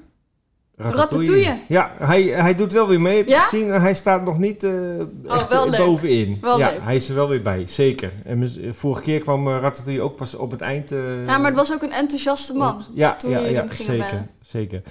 Ratatouille. 0.80 1.32
Ratatouille. 1.32 1.60
Ja, 1.68 1.92
hij, 1.98 2.22
hij 2.22 2.54
doet 2.54 2.72
wel 2.72 2.88
weer 2.88 3.00
mee, 3.00 3.16
heb 3.16 3.26
je 3.26 3.32
Ja? 3.32 3.40
gezien. 3.42 3.68
Hij 3.70 3.94
staat 3.94 4.24
nog 4.24 4.38
niet 4.38 4.64
eh, 4.64 4.98
echt 5.28 5.48
wel 5.48 5.72
eh, 5.72 5.78
bovenin. 5.78 6.38
Wel 6.40 6.58
ja, 6.58 6.70
leuk. 6.70 6.78
hij 6.82 6.96
is 6.96 7.08
er 7.08 7.14
wel 7.14 7.28
weer 7.28 7.42
bij, 7.42 7.66
zeker. 7.66 8.12
En 8.24 8.50
vorige 8.74 9.02
keer 9.02 9.20
kwam 9.20 9.46
eh, 9.48 9.58
Ratatouille 9.60 10.02
ook 10.02 10.16
pas 10.16 10.34
op 10.34 10.50
het 10.50 10.60
eind. 10.60 10.90
Ja, 11.26 11.38
maar 11.38 11.50
het 11.50 11.54
was 11.54 11.72
ook 11.72 11.82
een 11.82 11.92
enthousiaste 11.92 12.54
man. 12.54 12.82
ja, 12.94 13.16
toen 13.16 13.30
ja, 13.30 13.38
ja 13.38 13.66
zeker. 13.70 13.96
bellen. 13.96 14.30
zeker. 14.40 14.82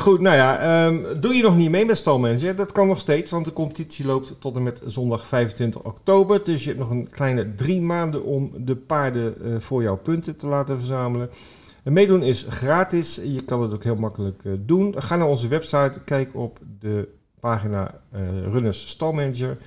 Goed, 0.00 0.20
nou 0.20 0.36
ja, 0.36 0.58
ehm, 0.86 1.20
doe 1.20 1.34
je 1.34 1.42
nog 1.42 1.56
niet 1.56 1.70
mee 1.70 1.84
met 1.84 1.96
stalmanager? 1.96 2.56
Dat 2.56 2.72
kan 2.72 2.88
nog 2.88 2.98
steeds, 2.98 3.30
want 3.30 3.44
de 3.44 3.52
competitie 3.52 4.06
loopt 4.06 4.34
tot 4.38 4.56
en 4.56 4.62
met 4.62 4.82
zondag 4.86 5.26
25 5.26 5.82
oktober. 5.82 6.44
Dus 6.44 6.62
je 6.62 6.68
hebt 6.68 6.80
nog 6.80 6.90
een 6.90 7.08
kleine 7.10 7.54
drie 7.54 7.80
maanden 7.80 8.24
om 8.24 8.50
de 8.56 8.76
paarden 8.76 9.34
voor 9.62 9.82
jouw 9.82 9.96
punten 9.96 10.36
te 10.36 10.46
laten 10.46 10.78
verzamelen. 10.78 11.30
En 11.82 11.92
meedoen 11.92 12.22
is 12.22 12.46
gratis. 12.48 13.20
Je 13.24 13.44
kan 13.44 13.62
het 13.62 13.72
ook 13.72 13.84
heel 13.84 13.96
makkelijk 13.96 14.44
eh, 14.44 14.52
doen. 14.58 14.94
Ga 15.02 15.16
naar 15.16 15.28
onze 15.28 15.48
website, 15.48 16.00
kijk 16.04 16.34
op 16.34 16.58
de 16.78 17.08
pagina 17.40 17.94
eh, 18.10 18.20
Runners 18.42 18.88
Stalmanager. 18.88 19.58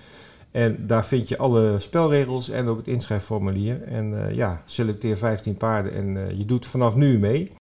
En 0.51 0.87
daar 0.87 1.05
vind 1.05 1.29
je 1.29 1.37
alle 1.37 1.79
spelregels 1.79 2.49
en 2.49 2.67
ook 2.67 2.77
het 2.77 2.87
inschrijfformulier. 2.87 3.83
En 3.83 4.27
eh, 4.27 4.35
ja, 4.35 4.61
selecteer 4.65 5.17
15 5.17 5.57
paarden 5.57 5.93
en 5.93 6.37
je 6.37 6.45
doet 6.45 6.65
vanaf 6.65 6.95
nu 6.95 7.19
mee. 7.19 7.51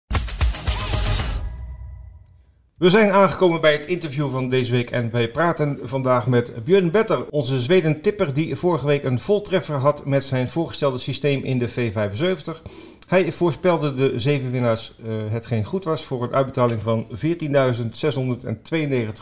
We 2.79 2.91
zijn 2.91 3.11
aangekomen 3.11 3.61
bij 3.61 3.73
het 3.73 3.87
interview 3.87 4.31
van 4.31 4.49
deze 4.49 4.73
week 4.73 4.91
en 4.91 5.11
wij 5.11 5.31
praten 5.31 5.79
vandaag 5.83 6.27
met 6.27 6.65
Björn 6.65 6.91
Better, 6.91 7.31
onze 7.31 7.61
Zweden-tipper 7.61 8.35
die 8.35 8.57
vorige 8.57 8.87
week 8.87 9.05
een 9.05 9.19
voltreffer 9.19 9.77
had 9.77 10.07
met 10.07 10.25
zijn 10.25 10.49
voorgestelde 10.49 10.99
systeem 10.99 11.43
in 11.43 11.59
de 11.59 11.71
V75. 11.71 12.63
Hij 13.07 13.33
voorspelde 13.33 13.95
de 13.95 14.19
zeven 14.19 14.51
winnaars 14.51 14.93
eh, 15.05 15.13
hetgeen 15.29 15.65
goed 15.65 15.85
was 15.85 16.05
voor 16.05 16.23
een 16.23 16.35
uitbetaling 16.35 16.83
van 16.83 17.07
14.692 17.11 17.17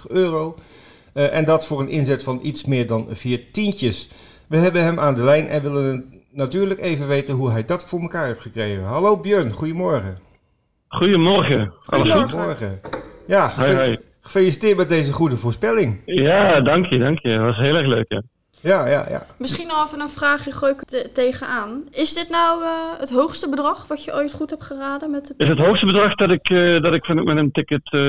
euro. 0.09 0.55
Eh, 1.13 1.37
en 1.37 1.45
dat 1.45 1.67
voor 1.67 1.81
een 1.81 1.89
inzet 1.89 2.23
van 2.23 2.39
iets 2.43 2.65
meer 2.65 2.87
dan 2.87 3.07
vier 3.11 3.53
tientjes. 3.53 4.09
We 4.47 4.57
hebben 4.57 4.85
hem 4.85 5.01
aan 5.01 5.15
de 5.15 5.23
lijn 5.23 5.49
en 5.49 5.63
willen 5.63 6.23
natuurlijk 6.31 6.81
even 6.81 7.09
weten 7.09 7.35
hoe 7.35 7.51
hij 7.51 7.65
dat 7.65 7.85
voor 7.85 8.01
elkaar 8.01 8.27
heeft 8.27 8.41
gekregen. 8.41 8.85
Hallo 8.85 9.21
Björn, 9.21 9.51
goedemorgen. 9.51 10.19
Goedemorgen. 10.89 11.73
Alles 11.85 12.11
goed? 12.11 12.23
Goedemorgen. 12.23 12.81
Ja, 13.27 13.49
gefeliciteerd 14.21 14.77
met 14.77 14.89
deze 14.89 15.13
goede 15.13 15.37
voorspelling. 15.37 16.01
Ja, 16.05 16.61
dank 16.61 16.87
je, 16.87 16.99
dank 16.99 17.19
je. 17.19 17.37
Dat 17.37 17.45
was 17.45 17.57
heel 17.57 17.77
erg 17.77 17.87
leuk, 17.87 18.05
ja. 18.09 18.23
Ja, 18.63 18.87
ja, 18.89 19.07
ja. 19.09 19.27
Misschien 19.39 19.71
al 19.71 19.85
even 19.85 20.01
een 20.01 20.09
vraagje 20.09 20.53
gooi 20.53 20.73
ik 20.73 20.85
te- 20.85 21.11
tegenaan. 21.13 21.85
Is 21.91 22.15
dit 22.15 22.29
nou 22.31 22.65
eh, 22.65 22.71
het 22.99 23.11
hoogste 23.11 23.49
bedrag 23.49 23.87
wat 23.87 24.05
je 24.05 24.15
ooit 24.15 24.33
goed 24.33 24.51
hebt 24.51 24.65
geraden 24.65 25.11
met 25.11 25.29
het 25.29 25.39
is 25.41 25.49
het 25.49 25.59
hoogste 25.59 25.87
bedrag 25.87 26.15
dat 26.15 26.31
ik, 26.31 26.49
eh, 26.51 26.81
dat 26.83 26.95
ik 26.95 27.05
van- 27.05 27.25
met 27.25 27.37
een 27.37 27.51
ticket 27.53 27.93
eh, 27.93 28.01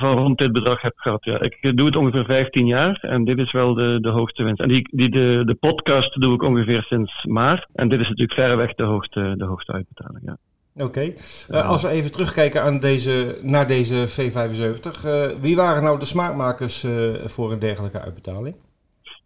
van 0.00 0.16
rond 0.16 0.38
dit 0.38 0.52
bedrag 0.52 0.80
heb 0.82 0.92
gehad. 0.96 1.24
Ja. 1.24 1.40
Ik 1.40 1.76
doe 1.76 1.86
het 1.86 1.96
ongeveer 1.96 2.24
15 2.24 2.66
jaar 2.66 2.98
en 3.00 3.24
dit 3.24 3.38
is 3.38 3.52
wel 3.52 3.74
de, 3.74 3.98
de 4.00 4.08
hoogste 4.08 4.42
winst. 4.42 4.60
En 4.60 4.68
die, 4.68 4.88
die, 4.90 5.10
de, 5.10 5.42
de 5.44 5.54
podcast 5.54 6.20
doe 6.20 6.34
ik 6.34 6.42
ongeveer 6.42 6.82
sinds 6.82 7.24
maart. 7.24 7.66
En 7.74 7.88
dit 7.88 8.00
is 8.00 8.08
natuurlijk 8.08 8.38
verreweg 8.38 8.74
de 8.74 8.82
hoogste, 8.82 9.34
de 9.36 9.44
hoogste 9.44 9.72
uitbetaling. 9.72 10.20
Ja. 10.24 10.36
Oké. 10.84 11.12
Eh, 11.50 11.68
als 11.68 11.82
we 11.82 11.88
even 11.88 12.12
terugkijken 12.12 12.62
aan 12.62 12.78
deze, 12.78 13.38
naar 13.42 13.66
deze 13.66 14.08
V75. 14.08 15.04
eh, 15.04 15.26
wie 15.40 15.56
waren 15.56 15.82
nou 15.82 15.98
de 15.98 16.04
smaakmakers 16.04 16.84
eh, 16.84 16.90
voor 17.24 17.52
een 17.52 17.58
dergelijke 17.58 18.00
uitbetaling? 18.00 18.54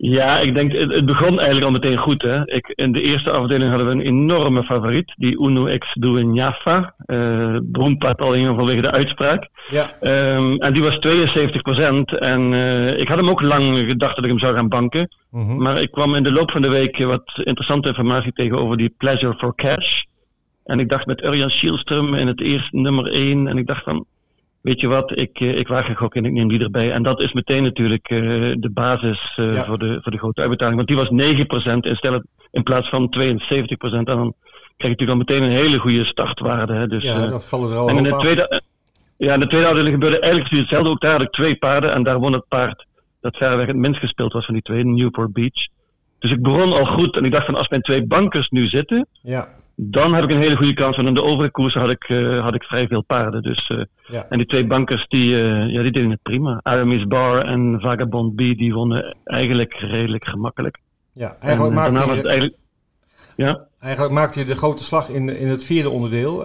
Ja, 0.00 0.38
ik 0.38 0.54
denk, 0.54 0.72
het, 0.72 0.92
het 0.92 1.06
begon 1.06 1.38
eigenlijk 1.38 1.64
al 1.64 1.70
meteen 1.70 1.96
goed. 1.96 2.22
Hè. 2.22 2.46
Ik, 2.46 2.72
in 2.74 2.92
de 2.92 3.02
eerste 3.02 3.30
afdeling 3.30 3.70
hadden 3.70 3.86
we 3.86 3.92
een 3.92 4.06
enorme 4.06 4.64
favoriet, 4.64 5.14
die 5.16 5.42
Uno 5.42 5.78
X 5.78 5.92
Duenjafa. 5.92 6.94
Uh, 7.06 7.58
beroemd 7.62 7.98
paard 7.98 8.20
al 8.20 8.32
in 8.32 8.54
vanwege 8.54 8.80
de 8.80 8.90
uitspraak. 8.90 9.48
Ja. 9.70 9.96
Um, 10.00 10.56
en 10.56 10.72
die 10.72 10.82
was 10.82 10.98
72%. 11.06 12.18
En 12.18 12.52
uh, 12.52 12.98
ik 12.98 13.08
had 13.08 13.18
hem 13.18 13.28
ook 13.28 13.40
lang 13.40 13.78
gedacht 13.78 14.14
dat 14.14 14.24
ik 14.24 14.30
hem 14.30 14.38
zou 14.38 14.54
gaan 14.54 14.68
banken. 14.68 15.08
Mhm. 15.30 15.56
Maar 15.56 15.80
ik 15.80 15.90
kwam 15.90 16.14
in 16.14 16.22
de 16.22 16.32
loop 16.32 16.50
van 16.50 16.62
de 16.62 16.68
week 16.68 16.98
wat 16.98 17.32
interessante 17.34 17.88
informatie 17.88 18.32
tegen 18.32 18.58
over 18.58 18.76
die 18.76 18.94
Pleasure 18.98 19.34
for 19.34 19.54
Cash. 19.54 20.02
En 20.64 20.80
ik 20.80 20.88
dacht 20.88 21.06
met 21.06 21.22
Urjan 21.22 21.50
Schielström 21.50 22.18
in 22.18 22.26
het 22.26 22.40
eerste 22.40 22.76
nummer 22.76 23.12
1. 23.12 23.46
En 23.46 23.58
ik 23.58 23.66
dacht 23.66 23.84
van, 23.84 24.06
weet 24.68 24.80
je 24.80 24.86
wat, 24.88 25.18
ik, 25.18 25.40
eh, 25.40 25.58
ik 25.58 25.68
waag 25.68 25.88
een 25.88 25.96
gok 25.96 26.14
en 26.14 26.24
ik 26.24 26.32
neem 26.32 26.48
die 26.48 26.60
erbij. 26.60 26.92
En 26.92 27.02
dat 27.02 27.20
is 27.20 27.32
meteen 27.32 27.62
natuurlijk 27.62 28.10
uh, 28.10 28.20
de 28.58 28.70
basis 28.70 29.36
uh, 29.36 29.54
Ja. 29.54 29.64
voor, 29.64 29.78
de, 29.78 29.98
voor 30.02 30.12
de 30.12 30.18
grote 30.18 30.40
uitbetaling. 30.40 30.76
Want 30.76 30.88
die 30.88 30.96
was 30.96 31.08
9% 31.08 31.90
in, 31.90 31.96
stel, 31.96 32.22
in 32.50 32.62
plaats 32.62 32.88
van 32.88 33.14
72%. 33.18 33.20
En 33.80 34.04
dan 34.04 34.34
krijg 34.76 34.98
je 34.98 35.04
natuurlijk 35.04 35.10
al 35.10 35.16
meteen 35.16 35.42
een 35.42 35.64
hele 35.64 35.78
goede 35.78 36.04
startwaarde. 36.04 36.72
Hè. 36.72 36.86
Dus, 36.86 37.02
ja, 37.02 37.14
eh, 37.14 37.30
dan 37.30 37.42
vallen 37.42 37.70
er 37.70 37.76
al 37.76 37.88
en 37.88 37.96
in 37.96 38.02
de 38.02 38.16
tweede, 38.16 38.48
eh, 38.48 38.58
ja, 39.16 39.34
in 39.34 39.40
de 39.40 39.46
tweede 39.46 39.66
afdeling 39.66 39.94
gebeurde 39.94 40.18
eigenlijk 40.18 40.52
hetzelfde. 40.52 40.90
Ook 40.90 41.00
daar 41.00 41.12
had 41.12 41.22
ik 41.22 41.30
twee 41.30 41.56
paarden 41.56 41.92
en 41.92 42.02
daar 42.02 42.18
won 42.18 42.32
het 42.32 42.48
paard 42.48 42.86
dat 43.20 43.36
verreweg 43.36 43.66
het 43.66 43.76
minst 43.76 44.00
gespeeld 44.00 44.32
was 44.32 44.44
van 44.44 44.54
die 44.54 44.62
twee, 44.62 44.84
Newport 44.84 45.32
Beach. 45.32 45.66
Dus 46.18 46.30
ik 46.30 46.42
begon 46.42 46.72
al 46.72 46.84
goed 46.84 47.16
en 47.16 47.24
ik 47.24 47.32
dacht 47.32 47.46
van 47.46 47.54
als 47.54 47.68
mijn 47.68 47.82
twee 47.82 48.06
bankers 48.06 48.48
nu 48.48 48.66
zitten. 48.66 49.06
Ja, 49.22 49.48
dan 49.80 50.14
heb 50.14 50.24
ik 50.24 50.30
een 50.30 50.40
hele 50.40 50.56
goede 50.56 50.74
kans. 50.74 50.96
Want 50.96 51.08
in 51.08 51.14
de 51.14 51.22
overige 51.22 51.50
koersen 51.50 51.80
had 51.80 51.90
ik, 51.90 52.04
eh, 52.04 52.42
had 52.42 52.54
ik 52.54 52.62
vrij 52.62 52.86
veel 52.86 53.02
paarden. 53.02 53.42
Dus, 53.42 53.66
eh, 53.66 53.84
ja. 54.06 54.26
en 54.28 54.38
die 54.38 54.46
twee 54.46 54.66
bankers 54.66 55.06
die, 55.08 55.34
eh, 55.34 55.70
ja, 55.70 55.82
die 55.82 55.92
deden 55.92 56.10
het 56.10 56.22
prima. 56.22 56.60
Aramis 56.62 57.06
Bar 57.06 57.44
en 57.44 57.78
Vagabond 57.80 58.34
B 58.34 58.38
die 58.38 58.74
wonnen 58.74 59.16
eigenlijk 59.24 59.74
redelijk 59.74 60.24
gemakkelijk. 60.24 60.78
ja. 61.12 61.36
En, 61.40 61.48
Eigenlijk, 61.48 61.74
maakte 61.74 62.14
je, 62.14 62.22
eigenlijk... 62.22 62.56
Ja, 63.36 63.66
eigenlijk 63.80 64.14
maakte 64.14 64.38
je 64.38 64.44
de 64.44 64.56
grote 64.56 64.84
slag 64.84 65.08
in, 65.08 65.36
in 65.36 65.48
het 65.48 65.64
vierde 65.64 65.90
onderdeel. 65.90 66.42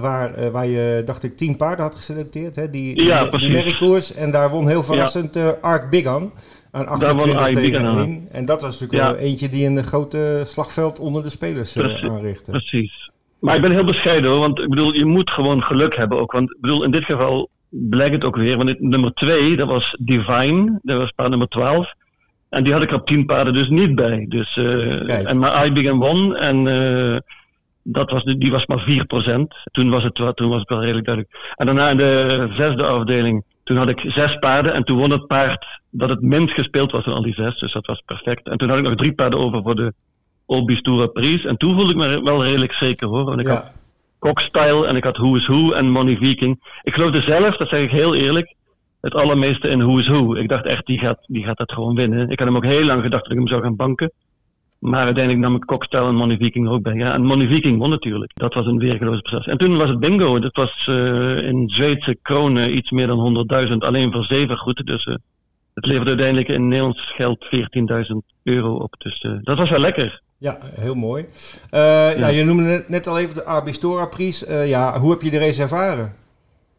waar, 0.00 0.50
waar 0.50 0.66
je, 0.66 1.02
dacht 1.04 1.24
ik, 1.24 1.36
tien 1.36 1.56
paarden 1.56 1.84
had 1.84 1.94
geselecteerd. 1.94 2.56
Hè? 2.56 2.70
Die, 2.70 3.04
Ja, 3.04 3.30
die. 3.30 4.14
En 4.16 4.30
daar 4.30 4.50
won 4.50 4.68
heel 4.68 4.82
verrassend 4.82 5.36
eh 5.36 5.48
Ark 5.60 5.90
Bigan. 5.90 6.32
Aan 6.76 6.84
won 6.84 6.92
28 6.92 7.40
Ark 7.40 7.52
tegen 7.52 7.70
Bigan 7.70 7.86
aan. 7.86 7.98
1. 7.98 8.28
En 8.30 8.44
dat 8.44 8.62
was 8.62 8.80
natuurlijk 8.80 9.10
wel 9.10 9.18
eentje 9.28 9.48
die 9.48 9.66
een 9.66 9.84
grote 9.84 10.42
slagveld 10.46 10.98
onder 11.00 11.22
de 11.22 11.30
spelers 11.30 11.76
eh, 11.76 11.82
Precies. 11.84 12.08
aanrichtte. 12.08 12.50
precies. 12.50 13.10
Maar 13.40 13.54
ik 13.54 13.60
ben 13.60 13.70
heel 13.70 13.84
bescheiden 13.84 14.30
hoor, 14.30 14.38
want 14.40 14.58
ik 14.60 14.68
bedoel, 14.68 14.94
je 14.94 15.04
moet 15.04 15.30
gewoon 15.30 15.62
geluk 15.62 15.96
hebben 15.96 16.18
ook. 16.20 16.32
Want 16.32 16.50
ik 16.50 16.60
bedoel, 16.60 16.84
in 16.84 16.90
dit 16.90 17.04
geval 17.04 17.48
blijkt 17.68 18.14
het 18.14 18.24
ook 18.24 18.36
weer. 18.36 18.56
Want 18.56 18.68
dit- 18.68 18.80
nummer 18.80 19.12
2, 19.14 19.56
dat 19.56 19.68
was 19.68 19.96
Divine, 20.00 20.78
dat 20.82 20.98
was 20.98 21.10
paard 21.10 21.28
nummer 21.30 21.48
12. 21.48 21.92
En 22.48 22.64
die 22.64 22.72
had 22.72 22.82
ik 22.82 22.90
op 22.92 23.06
10 23.06 23.26
paarden 23.26 23.52
dus 23.52 23.68
niet 23.68 23.94
bij. 23.94 24.26
Dus, 24.28 24.56
eh, 24.56 25.28
en 25.30 25.38
maar 25.38 25.66
I 25.66 25.72
Began 25.72 25.98
won 25.98 26.36
en 26.36 26.66
eh, 26.66 27.16
dat 27.82 28.10
was, 28.10 28.24
die 28.24 28.50
was 28.50 28.66
maar 28.66 28.80
4%. 28.80 29.56
Toen 29.70 29.90
was, 29.90 30.02
het, 30.02 30.14
toen 30.34 30.48
was 30.48 30.60
het 30.60 30.68
wel 30.68 30.80
redelijk 30.80 31.06
duidelijk. 31.06 31.36
En 31.54 31.66
daarna 31.66 31.90
in 31.90 31.96
de 31.96 32.48
zesde 32.52 32.84
afdeling, 32.84 33.44
toen 33.66 33.76
had 33.76 33.88
ik 33.88 34.02
zes 34.06 34.36
paarden. 34.38 34.72
En 34.72 34.84
toen 34.84 34.98
won 34.98 35.10
het 35.10 35.26
paard 35.26 35.66
dat 35.90 36.08
het 36.08 36.20
minst 36.20 36.54
gespeeld 36.54 36.90
was 36.90 37.04
van 37.04 37.12
al 37.12 37.22
die 37.22 37.34
zes. 37.34 37.58
Dus 37.58 37.72
dat 37.72 37.86
was 37.86 38.02
perfect. 38.06 38.48
En 38.48 38.56
toen 38.56 38.68
had 38.68 38.78
ik 38.78 38.84
nog 38.84 38.94
drie 38.94 39.12
paarden 39.12 39.38
over 39.38 39.62
voor 39.62 39.74
de 39.74 39.92
Olbies 40.44 40.82
Tour 40.82 41.08
Paris. 41.08 41.44
En 41.44 41.56
toen 41.56 41.74
voelde 41.74 41.90
ik 41.90 41.96
me 41.96 42.22
wel 42.22 42.44
redelijk 42.44 42.72
zeker 42.72 43.08
hoor. 43.08 43.24
Want 43.24 43.40
ik 43.40 43.46
had 43.46 43.64
Cockstyle 44.18 44.86
en 44.86 44.96
ik 44.96 45.04
had 45.04 45.16
Who 45.16 45.34
is 45.34 45.46
Who 45.46 45.72
en 45.72 45.90
Money 45.90 46.16
Viking. 46.16 46.80
Ik 46.82 46.94
geloofde 46.94 47.20
zelf, 47.20 47.56
dat 47.56 47.68
zeg 47.68 47.82
ik 47.82 47.90
heel 47.90 48.14
eerlijk, 48.14 48.54
het 49.00 49.14
allermeeste 49.14 49.68
in 49.68 49.82
Who 49.82 49.98
is 49.98 50.08
Who. 50.08 50.34
Ik 50.34 50.48
dacht 50.48 50.66
echt, 50.66 50.86
die 50.86 50.98
gaat, 50.98 51.18
die 51.26 51.44
gaat 51.44 51.58
dat 51.58 51.72
gewoon 51.72 51.94
winnen. 51.94 52.30
Ik 52.30 52.38
had 52.38 52.48
hem 52.48 52.56
ook 52.56 52.64
heel 52.64 52.84
lang 52.84 53.02
gedacht 53.02 53.22
dat 53.22 53.32
ik 53.32 53.38
hem 53.38 53.48
zou 53.48 53.62
gaan 53.62 53.76
banken. 53.76 54.12
Maar 54.78 55.04
uiteindelijk 55.04 55.44
nam 55.44 55.54
ik 55.54 55.64
Cockstyle 55.64 56.06
en 56.08 56.14
Money 56.14 56.36
Viking 56.36 56.66
er 56.66 56.72
ook 56.72 56.82
bij. 56.82 56.94
Ja, 56.94 57.14
en 57.14 57.24
Money 57.24 57.46
Viking 57.46 57.78
won 57.78 57.90
natuurlijk. 57.90 58.30
Dat 58.34 58.54
was 58.54 58.66
een 58.66 58.78
weergeloze 58.78 59.20
prestatie. 59.20 59.50
En 59.52 59.58
toen 59.58 59.76
was 59.76 59.88
het 59.88 60.00
bingo. 60.00 60.38
Dat 60.38 60.56
was 60.56 60.86
eh, 60.88 61.42
in 61.42 61.68
Zweedse 61.68 62.18
kronen 62.22 62.76
iets 62.76 62.90
meer 62.90 63.06
dan 63.06 63.46
100.000. 63.68 63.72
Alleen 63.78 64.12
voor 64.12 64.24
zeven 64.24 64.56
goed. 64.56 64.86
Dus 64.86 65.04
eh, 65.04 65.14
het 65.74 65.86
leverde 65.86 66.08
uiteindelijk 66.10 66.48
in 66.48 66.68
Nederlands 66.68 67.12
geld 67.16 67.44
14.000 67.44 68.16
euro 68.42 68.74
op. 68.74 68.94
Dus 68.98 69.18
eh, 69.20 69.32
dat 69.42 69.58
was 69.58 69.70
wel 69.70 69.78
lekker. 69.80 70.20
ja, 70.38 70.58
heel 70.62 70.94
mooi. 70.94 71.26
Eh, 71.70 72.18
ja. 72.18 72.28
je 72.28 72.44
noemde 72.44 72.62
net, 72.62 72.88
net 72.88 73.06
al 73.06 73.18
even 73.18 73.34
de 73.34 73.44
Arbistora 73.44 74.06
Pries. 74.06 74.44
Ja, 74.48 75.00
hoe 75.00 75.10
heb 75.10 75.22
je 75.22 75.30
de 75.30 75.38
race 75.38 75.62
ervaren? 75.62 76.12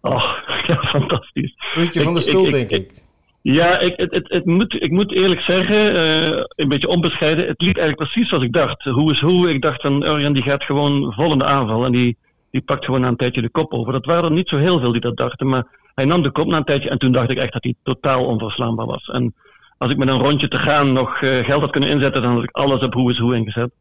Oh, 0.02 0.24
ja, 0.68 0.76
fantastisch. 0.84 1.54
Puntje 1.76 2.02
van 2.02 2.14
de 2.14 2.20
Ik- 2.20 2.26
stoel, 2.26 2.46
ik- 2.46 2.52
denk 2.52 2.70
ik- 2.70 2.92
ik. 2.92 3.06
Ja, 3.54 3.80
ik, 3.80 3.94
het, 3.98 4.12
het, 4.12 4.30
het 4.30 4.46
moet, 4.46 4.84
ik 4.84 4.92
moet 4.92 5.12
eerlijk 5.12 5.42
zeggen, 5.42 5.96
uh, 5.96 6.44
een 6.56 6.68
beetje 6.68 6.88
onbescheiden, 6.88 7.48
het 7.48 7.62
liep 7.62 7.78
eigenlijk 7.78 8.10
precies 8.10 8.30
zoals 8.30 8.44
ik 8.44 8.54
dacht. 8.54 8.84
Hoe 8.84 9.12
is 9.12 9.20
hoe? 9.20 9.50
Ik 9.50 9.62
dacht 9.62 9.82
van 9.82 10.04
Urjan 10.04 10.34
die 10.34 10.44
gaat 10.44 10.64
gewoon 10.64 11.14
vol 11.14 11.32
in 11.32 11.38
de 11.38 11.46
aanval 11.46 11.86
en 11.86 11.92
die, 11.92 12.18
die 12.52 12.62
pakt 12.62 12.86
gewoon 12.86 13.02
na 13.02 13.08
een 13.08 13.16
tijdje 13.16 13.42
de 13.42 13.50
kop 13.50 13.74
over. 13.74 13.94
Dat 13.94 14.06
waren 14.06 14.24
er 14.24 14.32
niet 14.32 14.50
zo 14.50 14.58
heel 14.58 14.80
veel 14.80 14.92
die 14.92 15.02
dat 15.02 15.18
dachten, 15.18 15.48
maar 15.48 15.66
hij 15.96 16.06
nam 16.06 16.22
de 16.22 16.32
kop 16.32 16.48
na 16.48 16.58
een 16.58 16.64
tijdje 16.64 16.90
en 16.90 16.98
toen 16.98 17.12
dacht 17.12 17.32
ik 17.32 17.38
echt 17.38 17.54
dat 17.54 17.64
hij 17.64 17.74
totaal 17.84 18.26
onverslaanbaar 18.26 18.86
was. 18.86 19.08
En 19.08 19.34
als 19.78 19.92
ik 19.92 19.98
met 19.98 20.08
een 20.08 20.20
rondje 20.20 20.48
te 20.48 20.60
gaan 20.60 20.94
nog 20.94 21.22
uh, 21.22 21.44
geld 21.44 21.62
had 21.62 21.72
kunnen 21.72 21.90
inzetten, 21.90 22.22
dan 22.22 22.34
had 22.34 22.44
ik 22.44 22.52
alles 22.52 22.84
op 22.84 22.94
hoe 22.94 23.12
is 23.12 23.18
hoe 23.18 23.36
ingezet. 23.36 23.72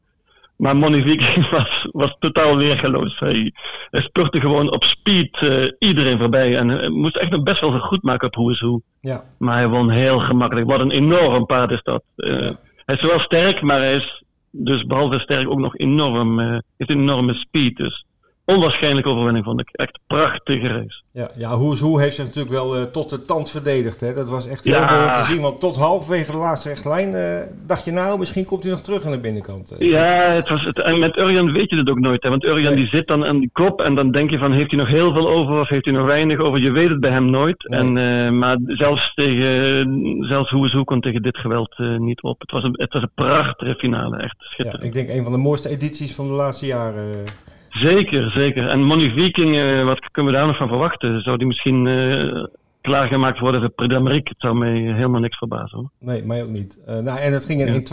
Maar 0.57 0.77
Monivic 0.77 1.21
was, 1.51 1.89
was 1.93 2.17
totaal 2.19 2.57
weergeloos. 2.57 3.19
Hij, 3.19 3.53
hij 3.91 4.01
spurte 4.01 4.41
gewoon 4.41 4.73
op 4.73 4.85
speed 4.85 5.41
uh, 5.41 5.71
iedereen 5.79 6.19
voorbij. 6.19 6.57
En 6.57 6.69
hij 6.69 6.89
moest 6.89 7.17
echt 7.17 7.31
nog 7.31 7.43
best 7.43 7.61
wel 7.61 7.79
goed 7.79 8.03
maken 8.03 8.27
op 8.27 8.35
hoe 8.35 8.53
is 8.53 8.61
hoe. 8.61 8.83
Ja. 9.01 9.25
Maar 9.39 9.57
hij 9.57 9.69
won 9.69 9.91
heel 9.91 10.19
gemakkelijk. 10.19 10.67
Wat 10.67 10.81
een 10.81 10.91
enorm 10.91 11.47
paard 11.47 11.71
is 11.71 11.83
dat. 11.83 12.03
Uh, 12.17 12.41
ja. 12.41 12.59
Hij 12.87 12.95
is 12.95 13.03
wel 13.03 13.19
sterk, 13.19 13.63
maar 13.63 13.79
hij 13.79 13.95
is 13.95 14.25
dus 14.51 14.85
behalve 14.85 15.19
sterk 15.19 15.51
ook 15.51 15.59
nog 15.59 15.77
enorm, 15.77 16.41
uh, 16.41 16.59
heeft 16.77 16.91
een 16.91 17.01
enorme 17.01 17.35
speed. 17.35 17.77
Dus 17.77 18.07
onwaarschijnlijke 18.47 19.11
overwinning 19.11 19.45
vond 19.45 19.61
ik. 19.61 19.69
Echt 19.73 19.99
prachtige 20.07 20.67
race. 20.67 21.03
Ja, 21.11 21.31
ja 21.37 21.57
hoe, 21.57 21.79
hoe 21.79 22.01
heeft 22.01 22.17
zich 22.17 22.25
natuurlijk 22.25 22.55
wel 22.55 22.77
uh, 22.77 22.83
tot 22.83 23.11
de 23.11 23.25
tand 23.25 23.51
verdedigd. 23.51 24.01
Hè? 24.01 24.15
Dat 24.15 24.31
was 24.31 24.47
echt 24.47 24.65
heel 24.65 24.75
ja. 24.75 24.91
mooi 24.91 25.11
om 25.11 25.17
te 25.17 25.33
zien. 25.33 25.41
Want 25.41 25.61
tot 25.61 25.77
halverwege 25.77 26.31
de 26.31 26.37
laatste 26.37 26.69
rechtlijn 26.69 27.13
uh, 27.13 27.39
dacht 27.67 27.85
je 27.85 27.91
nou, 27.91 28.19
misschien 28.19 28.45
komt 28.45 28.63
hij 28.63 28.73
nog 28.73 28.81
terug 28.81 29.05
aan 29.05 29.11
de 29.11 29.21
binnenkant. 29.21 29.73
Uh, 29.73 29.91
ja, 29.91 30.07
het 30.15 30.49
was 30.49 30.65
het, 30.65 30.81
en 30.81 30.99
met 30.99 31.17
Urjan 31.17 31.53
weet 31.53 31.71
je 31.71 31.77
het 31.77 31.91
ook 31.91 31.99
nooit. 31.99 32.23
Hè? 32.23 32.31
Want 32.31 32.45
Urjan 32.45 32.75
nee. 32.75 32.83
die 32.83 32.87
zit 32.87 33.07
dan 33.07 33.25
aan 33.25 33.39
die 33.39 33.51
kop 33.53 33.81
en 33.81 33.95
dan 33.95 34.11
denk 34.11 34.31
je 34.31 34.39
van 34.39 34.53
heeft 34.53 34.71
hij 34.71 34.81
nog 34.81 34.89
heel 34.89 35.13
veel 35.13 35.29
over 35.29 35.61
of 35.61 35.69
heeft 35.69 35.85
hij 35.85 35.95
nog 35.95 36.07
weinig 36.07 36.39
over. 36.39 36.61
Je 36.61 36.71
weet 36.71 36.89
het 36.89 37.01
bij 37.01 37.11
hem 37.11 37.31
nooit. 37.31 37.69
Nee. 37.69 37.81
En, 37.81 38.39
maar 38.39 38.57
zelfs 38.67 39.15
tegen, 39.15 40.17
zelfs 40.21 40.51
hoe 40.51 40.85
kon 40.85 41.01
tegen 41.01 41.23
dit 41.23 41.39
geweld 41.39 41.79
niet 41.99 42.23
op. 42.23 42.41
Het 42.41 42.51
was, 42.51 42.63
een, 42.63 42.75
het 42.77 42.93
was 42.93 43.03
een 43.03 43.11
prachtige 43.15 43.75
finale, 43.79 44.17
echt 44.17 44.37
schitterend. 44.39 44.83
Ja, 44.83 44.89
ik 44.89 44.95
denk 44.95 45.09
een 45.09 45.23
van 45.23 45.33
de 45.33 45.39
mooiste 45.39 45.69
edities 45.69 46.15
van 46.15 46.27
de 46.27 46.33
laatste 46.33 46.67
jaren. 46.67 47.25
Zeker, 47.79 48.31
zeker. 48.31 48.69
En 48.69 48.83
Money 48.83 49.11
Viking, 49.11 49.57
uh, 49.57 49.85
wat 49.85 50.11
kunnen 50.11 50.33
we 50.33 50.39
daar 50.39 50.47
nog 50.47 50.57
van 50.57 50.69
verwachten? 50.69 51.23
Zou 51.23 51.37
die 51.37 51.47
misschien 51.47 51.87
uh, 51.87 52.45
klaargemaakt 52.81 53.39
worden 53.39 53.61
voor 53.61 54.03
Prix 54.03 54.29
Het 54.29 54.35
zou 54.39 54.55
mij 54.55 54.75
helemaal 54.75 55.21
niks 55.21 55.39
verbazen. 55.39 55.79
Hoor. 55.79 55.91
Nee, 55.99 56.25
mij 56.25 56.43
ook 56.43 56.49
niet. 56.49 56.79
Uh, 56.89 56.99
nou, 56.99 57.19
en 57.19 57.33
het 57.33 57.45
ging 57.45 57.61
in, 57.61 57.67
in 57.67 57.87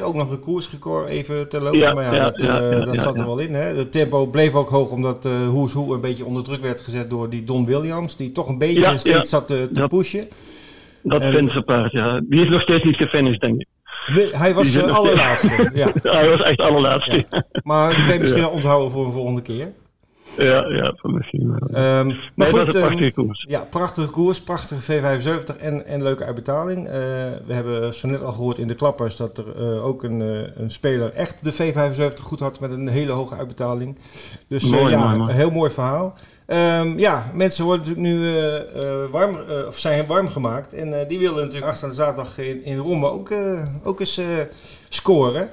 12-4, 0.00 0.02
ook 0.02 0.14
nog 0.14 0.30
een 0.30 0.40
koersrecord 0.40 1.08
even 1.08 1.48
te 1.48 1.60
lopen. 1.60 1.78
Ja, 1.78 1.94
maar 1.94 2.04
ja, 2.04 2.14
ja 2.14 2.30
dat, 2.30 2.86
dat 2.86 2.96
zat 2.96 3.18
er 3.18 3.26
wel 3.26 3.38
in. 3.38 3.54
Hè? 3.54 3.74
De 3.74 3.88
tempo 3.88 4.26
bleef 4.26 4.54
ook 4.54 4.68
hoog, 4.68 4.90
omdat 4.90 5.26
uh, 5.26 5.48
Hoes 5.48 5.72
Hoe 5.72 5.94
een 5.94 6.00
beetje 6.00 6.24
onder 6.24 6.44
druk 6.44 6.60
werd 6.60 6.80
gezet 6.80 7.10
door 7.10 7.30
die 7.30 7.44
Don 7.44 7.66
Williams. 7.66 8.16
Die 8.16 8.32
toch 8.32 8.48
een 8.48 8.58
beetje 8.58 8.98
steeds 8.98 9.28
zat 9.28 9.46
te, 9.46 9.70
te 9.72 9.86
pushen. 9.86 10.28
Dat 11.02 11.20
en, 11.20 11.32
vindt 11.32 11.52
ze 11.52 11.62
paard, 11.62 11.92
ja. 11.92 12.20
Die 12.24 12.42
is 12.42 12.48
nog 12.48 12.60
steeds 12.60 12.84
niet 12.84 12.96
gefinished, 12.96 13.40
denk 13.40 13.60
ik. 13.60 13.66
Nee, 14.06 14.36
hij 14.36 14.54
was 14.54 14.72
de 14.72 14.90
allerlaatste. 14.90 15.70
Ja. 15.74 15.88
hij 16.02 16.28
was 16.28 16.42
echt 16.42 16.60
allerlaatste. 16.60 17.24
Ja. 17.30 17.44
Maar 17.62 17.94
die 17.94 18.04
kan 18.04 18.14
je 18.14 18.20
misschien 18.20 18.40
wel 18.40 18.50
onthouden 18.50 18.90
voor 18.90 19.06
een 19.06 19.12
volgende 19.12 19.42
keer. 19.42 19.72
Ja, 20.36 20.68
ja, 20.68 20.94
misschien 21.02 21.48
wel. 21.48 21.98
Um, 21.98 22.06
maar 22.06 22.06
nee, 22.34 22.48
goed, 22.48 22.58
dat 22.58 22.68
is 22.68 22.74
een 22.74 22.86
prachtige 22.86 23.12
koers. 23.12 23.44
Ja, 23.48 23.60
prachtige 23.70 24.10
koers, 24.10 24.40
prachtige 24.40 24.92
V75 24.92 25.56
en, 25.58 25.86
en 25.86 26.02
leuke 26.02 26.24
uitbetaling. 26.24 26.86
Uh, 26.86 26.92
we 27.46 27.52
hebben 27.52 27.94
zo 27.94 28.08
net 28.08 28.22
al 28.22 28.32
gehoord 28.32 28.58
in 28.58 28.68
de 28.68 28.74
klappers 28.74 29.16
dat 29.16 29.38
er 29.38 29.44
uh, 29.60 29.86
ook 29.86 30.02
een, 30.02 30.20
uh, 30.20 30.42
een 30.56 30.70
speler 30.70 31.12
echt 31.12 31.44
de 31.44 31.52
V75 31.52 32.22
goed 32.22 32.40
had 32.40 32.60
met 32.60 32.70
een 32.70 32.88
hele 32.88 33.12
hoge 33.12 33.34
uitbetaling. 33.34 33.98
Dus 34.48 34.70
mooi, 34.70 34.90
ja, 34.90 35.04
mooi, 35.04 35.16
mooi. 35.18 35.30
een 35.30 35.36
heel 35.36 35.50
mooi 35.50 35.70
verhaal. 35.70 36.14
Um, 36.46 36.98
ja, 36.98 37.30
mensen 37.34 37.64
worden 37.64 37.86
natuurlijk 37.86 38.14
nu 38.14 39.50
uh, 39.60 39.66
of 39.66 39.78
zijn 39.78 40.06
warm 40.06 40.28
gemaakt. 40.28 40.72
En 40.72 41.08
die 41.08 41.18
willen 41.18 41.36
natuurlijk 41.36 41.66
aanstaande 41.66 41.94
zaterdag 41.94 42.38
in, 42.38 42.64
in 42.64 42.78
Rome 42.78 43.08
ook, 43.08 43.34
ook 43.84 44.00
eens 44.00 44.20
scoren. 44.88 45.50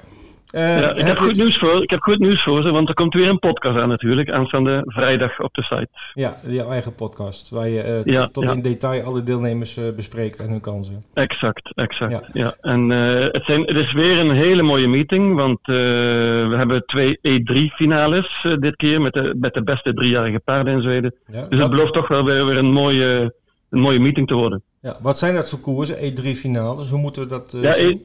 Ja, 0.60 0.94
ik, 0.94 1.06
heb 1.06 1.16
goed 1.16 1.36
nieuws 1.36 1.58
voor, 1.58 1.82
ik 1.82 1.90
heb 1.90 2.00
goed 2.00 2.18
nieuws 2.18 2.42
voor 2.42 2.62
ze, 2.62 2.70
want 2.70 2.88
er 2.88 2.94
komt 2.94 3.14
weer 3.14 3.28
een 3.28 3.38
podcast 3.38 3.80
aan 3.80 3.88
natuurlijk, 3.88 4.30
aanstaande 4.30 4.82
vrijdag 4.86 5.40
op 5.40 5.54
de 5.54 5.62
site. 5.62 5.88
Ja, 6.12 6.40
jouw 6.46 6.70
eigen 6.70 6.94
podcast, 6.94 7.50
waar 7.50 7.68
je 7.68 8.02
ja, 8.04 8.26
tot 8.26 8.44
ja. 8.44 8.52
in 8.52 8.62
detail 8.62 9.02
alle 9.02 9.22
deelnemers 9.22 9.78
bespreekt 9.96 10.40
en 10.40 10.50
hun 10.50 10.60
kansen. 10.60 11.04
Exact, 11.14 11.72
exact. 11.74 12.28
Ja. 12.32 12.54
En 12.60 12.88
het, 12.88 13.44
zijn, 13.44 13.60
het 13.60 13.76
is 13.76 13.92
weer 13.92 14.18
een 14.18 14.30
hele 14.30 14.62
mooie 14.62 14.88
meeting, 14.88 15.34
want 15.34 15.58
we 15.62 16.54
hebben 16.56 16.86
twee 16.86 17.18
E3-finales 17.18 18.46
dit 18.60 18.76
keer 18.76 19.00
met 19.00 19.12
de, 19.12 19.34
met 19.38 19.54
de 19.54 19.62
beste 19.62 19.94
driejarige 19.94 20.40
paarden 20.44 20.74
in 20.74 20.82
Zweden. 20.82 21.14
Dus 21.48 21.60
het 21.60 21.70
belooft 21.70 21.92
toch 21.92 22.08
wel 22.08 22.24
weer, 22.24 22.46
weer 22.46 22.56
een, 22.56 22.72
mooie, 22.72 23.34
een 23.70 23.80
mooie 23.80 24.00
meeting 24.00 24.26
te 24.26 24.34
worden. 24.34 24.62
Ja, 24.80 24.98
wat 25.00 25.18
zijn 25.18 25.34
dat 25.34 25.48
voor 25.48 25.60
koersen, 25.60 25.96
E3-finales? 25.96 26.90
Hoe 26.90 26.98
moeten 26.98 27.22
we 27.22 27.28
dat 27.28 27.56
ja, 27.60 27.76
e 27.76 27.98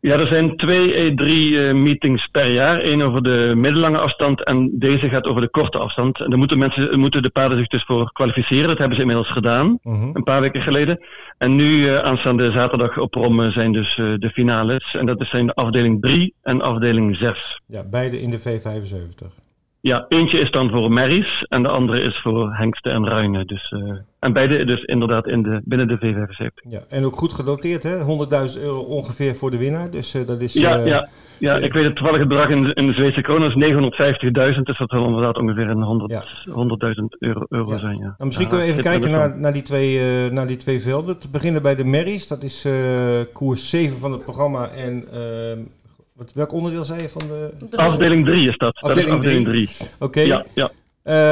ja, 0.00 0.18
er 0.18 0.26
zijn 0.26 0.56
twee 0.56 1.10
E3-meetings 1.10 2.28
per 2.30 2.52
jaar. 2.52 2.84
Eén 2.84 3.02
over 3.02 3.22
de 3.22 3.52
middellange 3.56 3.98
afstand 3.98 4.44
en 4.44 4.70
deze 4.72 5.08
gaat 5.08 5.26
over 5.26 5.40
de 5.40 5.48
korte 5.48 5.78
afstand. 5.78 6.20
En 6.20 6.30
daar 6.30 6.38
moeten, 6.38 6.58
mensen, 6.58 6.98
moeten 6.98 7.22
de 7.22 7.30
paarden 7.30 7.58
zich 7.58 7.66
dus 7.66 7.84
voor 7.84 8.12
kwalificeren. 8.12 8.68
Dat 8.68 8.78
hebben 8.78 8.96
ze 8.96 9.02
inmiddels 9.02 9.30
gedaan, 9.30 9.78
uh 9.82 9.92
-huh. 9.92 10.10
een 10.12 10.22
paar 10.22 10.40
weken 10.40 10.62
geleden. 10.62 11.04
En 11.38 11.54
nu, 11.54 11.64
uh, 11.64 11.98
aanstaande 11.98 12.50
zaterdag 12.50 12.98
op 12.98 13.14
Rom, 13.14 13.50
zijn 13.50 13.72
dus 13.72 13.96
uh, 13.96 14.14
de 14.18 14.30
finales. 14.30 14.94
En 14.94 15.06
dat 15.06 15.26
zijn 15.26 15.46
de 15.46 15.54
afdeling 15.54 16.02
3 16.02 16.34
en 16.42 16.60
afdeling 16.60 17.16
6. 17.16 17.60
Ja, 17.66 17.84
beide 17.84 18.20
in 18.20 18.30
de 18.30 18.40
V75. 18.40 19.45
Ja, 19.86 20.04
eentje 20.08 20.38
is 20.38 20.50
dan 20.50 20.70
voor 20.70 20.92
merries 20.92 21.42
en 21.42 21.62
de 21.62 21.68
andere 21.68 22.00
is 22.00 22.18
voor 22.18 22.54
hengsten 22.54 22.92
en 22.92 23.08
ruinen. 23.08 23.46
Dus, 23.46 23.70
uh, 23.70 23.92
en 24.18 24.32
beide 24.32 24.64
dus 24.64 24.82
inderdaad 24.82 25.26
in 25.26 25.42
de, 25.42 25.60
binnen 25.64 25.88
de 25.88 25.98
V75. 25.98 26.70
Ja, 26.70 26.80
en 26.88 27.04
ook 27.04 27.16
goed 27.16 27.32
gedoteerd, 27.32 27.82
hè? 27.82 27.98
100.000 27.98 28.62
euro 28.62 28.80
ongeveer 28.80 29.34
voor 29.34 29.50
de 29.50 29.56
winnaar. 29.56 29.90
Dus 29.90 30.14
uh, 30.14 30.26
dat 30.26 30.40
is... 30.40 30.52
Ja, 30.52 30.78
uh, 30.78 30.86
ja, 30.86 31.08
ja, 31.38 31.56
ik 31.56 31.72
weet 31.72 31.84
het 31.84 31.96
toevallige 31.96 32.26
bedrag 32.26 32.48
in, 32.48 32.72
in 32.72 32.86
de 32.86 32.92
Zweedse 32.92 33.20
kronen 33.20 33.48
is 33.48 33.72
950.000. 34.54 34.62
Dus 34.62 34.78
dat 34.78 34.90
zal 34.90 35.06
inderdaad 35.06 35.38
ongeveer 35.38 35.68
een 35.68 35.82
100, 35.82 36.10
ja. 36.10 36.24
100.000 36.48 36.54
euro, 37.18 37.44
euro 37.48 37.70
ja. 37.70 37.78
zijn. 37.78 37.96
Ja. 37.96 38.04
Nou, 38.04 38.24
misschien 38.24 38.48
kunnen 38.48 38.66
we 38.66 38.72
even 38.72 38.84
kijken 38.84 39.10
naar, 39.10 39.38
naar, 39.38 39.52
die 39.52 39.62
twee, 39.62 40.30
naar 40.30 40.46
die 40.46 40.56
twee 40.56 40.80
velden. 40.80 41.18
Te 41.18 41.30
beginnen 41.30 41.62
bij 41.62 41.74
de 41.74 41.84
merries. 41.84 42.28
Dat 42.28 42.42
is 42.42 42.68
koers 43.32 43.70
7 43.70 43.98
van 43.98 44.12
het 44.12 44.22
programma 44.22 44.68
en 44.68 45.04
ehm, 45.12 45.58
wat, 46.16 46.32
welk 46.32 46.52
onderdeel 46.52 46.84
zei 46.84 47.02
je 47.02 47.08
van 47.08 47.22
de... 47.28 47.50
de 47.70 47.76
afdeling 47.76 48.24
3 48.24 48.48
is 48.48 48.56
dat. 48.56 48.76
Afdeling 48.80 49.22
3. 49.44 49.68
Oké. 49.94 50.04
Okay. 50.04 50.26
Ja, 50.26 50.44
ja. 50.54 50.70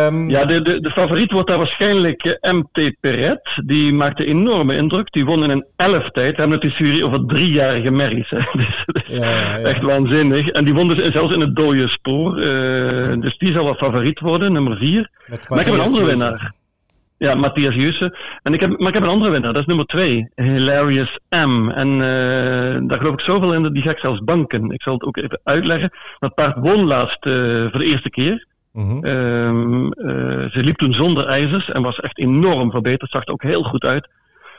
Um, 0.06 0.30
ja, 0.30 0.44
de, 0.44 0.62
de, 0.62 0.80
de 0.80 0.90
favoriet 0.90 1.32
wordt 1.32 1.48
daar 1.48 1.58
waarschijnlijk 1.58 2.24
uh, 2.24 2.52
MT 2.52 2.96
Perret. 3.00 3.60
Die 3.64 3.92
maakte 3.92 4.24
enorme 4.24 4.76
indruk. 4.76 5.12
Die 5.12 5.24
won 5.24 5.42
in 5.42 5.50
een 5.50 5.64
elf 5.76 6.10
tijd. 6.10 6.30
We 6.30 6.40
hebben 6.40 6.50
het 6.50 6.64
in 6.64 6.70
Syrië 6.70 7.04
over 7.04 7.26
driejarige 7.26 7.90
merries. 7.90 8.28
dus, 8.52 8.84
ja, 9.06 9.16
ja, 9.16 9.58
Echt 9.58 9.82
waanzinnig. 9.82 10.48
En 10.48 10.64
die 10.64 10.74
won 10.74 10.88
dus 10.88 11.12
zelfs 11.12 11.34
in 11.34 11.40
het 11.40 11.56
dode 11.56 11.88
spoor. 11.88 12.38
Uh, 12.38 13.20
dus 13.20 13.38
die 13.38 13.52
zal 13.52 13.64
wel 13.64 13.74
favoriet 13.74 14.20
worden, 14.20 14.52
nummer 14.52 14.76
4. 14.76 15.10
Maar 15.48 15.58
ik 15.58 15.64
heb 15.64 15.74
een 15.74 15.80
andere 15.80 16.04
winnaar. 16.04 16.52
Ja, 17.24 17.34
Matthias 17.34 17.74
Jussen. 17.74 18.16
En 18.42 18.54
ik 18.54 18.60
heb, 18.60 18.78
maar 18.78 18.88
ik 18.88 18.94
heb 18.94 19.02
een 19.02 19.08
andere 19.08 19.30
winnaar, 19.30 19.52
dat 19.52 19.62
is 19.62 19.66
nummer 19.66 19.86
2. 19.86 20.28
Hilarious 20.34 21.18
M. 21.30 21.68
En 21.68 21.88
uh, 21.88 22.88
daar 22.88 22.98
geloof 22.98 23.12
ik 23.12 23.20
zoveel 23.20 23.54
in, 23.54 23.72
die 23.72 23.82
ga 23.82 23.90
ik 23.90 23.98
zelfs 23.98 24.24
banken. 24.24 24.70
Ik 24.70 24.82
zal 24.82 24.92
het 24.92 25.02
ook 25.02 25.16
even 25.16 25.40
uitleggen. 25.44 25.90
Dat 26.18 26.34
paard 26.34 26.56
won 26.58 26.84
laatst 26.84 27.26
uh, 27.26 27.34
voor 27.70 27.80
de 27.80 27.84
eerste 27.84 28.10
keer. 28.10 28.46
Uh 28.72 28.84
-huh. 28.88 29.46
um, 29.46 29.84
uh, 29.84 30.50
ze 30.50 30.60
liep 30.60 30.76
toen 30.76 30.92
zonder 30.92 31.26
ijzers 31.26 31.70
en 31.70 31.82
was 31.82 32.00
echt 32.00 32.18
enorm 32.18 32.70
verbeterd. 32.70 33.10
Zag 33.10 33.26
er 33.26 33.32
ook 33.32 33.42
heel 33.42 33.62
goed 33.62 33.84
uit. 33.84 34.08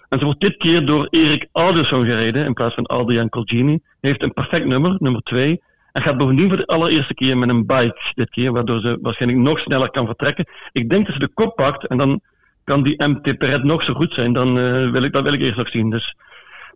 En 0.09 0.19
ze 0.19 0.25
wordt 0.25 0.41
dit 0.41 0.57
keer 0.57 0.85
door 0.85 1.07
Erik 1.09 1.47
Alderson 1.51 2.05
gereden 2.05 2.45
in 2.45 2.53
plaats 2.53 2.75
van 2.75 2.85
Adrian 2.85 3.29
Colgini. 3.29 3.79
Heeft 4.01 4.23
een 4.23 4.33
perfect 4.33 4.65
nummer, 4.65 4.95
nummer 4.99 5.21
2. 5.21 5.61
En 5.91 6.01
gaat 6.01 6.17
bovendien 6.17 6.47
voor 6.47 6.57
de 6.57 6.67
allereerste 6.67 7.13
keer 7.13 7.37
met 7.37 7.49
een 7.49 7.65
bike 7.65 8.11
dit 8.13 8.29
keer, 8.29 8.51
waardoor 8.51 8.81
ze 8.81 8.97
waarschijnlijk 9.01 9.41
nog 9.41 9.59
sneller 9.59 9.91
kan 9.91 10.05
vertrekken. 10.05 10.45
Ik 10.71 10.89
denk 10.89 11.05
dat 11.05 11.13
ze 11.13 11.19
de 11.19 11.33
kop 11.33 11.55
pakt 11.55 11.87
en 11.87 11.97
dan 11.97 12.21
kan 12.65 12.83
die 12.83 13.03
MT 13.03 13.37
Perret 13.37 13.63
nog 13.63 13.83
zo 13.83 13.93
goed 13.93 14.13
zijn, 14.13 14.33
dan 14.33 14.57
uh, 14.57 14.91
wil 14.91 15.03
ik, 15.03 15.13
dat 15.13 15.23
wil 15.23 15.33
ik 15.33 15.41
eerst 15.41 15.57
nog 15.57 15.69
zien. 15.69 15.89
Dus 15.89 16.15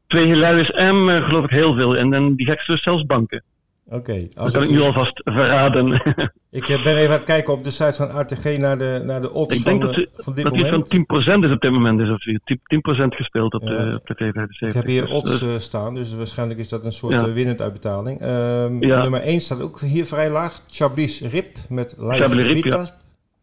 twee 0.08 0.25
Hilarious 0.25 0.71
M 0.71 1.10
uh, 1.10 1.25
geloof 1.27 1.44
ik 1.44 1.50
heel 1.50 1.75
veel 1.75 1.96
in. 1.96 2.13
En 2.13 2.35
die 2.35 2.58
dus 2.65 2.83
zelfs 2.83 3.06
banken. 3.06 3.44
Oké. 3.85 3.98
Okay, 3.98 4.31
dat 4.33 4.52
kan 4.52 4.63
ik 4.63 4.69
nu 4.69 4.81
alvast 4.81 5.21
verraden. 5.23 5.92
ik 6.52 6.65
ben 6.67 6.96
even 6.96 7.06
aan 7.06 7.12
het 7.12 7.23
kijken 7.23 7.54
op 7.54 7.63
de 7.63 7.71
site 7.71 7.94
van 7.94 8.19
RTG 8.19 8.58
naar 8.58 8.77
de, 8.77 9.02
naar 9.06 9.21
de 9.21 9.31
odds 9.31 9.58
ik 9.58 9.63
denk 9.63 9.83
van, 9.83 9.92
dat, 9.94 10.08
van 10.13 10.33
dit 10.33 10.44
dat 10.44 10.54
moment. 10.54 10.94
iets 10.94 11.06
van 11.08 11.40
10% 11.40 11.46
is 11.46 11.52
op 11.52 11.62
dit 11.62 11.71
moment. 11.71 12.00
Is 12.00 12.10
of 12.10 12.19
10%, 12.19 13.04
10% 13.04 13.08
gespeeld 13.08 13.54
op, 13.54 13.62
ja. 13.62 13.69
de, 13.69 13.96
op 13.96 14.08
de 14.08 14.15
TV75. 14.23 14.67
Ik 14.67 14.73
heb 14.73 14.85
hier 14.85 15.10
odds 15.10 15.42
uh, 15.42 15.58
staan, 15.58 15.96
dus 15.96 16.15
waarschijnlijk 16.15 16.60
is 16.60 16.69
dat 16.69 16.85
een 16.85 16.92
soort 16.92 17.13
ja. 17.13 17.31
winnend 17.31 17.62
uitbetaling. 17.62 18.21
Um, 18.21 18.83
ja. 18.83 19.02
Nummer 19.02 19.21
1 19.21 19.42
staat 19.42 19.62
ook 19.62 19.81
hier 19.81 20.06
vrij 20.06 20.29
laag. 20.29 20.60
Chablis 20.67 21.21
Rip 21.21 21.56
met 21.69 21.96
Live 21.98 22.42
Rip, 22.42 22.92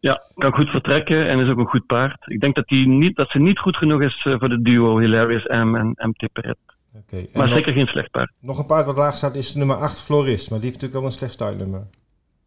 ja. 0.07 0.21
Kan 0.35 0.53
goed 0.53 0.69
vertrekken 0.69 1.27
en 1.27 1.39
is 1.39 1.49
ook 1.49 1.57
een 1.57 1.65
goed 1.65 1.85
paard. 1.85 2.17
Ik 2.25 2.39
denk 2.39 2.55
dat, 2.55 2.67
die 2.67 2.87
niet, 2.87 3.15
dat 3.15 3.29
ze 3.29 3.39
niet 3.39 3.59
goed 3.59 3.77
genoeg 3.77 4.01
is 4.01 4.25
uh, 4.25 4.35
voor 4.39 4.49
de 4.49 4.61
duo 4.61 4.97
Hilarious 4.97 5.45
M 5.45 5.75
en 5.75 5.95
MT 5.95 6.29
Perret. 6.33 6.57
Okay, 7.03 7.29
maar 7.33 7.45
nog, 7.47 7.55
zeker 7.55 7.73
geen 7.73 7.87
slecht 7.87 8.11
paard. 8.11 8.31
Nog 8.41 8.59
een 8.59 8.65
paard 8.65 8.85
wat 8.85 8.97
laag 8.97 9.15
staat 9.15 9.35
is 9.35 9.55
nummer 9.55 9.75
8 9.75 10.01
Florist, 10.01 10.49
maar 10.49 10.59
die 10.59 10.69
heeft 10.69 10.81
natuurlijk 10.81 10.93
wel 10.93 11.03
een 11.03 11.17
slecht 11.17 11.33
startnummer. 11.33 11.87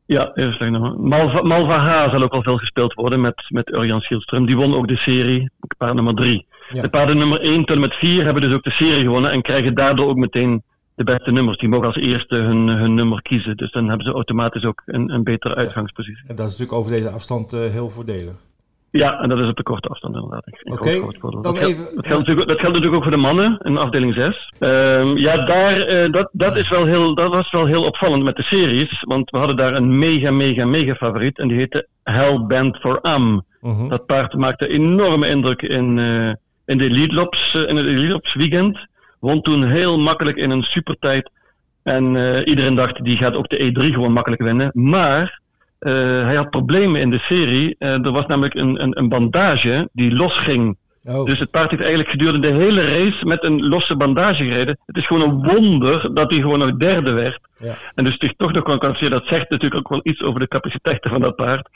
Ja, 0.06 0.30
heel 0.34 0.52
slecht 0.52 0.70
nummer. 0.70 1.00
Malva, 1.00 1.42
Malva 1.42 1.78
H 1.78 2.11
zal 2.11 2.22
ook 2.22 2.32
wel 2.32 2.42
veel 2.42 2.56
gespeeld 2.56 2.94
worden 2.94 3.20
met, 3.20 3.44
met 3.48 3.68
Urjan 3.68 4.02
Schielström. 4.02 4.44
Die 4.44 4.56
won 4.56 4.74
ook 4.74 4.88
de 4.88 4.96
serie, 4.96 5.50
paard 5.78 5.94
nummer 5.94 6.14
3. 6.14 6.46
Ja. 6.72 6.82
De 6.82 6.88
paarden 6.88 7.16
nummer 7.16 7.40
1 7.40 7.64
tot 7.64 7.76
en 7.76 7.80
met 7.80 7.94
4 7.94 8.24
hebben 8.24 8.42
dus 8.42 8.52
ook 8.52 8.62
de 8.62 8.70
serie 8.70 9.02
gewonnen 9.02 9.30
en 9.30 9.42
krijgen 9.42 9.74
daardoor 9.74 10.08
ook 10.08 10.16
meteen 10.16 10.62
de 11.05 11.12
beste 11.12 11.30
nummers. 11.30 11.57
Die 11.57 11.68
mogen 11.68 11.86
als 11.86 11.96
eerste 11.96 12.36
hun, 12.36 12.68
hun 12.68 12.94
nummer 12.94 13.22
kiezen. 13.22 13.57
Dus 13.57 13.70
dan 13.72 13.88
hebben 13.88 14.07
ze 14.07 14.12
automatisch 14.12 14.64
ook 14.64 14.82
een, 14.86 15.12
een 15.14 15.22
betere 15.24 15.55
uitgangspositie. 15.55 16.24
En 16.26 16.36
dat 16.36 16.46
is 16.46 16.53
natuurlijk 16.59 16.78
over 16.78 16.90
deze 16.90 17.11
afstand 17.11 17.53
eh, 17.53 17.61
heel 17.61 17.88
voordelig. 17.88 18.34
Ja, 18.90 19.20
en 19.20 19.28
dat 19.28 19.38
is 19.38 19.48
op 19.48 19.57
de 19.57 19.62
korte 19.62 19.88
afstand 19.88 20.14
inderdaad. 20.14 20.44
Oké, 20.64 21.01
dan 21.20 21.42
dat, 21.42 21.59
geldt- 21.59 21.61
even- 21.61 21.84
dat, 21.94 22.07
geldt 22.07 22.18
natuurlijk, 22.18 22.48
dat 22.48 22.59
geldt 22.61 22.74
natuurlijk 22.76 22.94
ook 22.94 23.03
voor 23.03 23.11
de 23.16 23.26
mannen 23.28 23.59
in 23.62 23.76
afdeling 23.76 24.14
6. 24.14 24.53
Ehm, 24.59 25.16
ja, 25.16 25.44
daar, 25.44 25.80
eh, 25.80 26.12
dat, 26.12 26.28
dat, 26.32 26.57
is 26.57 26.68
wel 26.68 26.84
heel, 26.86 27.14
dat 27.14 27.32
was 27.34 27.51
wel 27.51 27.66
heel 27.66 27.84
opvallend 27.84 28.22
met 28.22 28.36
de 28.36 28.42
series. 28.42 29.03
Want 29.07 29.30
we 29.30 29.38
hadden 29.38 29.57
daar 29.57 29.74
een 29.74 29.98
mega, 29.98 30.30
mega, 30.30 30.64
mega 30.64 30.94
favoriet. 30.94 31.38
En 31.38 31.48
die 31.48 31.57
heette 31.59 31.86
Hellbent 32.03 32.76
for 32.76 33.01
Am. 33.01 33.44
Mhm. 33.61 33.88
Dat 33.88 34.07
paard 34.07 34.34
maakte 34.34 34.68
enorme 34.68 35.28
indruk 35.28 35.62
in, 35.62 35.98
eh, 35.98 36.32
in 36.66 36.78
de 36.78 36.84
Elite 36.84 37.14
Lops, 37.14 37.55
eh, 37.55 37.68
in 37.68 37.76
het 37.76 37.86
Elite 37.86 38.12
Lops 38.12 38.34
weekend. 38.34 38.88
Won 39.21 39.43
toen 39.43 39.64
heel 39.64 39.99
makkelijk 39.99 40.37
in 40.37 40.51
een 40.51 40.62
supertijd. 40.62 41.31
En 41.83 42.16
eh, 42.16 42.47
iedereen 42.47 42.75
dacht, 42.75 43.05
die 43.05 43.16
gaat 43.16 43.37
ook 43.37 43.49
de 43.49 43.73
E3 43.73 43.93
gewoon 43.93 44.12
makkelijk 44.12 44.43
winnen. 44.43 44.71
Maar 44.75 45.41
eh, 45.79 45.93
hij 46.25 46.35
had 46.35 46.51
problemen 46.51 47.01
in 47.01 47.11
de 47.11 47.18
serie. 47.18 47.77
Eh, 47.79 48.05
er 48.05 48.12
was 48.12 48.27
namelijk 48.27 48.55
een, 48.55 48.83
een, 48.83 48.99
een 48.99 49.09
bandage 49.09 49.89
die 49.93 50.16
losging. 50.16 50.77
Oh, 51.05 51.25
Dus 51.25 51.39
het 51.39 51.51
paard 51.51 51.71
heeft 51.71 51.83
eigenlijk 51.83 52.11
gedurende 52.11 52.49
de 52.49 52.55
hele 52.55 52.83
race 52.83 53.27
met 53.27 53.45
een 53.45 53.68
losse 53.68 53.97
bandage 53.97 54.45
gereden. 54.45 54.79
Het 54.87 54.97
is 54.97 55.07
gewoon 55.07 55.29
een 55.29 55.53
wonder 55.53 56.14
dat 56.14 56.31
hij 56.31 56.41
gewoon 56.41 56.59
nog 56.59 56.77
derde 56.77 57.12
werd. 57.12 57.41
ja. 57.59 57.75
En 57.95 58.05
dus 58.05 58.16
zich 58.18 58.33
toch 58.37 58.53
nog 58.53 58.62
kan 58.62 58.79
kwalificeren, 58.79 59.18
dat 59.18 59.29
zegt 59.29 59.51
natuurlijk 59.51 59.81
ook 59.81 59.89
wel 59.89 60.01
iets 60.03 60.23
over 60.23 60.41
de 60.41 60.49
capaciteiten 60.49 61.11
van 61.11 61.21
dat 61.21 61.37
paard. 61.37 61.68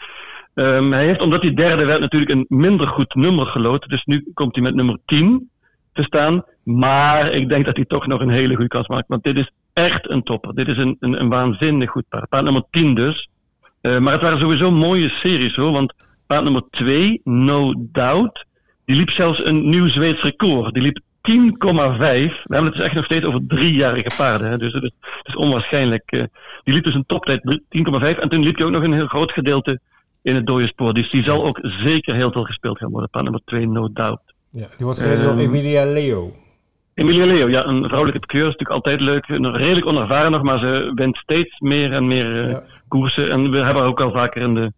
Ehm, 0.54 0.92
hij 0.92 1.04
heeft, 1.04 1.20
omdat 1.20 1.42
hij 1.42 1.54
derde 1.54 1.84
werd, 1.84 2.00
natuurlijk 2.00 2.30
een 2.30 2.46
minder 2.48 2.88
goed 2.88 3.14
nummer 3.14 3.46
geloten. 3.46 3.88
Dus 3.88 4.04
nu 4.04 4.30
komt 4.34 4.54
hij 4.54 4.64
met 4.64 4.74
nummer 4.74 4.98
10 5.04 5.50
te 5.92 6.02
staan. 6.02 6.44
Maar 6.64 7.30
ik 7.32 7.48
denk 7.48 7.64
dat 7.64 7.76
hij 7.76 7.84
toch 7.84 8.06
nog 8.06 8.20
een 8.20 8.28
hele 8.30 8.54
goede 8.54 8.68
kans 8.68 8.88
maakt. 8.88 9.08
Want 9.08 9.24
dit 9.24 9.36
is 9.38 9.50
echt 9.72 10.10
een 10.10 10.22
topper. 10.22 10.54
Dit 10.54 10.68
is 10.68 10.76
een, 10.76 10.96
een, 11.00 11.20
een 11.20 11.28
waanzinnig 11.28 11.90
goed 11.90 12.04
paard. 12.08 12.28
Paard 12.28 12.44
nummer 12.44 12.64
10 12.70 12.94
dus. 12.94 13.28
Eh, 13.80 13.98
maar 13.98 14.12
het 14.12 14.22
waren 14.22 14.38
sowieso 14.40 14.70
mooie 14.70 15.08
series 15.08 15.56
hoor. 15.56 15.72
Want 15.72 15.94
paard 16.26 16.42
nummer 16.44 16.62
2, 16.70 17.20
No 17.24 17.74
Doubt, 17.78 18.44
die 18.84 18.96
liep 18.96 19.10
zelfs 19.10 19.44
een 19.44 19.68
nieuw 19.68 19.88
Zweeds 19.88 20.22
record. 20.22 20.74
Die 20.74 20.82
liep 20.82 20.98
10,5. 20.98 21.02
We 21.28 22.30
hebben 22.46 22.64
het 22.64 22.74
dus 22.74 22.84
echt 22.84 22.94
nog 22.94 23.04
steeds 23.04 23.24
over 23.26 23.40
driejarige 23.48 24.10
paarden. 24.16 24.48
Hè. 24.50 24.58
Dus 24.58 24.72
het 24.72 24.82
is, 24.82 24.90
het 25.00 25.26
is 25.28 25.36
onwaarschijnlijk. 25.36 26.02
eh. 26.12 26.22
die 26.64 26.74
liep 26.74 26.84
dus 26.84 26.94
een 26.94 27.06
toptijd 27.06 27.60
10,5. 27.68 28.18
En 28.18 28.28
toen 28.28 28.42
liep 28.44 28.56
hij 28.56 28.66
ook 28.66 28.72
nog 28.72 28.82
een 28.82 28.92
heel 28.92 29.06
groot 29.06 29.32
gedeelte 29.32 29.80
in 30.22 30.34
het 30.34 30.46
dode 30.46 30.66
spoor. 30.66 30.94
Dus 30.94 31.10
die 31.10 31.22
zal 31.22 31.44
ook 31.44 31.58
zeker 31.62 32.14
heel 32.14 32.32
veel 32.32 32.44
gespeeld 32.44 32.78
gaan 32.78 32.90
worden. 32.90 33.10
Paard 33.10 33.24
nummer 33.24 33.42
2, 33.44 33.66
No 33.66 33.88
Doubt. 33.92 34.22
ja. 34.50 34.66
Die 34.76 34.84
wordt 34.86 35.00
gereden 35.00 35.22
door 35.24 35.32
Ehm, 35.32 35.40
Emilia 35.40 35.84
Leo. 35.84 36.32
Emilia 36.94 37.24
Leo, 37.26 37.48
ja, 37.48 37.66
een 37.66 37.84
vrouwelijke 37.84 38.20
pikeur 38.20 38.40
is 38.40 38.56
natuurlijk 38.56 38.70
altijd 38.70 39.00
leuk. 39.00 39.28
Een 39.28 39.56
redelijk 39.56 39.86
onervaren 39.86 40.30
nog, 40.30 40.42
maar 40.42 40.58
ze 40.58 40.92
wint 40.94 41.16
steeds 41.16 41.58
meer 41.60 41.92
en 41.92 42.06
meer 42.06 42.42
eh, 42.44 42.50
Ja. 42.50 42.62
koersen. 42.88 43.30
En 43.30 43.50
we 43.50 43.56
hebben 43.56 43.74
haar 43.74 43.84
ook 43.90 44.00
al 44.00 44.12
vaker 44.12 44.42
in 44.42 44.54
de 44.54 44.72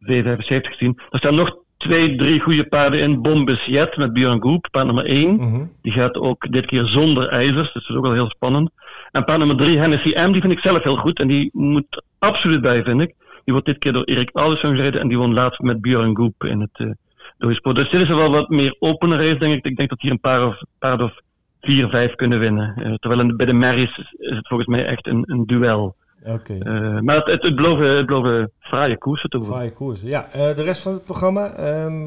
V75 0.00 0.70
gezien. 0.70 1.00
Er 1.10 1.18
staan 1.18 1.34
nog 1.34 1.56
twee, 1.76 2.16
drie 2.16 2.40
goede 2.40 2.64
paarden 2.66 3.00
in. 3.00 3.22
Bombus 3.22 3.64
Jet 3.64 3.96
met 3.96 4.12
Björn 4.12 4.40
Goep, 4.42 4.68
paard 4.70 4.86
nummer 4.86 5.04
1. 5.04 5.34
Mhm. 5.36 5.64
Die 5.82 5.92
gaat 5.92 6.16
ook 6.16 6.52
dit 6.52 6.66
keer 6.66 6.84
zonder 6.86 7.28
ijzers, 7.28 7.72
dus 7.72 7.82
dat 7.82 7.88
is 7.88 7.96
ook 7.96 8.04
wel 8.06 8.14
heel 8.14 8.30
spannend. 8.30 8.70
En 9.12 9.24
paard 9.24 9.38
nummer 9.38 9.56
3, 9.56 9.78
Hennessy 9.78 10.12
M, 10.18 10.32
die 10.32 10.40
vind 10.40 10.52
ik 10.52 10.60
zelf 10.60 10.82
heel 10.82 10.96
goed. 10.96 11.18
En 11.20 11.28
die 11.28 11.50
moet 11.52 12.02
absoluut 12.18 12.60
bij, 12.60 12.82
vind 12.84 13.00
ik. 13.00 13.14
Die 13.44 13.54
wordt 13.54 13.66
dit 13.66 13.78
keer 13.78 13.92
door 13.92 14.04
Erik 14.04 14.30
Alderson 14.32 14.74
gereden. 14.74 15.00
En 15.00 15.08
die 15.08 15.18
won 15.18 15.34
laatst 15.34 15.60
met 15.60 15.80
Björn 15.80 16.16
Goep 16.16 16.44
in 16.44 16.60
het 16.60 16.78
uh, 16.78 16.90
doorspoor. 17.38 17.74
Dus 17.74 17.90
dit 17.90 18.00
is 18.00 18.08
wel 18.08 18.30
wat 18.30 18.48
meer 18.48 18.76
opene 18.78 19.16
race, 19.16 19.38
denk 19.38 19.54
ik. 19.54 19.64
Ik 19.66 19.76
denk 19.76 19.88
dat 19.88 20.00
hier 20.00 20.10
een 20.10 20.20
paar 20.20 20.46
of, 20.46 20.60
paar 20.78 21.00
of 21.02 21.12
vier, 21.60 21.88
vijf 21.88 22.14
kunnen 22.14 22.38
winnen. 22.38 22.74
Uh, 22.76 22.94
terwijl 22.94 23.20
in, 23.20 23.36
bij 23.36 23.46
de 23.46 23.52
Marys 23.52 23.98
is 24.16 24.36
het 24.36 24.48
volgens 24.48 24.68
mij 24.68 24.86
echt 24.86 25.06
een, 25.06 25.24
een 25.26 25.46
duel. 25.46 25.96
Oké. 26.24 26.52
Uh, 26.52 27.00
maar 27.00 27.16
het, 27.16 27.26
het, 27.26 27.42
het, 27.42 27.54
beloven, 27.54 27.96
het 27.96 28.06
beloven 28.06 28.50
fraaie 28.60 28.98
koersen 28.98 29.30
te 29.30 29.36
worden. 29.36 29.54
Fraaie 29.54 29.72
koersen. 29.72 30.08
Ja, 30.08 30.26
uh, 30.26 30.54
de 30.54 30.62
rest 30.62 30.82
van 30.82 30.92
het 30.92 31.04
programma, 31.04 31.44
um, 31.84 32.06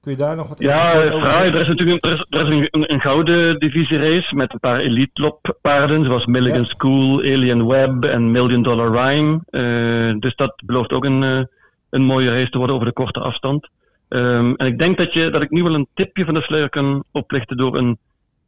kun 0.00 0.12
je 0.12 0.16
daar 0.16 0.36
nog 0.36 0.48
wat 0.48 0.58
Ja, 0.58 0.90
fraai. 1.06 1.50
Er 1.50 1.60
is 1.60 1.68
natuurlijk 1.68 2.04
een, 2.04 2.10
er 2.10 2.16
is, 2.16 2.26
er 2.30 2.52
is 2.52 2.68
een, 2.70 2.92
een, 2.92 3.00
gouden 3.00 3.58
divisierace 3.58 4.34
met 4.34 4.52
een 4.52 4.60
paar 4.60 4.78
elite 4.78 5.22
lop 5.22 5.56
paarden, 5.60 6.04
zoals 6.04 6.26
Milligan 6.26 6.62
ja. 6.62 6.68
School, 6.68 7.18
Alien 7.18 7.66
Web 7.66 8.04
en 8.04 8.30
Million 8.30 8.62
Dollar 8.62 8.92
Rhyme. 8.92 9.40
Uh, 9.50 10.20
dus 10.20 10.34
dat 10.34 10.62
belooft 10.64 10.92
ook 10.92 11.04
een, 11.04 11.48
een 11.90 12.02
mooie 12.02 12.30
race 12.30 12.50
te 12.50 12.58
worden 12.58 12.76
over 12.76 12.88
de 12.88 12.94
korte 12.94 13.20
afstand. 13.20 13.68
Um, 14.08 14.54
en 14.54 14.66
ik 14.66 14.78
denk 14.78 14.96
dat, 14.96 15.12
je, 15.12 15.30
dat 15.30 15.42
ik 15.42 15.50
nu 15.50 15.62
wel 15.62 15.74
een 15.74 15.88
tipje 15.94 16.24
van 16.24 16.34
de 16.34 16.42
sluier 16.42 16.68
kan 16.68 17.04
oplichten 17.12 17.56
door 17.56 17.76
een 17.76 17.98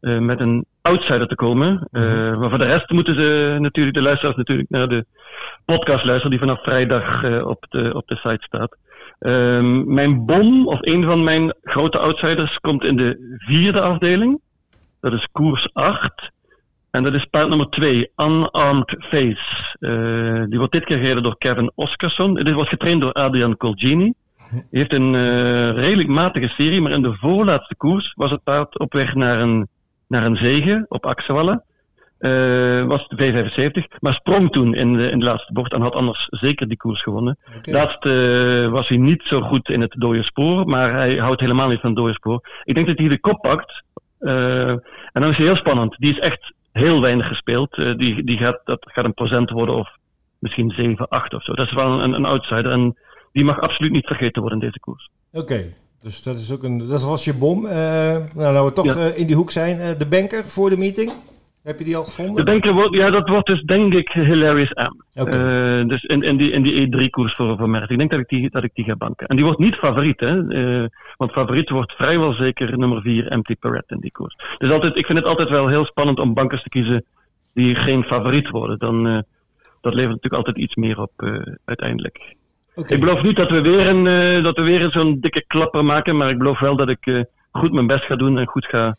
uh, 0.00 0.18
met 0.18 0.40
een 0.40 0.64
outsider 0.82 1.26
te 1.28 1.34
komen. 1.34 1.88
Uh, 1.92 2.02
Mhm. 2.02 2.38
maar 2.38 2.48
voor 2.48 2.58
de 2.58 2.64
rest 2.64 2.90
moeten 2.90 3.14
ze 3.14 3.56
natuurlijk, 3.60 3.96
de 3.96 4.02
luisteraars 4.02 4.36
natuurlijk 4.36 4.70
naar 4.70 4.88
de 4.88 5.04
podcast 5.64 6.04
luisteren 6.04 6.30
die 6.30 6.38
vanaf 6.38 6.62
vrijdag 6.62 7.22
uh, 7.22 7.46
op, 7.46 7.66
de, 7.68 7.94
op 7.94 8.08
de 8.08 8.16
site 8.16 8.42
staat. 8.44 8.76
Um, 9.20 9.94
mijn 9.94 10.24
bom, 10.24 10.66
of 10.66 10.78
een 10.80 11.04
van 11.04 11.24
mijn 11.24 11.54
grote 11.62 11.98
outsiders, 11.98 12.58
komt 12.58 12.84
in 12.84 12.96
de 12.96 13.36
vierde 13.38 13.80
afdeling. 13.80 14.40
Dat 15.00 15.12
is 15.12 15.28
koers 15.32 15.68
8. 15.72 16.30
En 16.90 17.02
dat 17.02 17.14
is 17.14 17.24
paard 17.24 17.48
nummer 17.48 17.68
2, 17.68 18.10
Unarmed 18.16 18.96
Face. 18.98 19.76
Die 20.48 20.58
wordt 20.58 20.72
dit 20.72 20.84
keer 20.84 20.96
gereden 20.98 21.22
door 21.22 21.38
Kevin 21.38 21.72
Oscarson. 21.74 22.34
Dit 22.34 22.52
wordt 22.52 22.68
getraind 22.68 23.00
door 23.00 23.12
Adrian 23.12 23.56
Colgini. 23.56 24.12
Die 24.50 24.64
heeft 24.70 24.92
een 24.92 25.14
redelijk 25.74 26.08
matige 26.08 26.48
serie, 26.48 26.80
maar 26.80 26.92
in 26.92 27.02
de 27.02 27.16
voorlaatste 27.16 27.76
koers 27.76 28.12
was 28.16 28.30
het 28.30 28.42
paard 28.42 28.78
op 28.78 28.92
weg 28.92 29.14
naar 29.14 29.40
een, 29.40 29.68
naar 30.10 30.24
een 30.24 30.36
zege 30.36 30.84
op 30.88 31.06
Axewalle. 31.06 31.62
Uh, 32.18 32.86
was 32.86 33.08
de 33.08 33.16
V75, 33.16 33.98
maar 33.98 34.12
sprong 34.12 34.50
toen 34.50 34.74
in 34.74 34.96
de, 34.96 35.10
in 35.10 35.18
de 35.18 35.24
laatste 35.24 35.52
bocht 35.52 35.72
en 35.72 35.80
had 35.80 35.94
anders 35.94 36.26
zeker 36.30 36.68
die 36.68 36.76
koers 36.76 37.02
gewonnen. 37.02 37.38
Okay. 37.58 37.74
Laatst 37.74 38.04
uh, 38.04 38.68
was 38.68 38.88
hij 38.88 38.98
niet 38.98 39.22
zo 39.22 39.40
goed 39.40 39.68
in 39.68 39.80
het 39.80 39.94
dode 39.98 40.22
spoor, 40.22 40.66
maar 40.66 40.92
hij 40.92 41.16
houdt 41.16 41.40
helemaal 41.40 41.68
niet 41.68 41.80
van 41.80 41.90
het 41.90 41.98
dode 41.98 42.12
spoor. 42.12 42.48
Ik 42.64 42.74
denk 42.74 42.86
dat 42.86 42.98
hij 42.98 43.08
de 43.08 43.20
kop 43.20 43.40
pakt 43.40 43.82
uh, 44.20 44.68
en 44.68 44.80
dan 45.12 45.28
is 45.28 45.36
hij 45.36 45.46
heel 45.46 45.56
spannend. 45.56 45.96
Die 45.98 46.12
is 46.12 46.18
echt 46.18 46.54
heel 46.72 47.00
weinig 47.00 47.26
gespeeld. 47.26 47.74
die, 47.98 48.24
die 48.24 48.38
gaat, 48.38 48.60
dat 48.64 48.90
gaat 48.92 49.04
een 49.04 49.14
procent 49.14 49.50
worden 49.50 49.74
of 49.74 49.96
misschien 50.38 50.70
7, 50.70 51.08
8 51.08 51.34
of 51.34 51.44
zo. 51.44 51.52
Dat 51.52 51.66
is 51.66 51.72
wel 51.72 52.02
een, 52.02 52.12
een 52.12 52.24
outsider 52.24 52.72
en 52.72 52.98
die 53.32 53.44
mag 53.44 53.60
absoluut 53.60 53.92
niet 53.92 54.06
vergeten 54.06 54.42
worden 54.42 54.60
in 54.60 54.66
deze 54.66 54.80
koers. 54.80 55.10
Oké, 55.32 55.42
okay. 55.42 55.74
Dus 56.02 56.22
dat 56.22 56.38
is 56.38 56.52
ook 56.52 56.62
een. 56.62 56.78
Dat 56.78 57.02
was 57.02 57.24
je 57.24 57.34
bom. 57.34 57.64
Uh, 57.64 57.72
nou, 57.72 58.26
nou 58.34 58.66
we 58.66 58.72
toch 58.72 58.84
ja. 58.84 58.96
uh, 58.96 59.18
in 59.18 59.26
die 59.26 59.36
hoek 59.36 59.50
zijn. 59.50 59.78
Uh, 59.78 59.88
de 59.98 60.06
banker 60.06 60.44
voor 60.44 60.70
de 60.70 60.76
meeting. 60.76 61.12
Heb 61.62 61.78
je 61.78 61.84
die 61.84 61.96
al 61.96 62.04
gevonden? 62.04 62.34
De 62.34 62.50
banker 62.50 62.72
wordt, 62.72 62.94
ja, 62.94 63.10
dat 63.10 63.28
wordt 63.28 63.46
dus 63.46 63.62
denk 63.62 63.94
ik 63.94 64.08
Hilarious 64.12 64.70
M. 64.70 65.20
Okay. 65.20 65.86
dus 65.86 66.02
in, 66.02 66.22
in, 66.22 66.36
die, 66.36 66.50
in 66.50 66.62
die 66.62 66.86
E3-koers 66.86 67.34
voor, 67.34 67.56
voor 67.56 67.70
Merck. 67.70 67.90
Ik 67.90 67.98
denk 67.98 68.10
dat 68.10 68.20
ik, 68.20 68.28
die, 68.28 68.50
dat 68.50 68.64
ik 68.64 68.70
die 68.74 68.84
ga 68.84 68.96
banken. 68.96 69.26
En 69.26 69.36
die 69.36 69.44
wordt 69.44 69.60
niet 69.60 69.74
favoriet, 69.74 70.20
hè? 70.20 70.46
want 71.16 71.32
favoriet 71.32 71.70
wordt 71.70 71.92
vrijwel 71.92 72.32
zeker 72.32 72.78
nummer 72.78 73.02
4 73.02 73.38
MT 73.38 73.58
Perret 73.58 73.84
in 73.86 74.00
die 74.00 74.12
koers. 74.12 74.36
Dus 74.58 74.70
altijd, 74.70 74.96
ik 74.96 75.06
vind 75.06 75.18
het 75.18 75.26
altijd 75.26 75.48
wel 75.48 75.68
heel 75.68 75.84
spannend 75.84 76.18
om 76.18 76.34
bankers 76.34 76.62
te 76.62 76.68
kiezen 76.68 77.04
die 77.54 77.74
geen 77.74 78.04
favoriet 78.04 78.50
worden. 78.50 78.78
Dan, 78.78 79.02
dat 79.80 79.94
levert 79.94 80.14
natuurlijk 80.14 80.46
altijd 80.46 80.56
iets 80.56 80.74
meer 80.74 81.00
op 81.00 81.12
uiteindelijk. 81.64 82.36
Okay. 82.80 82.96
Ik 82.96 83.04
beloof 83.04 83.22
niet 83.22 83.36
dat 83.36 83.50
we 83.50 83.60
weer, 83.60 83.88
een, 83.88 84.06
uh, 84.06 84.44
dat 84.44 84.56
we 84.56 84.62
weer 84.62 84.90
zo'n 84.90 85.20
dikke 85.20 85.44
klapper 85.46 85.84
maken, 85.84 86.16
maar 86.16 86.30
ik 86.30 86.38
beloof 86.38 86.60
wel 86.60 86.76
dat 86.76 86.88
ik 86.88 87.06
uh, 87.06 87.20
goed 87.52 87.72
mijn 87.72 87.86
best 87.86 88.04
ga 88.04 88.16
doen 88.16 88.38
en 88.38 88.46
goed 88.46 88.66
ga 88.66 88.96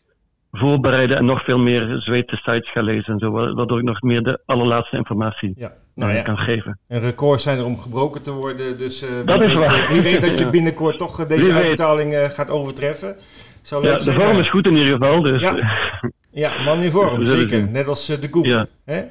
voorbereiden 0.52 1.16
en 1.16 1.24
nog 1.24 1.44
veel 1.44 1.58
meer 1.58 2.00
Zweedse 2.00 2.36
sites 2.36 2.70
ga 2.70 2.80
lezen 2.80 3.12
en 3.12 3.18
zo, 3.18 3.30
waardoor 3.30 3.78
ik 3.78 3.84
nog 3.84 4.00
meer 4.00 4.22
de 4.22 4.40
allerlaatste 4.46 4.96
informatie 4.96 5.52
ja. 5.56 5.72
nou, 5.94 6.12
ja. 6.12 6.22
kan 6.22 6.38
geven. 6.38 6.78
En 6.88 7.00
records 7.00 7.42
zijn 7.42 7.58
er 7.58 7.64
om 7.64 7.78
gebroken 7.78 8.22
te 8.22 8.32
worden, 8.32 8.78
dus 8.78 9.02
uh, 9.02 9.08
dat 9.24 9.38
wie, 9.38 9.48
is 9.48 9.54
weet, 9.54 9.68
waar. 9.68 9.88
wie 9.88 10.02
weet 10.02 10.20
dat 10.20 10.38
je 10.38 10.48
binnenkort 10.58 10.98
toch 10.98 11.26
deze 11.26 11.52
uitbetaling 11.52 12.14
gaat 12.30 12.50
overtreffen. 12.50 13.16
Zou 13.62 13.86
ja, 13.86 13.98
de 13.98 14.12
vorm 14.12 14.38
is 14.38 14.48
goed 14.48 14.66
in 14.66 14.76
ieder 14.76 14.92
geval. 14.92 15.22
Dus. 15.22 15.42
Ja. 15.42 15.72
ja, 16.44 16.62
man 16.64 16.82
in 16.82 16.90
vorm, 16.90 17.24
zeker. 17.24 17.68
Net 17.68 17.88
als 17.88 18.06
de 18.06 18.30
koep. 18.30 18.44
Ja. 18.44 18.66
Hè? 18.84 19.02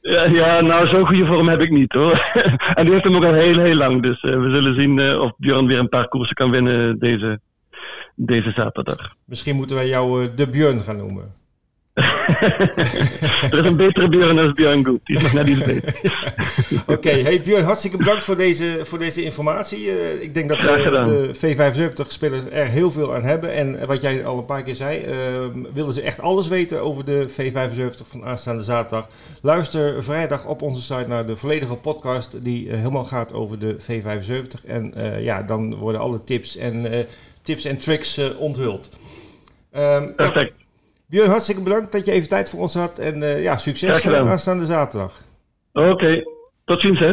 Ja, 0.00 0.24
ja, 0.24 0.60
nou, 0.60 0.86
zo'n 0.86 1.06
goede 1.06 1.26
vorm 1.26 1.48
heb 1.48 1.60
ik 1.60 1.70
niet 1.70 1.92
hoor. 1.92 2.32
en 2.74 2.84
die 2.84 2.92
heeft 2.92 3.04
hem 3.04 3.16
ook 3.16 3.24
al 3.24 3.34
heel, 3.34 3.58
heel 3.58 3.74
lang. 3.74 4.02
Dus 4.02 4.22
uh, 4.22 4.40
we 4.42 4.50
zullen 4.50 4.80
zien 4.80 4.98
uh, 4.98 5.20
of 5.20 5.32
Björn 5.36 5.66
weer 5.66 5.78
een 5.78 5.88
paar 5.88 6.08
koersen 6.08 6.36
kan 6.36 6.50
winnen 6.50 6.98
deze, 6.98 7.40
deze 8.14 8.50
zaterdag. 8.50 9.14
Misschien 9.24 9.56
moeten 9.56 9.76
wij 9.76 9.88
jou 9.88 10.22
uh, 10.22 10.28
de 10.36 10.48
Björn 10.48 10.82
gaan 10.82 10.96
noemen. 10.96 11.37
er 13.50 13.58
is 13.58 13.66
een 13.66 13.76
betere 13.76 14.08
Björn 14.08 14.36
dan 14.36 14.54
Björn 14.54 14.84
Goed. 14.84 15.00
Die 15.04 15.16
is 15.16 15.22
nog 15.22 15.32
net 15.32 15.48
iets 15.48 15.64
beter. 15.64 16.00
Oké, 16.96 17.10
hey 17.10 17.42
Björn, 17.42 17.64
hartstikke 17.64 17.96
bedankt 17.96 18.24
voor 18.24 18.36
deze, 18.36 18.80
voor 18.82 18.98
deze 18.98 19.22
informatie. 19.22 19.84
Uh, 19.84 20.22
ik 20.22 20.34
denk 20.34 20.48
dat 20.48 20.64
uh, 20.64 20.72
gedaan. 20.72 21.04
de 21.04 21.34
V75-spelers 21.34 22.44
er 22.50 22.66
heel 22.66 22.90
veel 22.90 23.14
aan 23.14 23.22
hebben. 23.22 23.52
En 23.52 23.86
wat 23.86 24.00
jij 24.00 24.26
al 24.26 24.38
een 24.38 24.44
paar 24.44 24.62
keer 24.62 24.74
zei, 24.74 25.04
uh, 25.06 25.64
willen 25.74 25.92
ze 25.92 26.02
echt 26.02 26.20
alles 26.20 26.48
weten 26.48 26.82
over 26.82 27.04
de 27.04 27.28
V75 27.28 28.06
van 28.06 28.24
aanstaande 28.24 28.62
zaterdag. 28.62 29.08
Luister 29.42 30.04
vrijdag 30.04 30.46
op 30.46 30.62
onze 30.62 30.82
site 30.82 31.08
naar 31.08 31.26
de 31.26 31.36
volledige 31.36 31.76
podcast 31.76 32.44
die 32.44 32.74
helemaal 32.74 33.04
gaat 33.04 33.32
over 33.32 33.58
de 33.58 33.76
V75. 33.80 34.66
En 34.66 34.94
ja, 35.20 35.42
dan 35.42 35.74
worden 35.74 36.00
alle 36.00 36.24
tips 36.24 36.56
en, 36.56 37.06
tips 37.42 37.64
en 37.64 37.78
tricks 37.78 38.36
onthuld. 38.38 38.90
Um, 39.72 40.14
Perfect. 40.14 40.52
Björn, 41.10 41.28
hartstikke 41.30 41.62
bedankt 41.62 41.92
dat 41.92 42.04
je 42.04 42.12
even 42.12 42.28
tijd 42.28 42.50
voor 42.50 42.60
ons 42.60 42.74
had. 42.74 42.98
En 42.98 43.22
uh, 43.22 43.42
ja, 43.42 43.56
succes 43.56 44.06
aanstaande 44.06 44.64
zaterdag. 44.64 45.20
Oké, 45.72 45.90
okay. 45.90 46.24
tot 46.64 46.80
ziens 46.80 46.98
hè. 46.98 47.12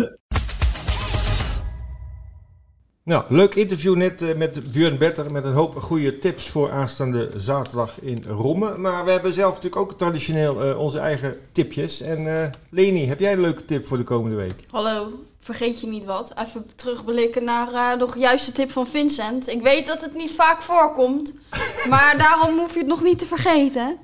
Nou, 3.04 3.24
leuk 3.30 3.56
interview 3.56 3.96
net 3.96 4.22
uh, 4.22 4.36
met 4.36 4.72
Björn 4.72 4.98
Better 4.98 5.32
met 5.32 5.46
een 5.46 5.54
hoop 5.54 5.82
goede 5.82 6.18
tips 6.18 6.50
voor 6.50 6.72
aanstaande 6.72 7.30
zaterdag 7.36 8.02
in 8.02 8.24
Romme. 8.28 8.78
Maar 8.78 9.06
we 9.06 9.12
hebben 9.12 9.34
zelf 9.34 9.54
natuurlijk 9.56 9.82
ook 9.82 9.98
traditioneel 9.98 10.70
uh, 10.70 10.80
onze 10.80 11.00
eigen 11.00 11.38
tipjes. 11.52 12.02
En 12.02 12.52
Leni, 12.70 13.08
heb 13.08 13.20
jij 13.20 13.32
een 13.32 13.42
leuke 13.42 13.66
tip 13.66 13.86
voor 13.86 13.98
de 13.98 14.04
komende 14.04 14.36
week? 14.36 14.56
Hallo, 14.70 15.12
vergeet 15.46 15.82
je 15.82 15.88
niet 15.88 16.06
wat. 16.06 16.34
Even 16.38 16.76
terugblikken 16.76 17.44
naar 17.44 17.72
uh, 17.72 17.98
de 17.98 18.20
juiste 18.20 18.52
tip 18.52 18.72
van 18.72 18.88
Vincent. 18.88 19.48
Ik 19.48 19.62
weet 19.62 19.88
dat 19.88 20.02
het 20.02 20.14
niet 20.14 20.32
vaak 20.32 20.62
voorkomt, 20.62 21.34
maar 21.90 22.16
daarom 22.18 22.58
hoef 22.58 22.74
je 22.74 22.80
het 22.80 22.88
nog 22.88 23.04
niet 23.04 23.20
te 23.20 23.26
vergeten. 23.26 23.98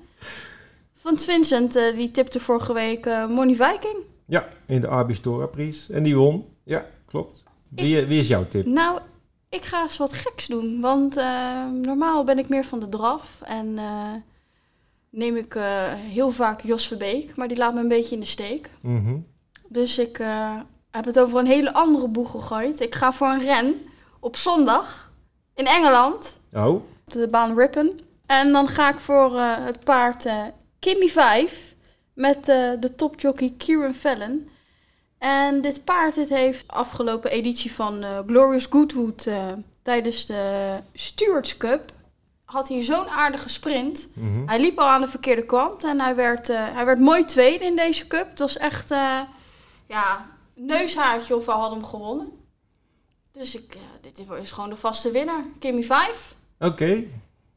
Want 1.02 1.24
Vincent 1.24 1.78
uh, 1.78 1.96
die 1.96 2.12
tipte 2.12 2.40
vorige 2.40 2.74
week 2.74 3.06
uh, 3.06 3.28
Money 3.28 3.56
Viking. 3.56 3.96
Ja, 4.26 4.48
in 4.66 4.82
de 4.82 4.88
Arbistora 4.88 5.46
Prijs. 5.46 5.90
En 5.90 6.04
die 6.04 6.16
won. 6.16 6.46
Ja, 6.64 6.86
klopt. 7.06 7.44
Wie, 7.70 8.02
ik, 8.02 8.08
wie, 8.08 8.20
is 8.20 8.28
jouw 8.28 8.48
tip? 8.48 8.66
Nou, 8.66 9.00
ik 9.50 9.66
ga 9.66 9.82
eens 9.82 9.98
wat 9.98 10.14
geks 10.14 10.48
doen. 10.48 10.82
Want 10.82 11.16
normaal 11.82 12.24
ben 12.24 12.40
ik 12.40 12.50
meer 12.50 12.66
van 12.66 12.80
de 12.80 12.90
draf. 12.90 13.42
En 13.44 13.80
neem 15.10 15.36
ik 15.36 15.54
heel 15.96 16.32
vaak 16.32 16.62
Jos 16.62 16.88
Verbeek. 16.88 17.36
Maar 17.36 17.48
die 17.48 17.58
laat 17.58 17.74
me 17.74 17.80
een 17.80 17.88
beetje 17.88 18.16
in 18.16 18.22
de 18.22 18.28
steek. 18.28 18.70
Mm 18.82 19.06
-hmm. 19.06 19.26
Dus 19.68 19.98
ik 19.98 20.20
heb 20.92 21.06
het 21.06 21.20
over 21.20 21.40
een 21.40 21.46
hele 21.46 21.74
andere 21.74 22.08
boeg 22.08 22.32
gegooid. 22.32 22.80
Ik 22.80 22.96
ga 22.96 23.14
voor 23.14 23.28
een 23.28 23.40
ren 23.40 23.82
op 24.20 24.36
zondag 24.36 25.12
in 25.56 25.68
Engeland. 25.68 26.40
Oh. 26.54 26.68
Op 26.68 26.84
de 27.06 27.28
baan 27.28 27.58
Rippen. 27.58 28.00
En 28.26 28.52
dan 28.52 28.68
ga 28.68 28.90
ik 28.90 29.00
voor 29.00 29.34
uh, 29.34 29.56
het 29.66 29.84
paard 29.84 30.26
uh, 30.26 30.44
Kimmy 30.80 31.08
5 31.08 31.76
met 32.14 32.38
uh, 32.38 32.72
de 32.80 32.96
topjockey 32.96 33.54
Kieran 33.58 33.94
Fallon. 33.94 34.50
En 35.18 35.62
dit 35.62 35.84
paard 35.84 36.16
dit 36.16 36.30
heeft 36.30 36.68
afgelopen 36.68 37.32
editie 37.32 37.74
van 37.74 38.06
Glorious 38.28 38.66
Goodwood 38.66 39.28
tijdens 39.82 40.26
de 40.26 40.76
Stewards 40.94 41.58
Cup 41.58 41.92
had 42.46 42.68
hij 42.68 42.82
zo'n 42.82 43.10
aardige 43.10 43.50
sprint. 43.50 44.08
Mm 44.14 44.34
-hmm. 44.34 44.48
Hij 44.48 44.60
liep 44.60 44.80
al 44.80 44.88
aan 44.88 45.02
de 45.02 45.08
verkeerde 45.08 45.46
kant 45.46 45.84
en 45.84 46.00
hij 46.00 46.16
werd, 46.16 46.48
hij 46.48 46.86
werd 46.86 47.00
mooi 47.00 47.26
tweede 47.26 47.66
in 47.66 47.76
deze 47.76 48.08
cup. 48.08 48.30
Het 48.30 48.40
was 48.40 48.58
echt, 48.58 48.90
ja, 49.88 50.26
neushaartje 50.66 51.36
of 51.36 51.46
we 51.46 51.52
hadden 51.52 51.80
hem 51.80 51.88
gewonnen. 51.88 52.32
Dus 53.32 53.56
ik, 53.56 53.76
uh, 53.76 53.82
dit 54.02 54.22
is 54.42 54.52
gewoon 54.52 54.70
de 54.70 54.76
vaste 54.76 55.12
winnaar. 55.12 55.44
Kimmy 55.60 55.84
5. 55.84 56.36
Oké, 56.60 56.72
okay. 56.72 57.08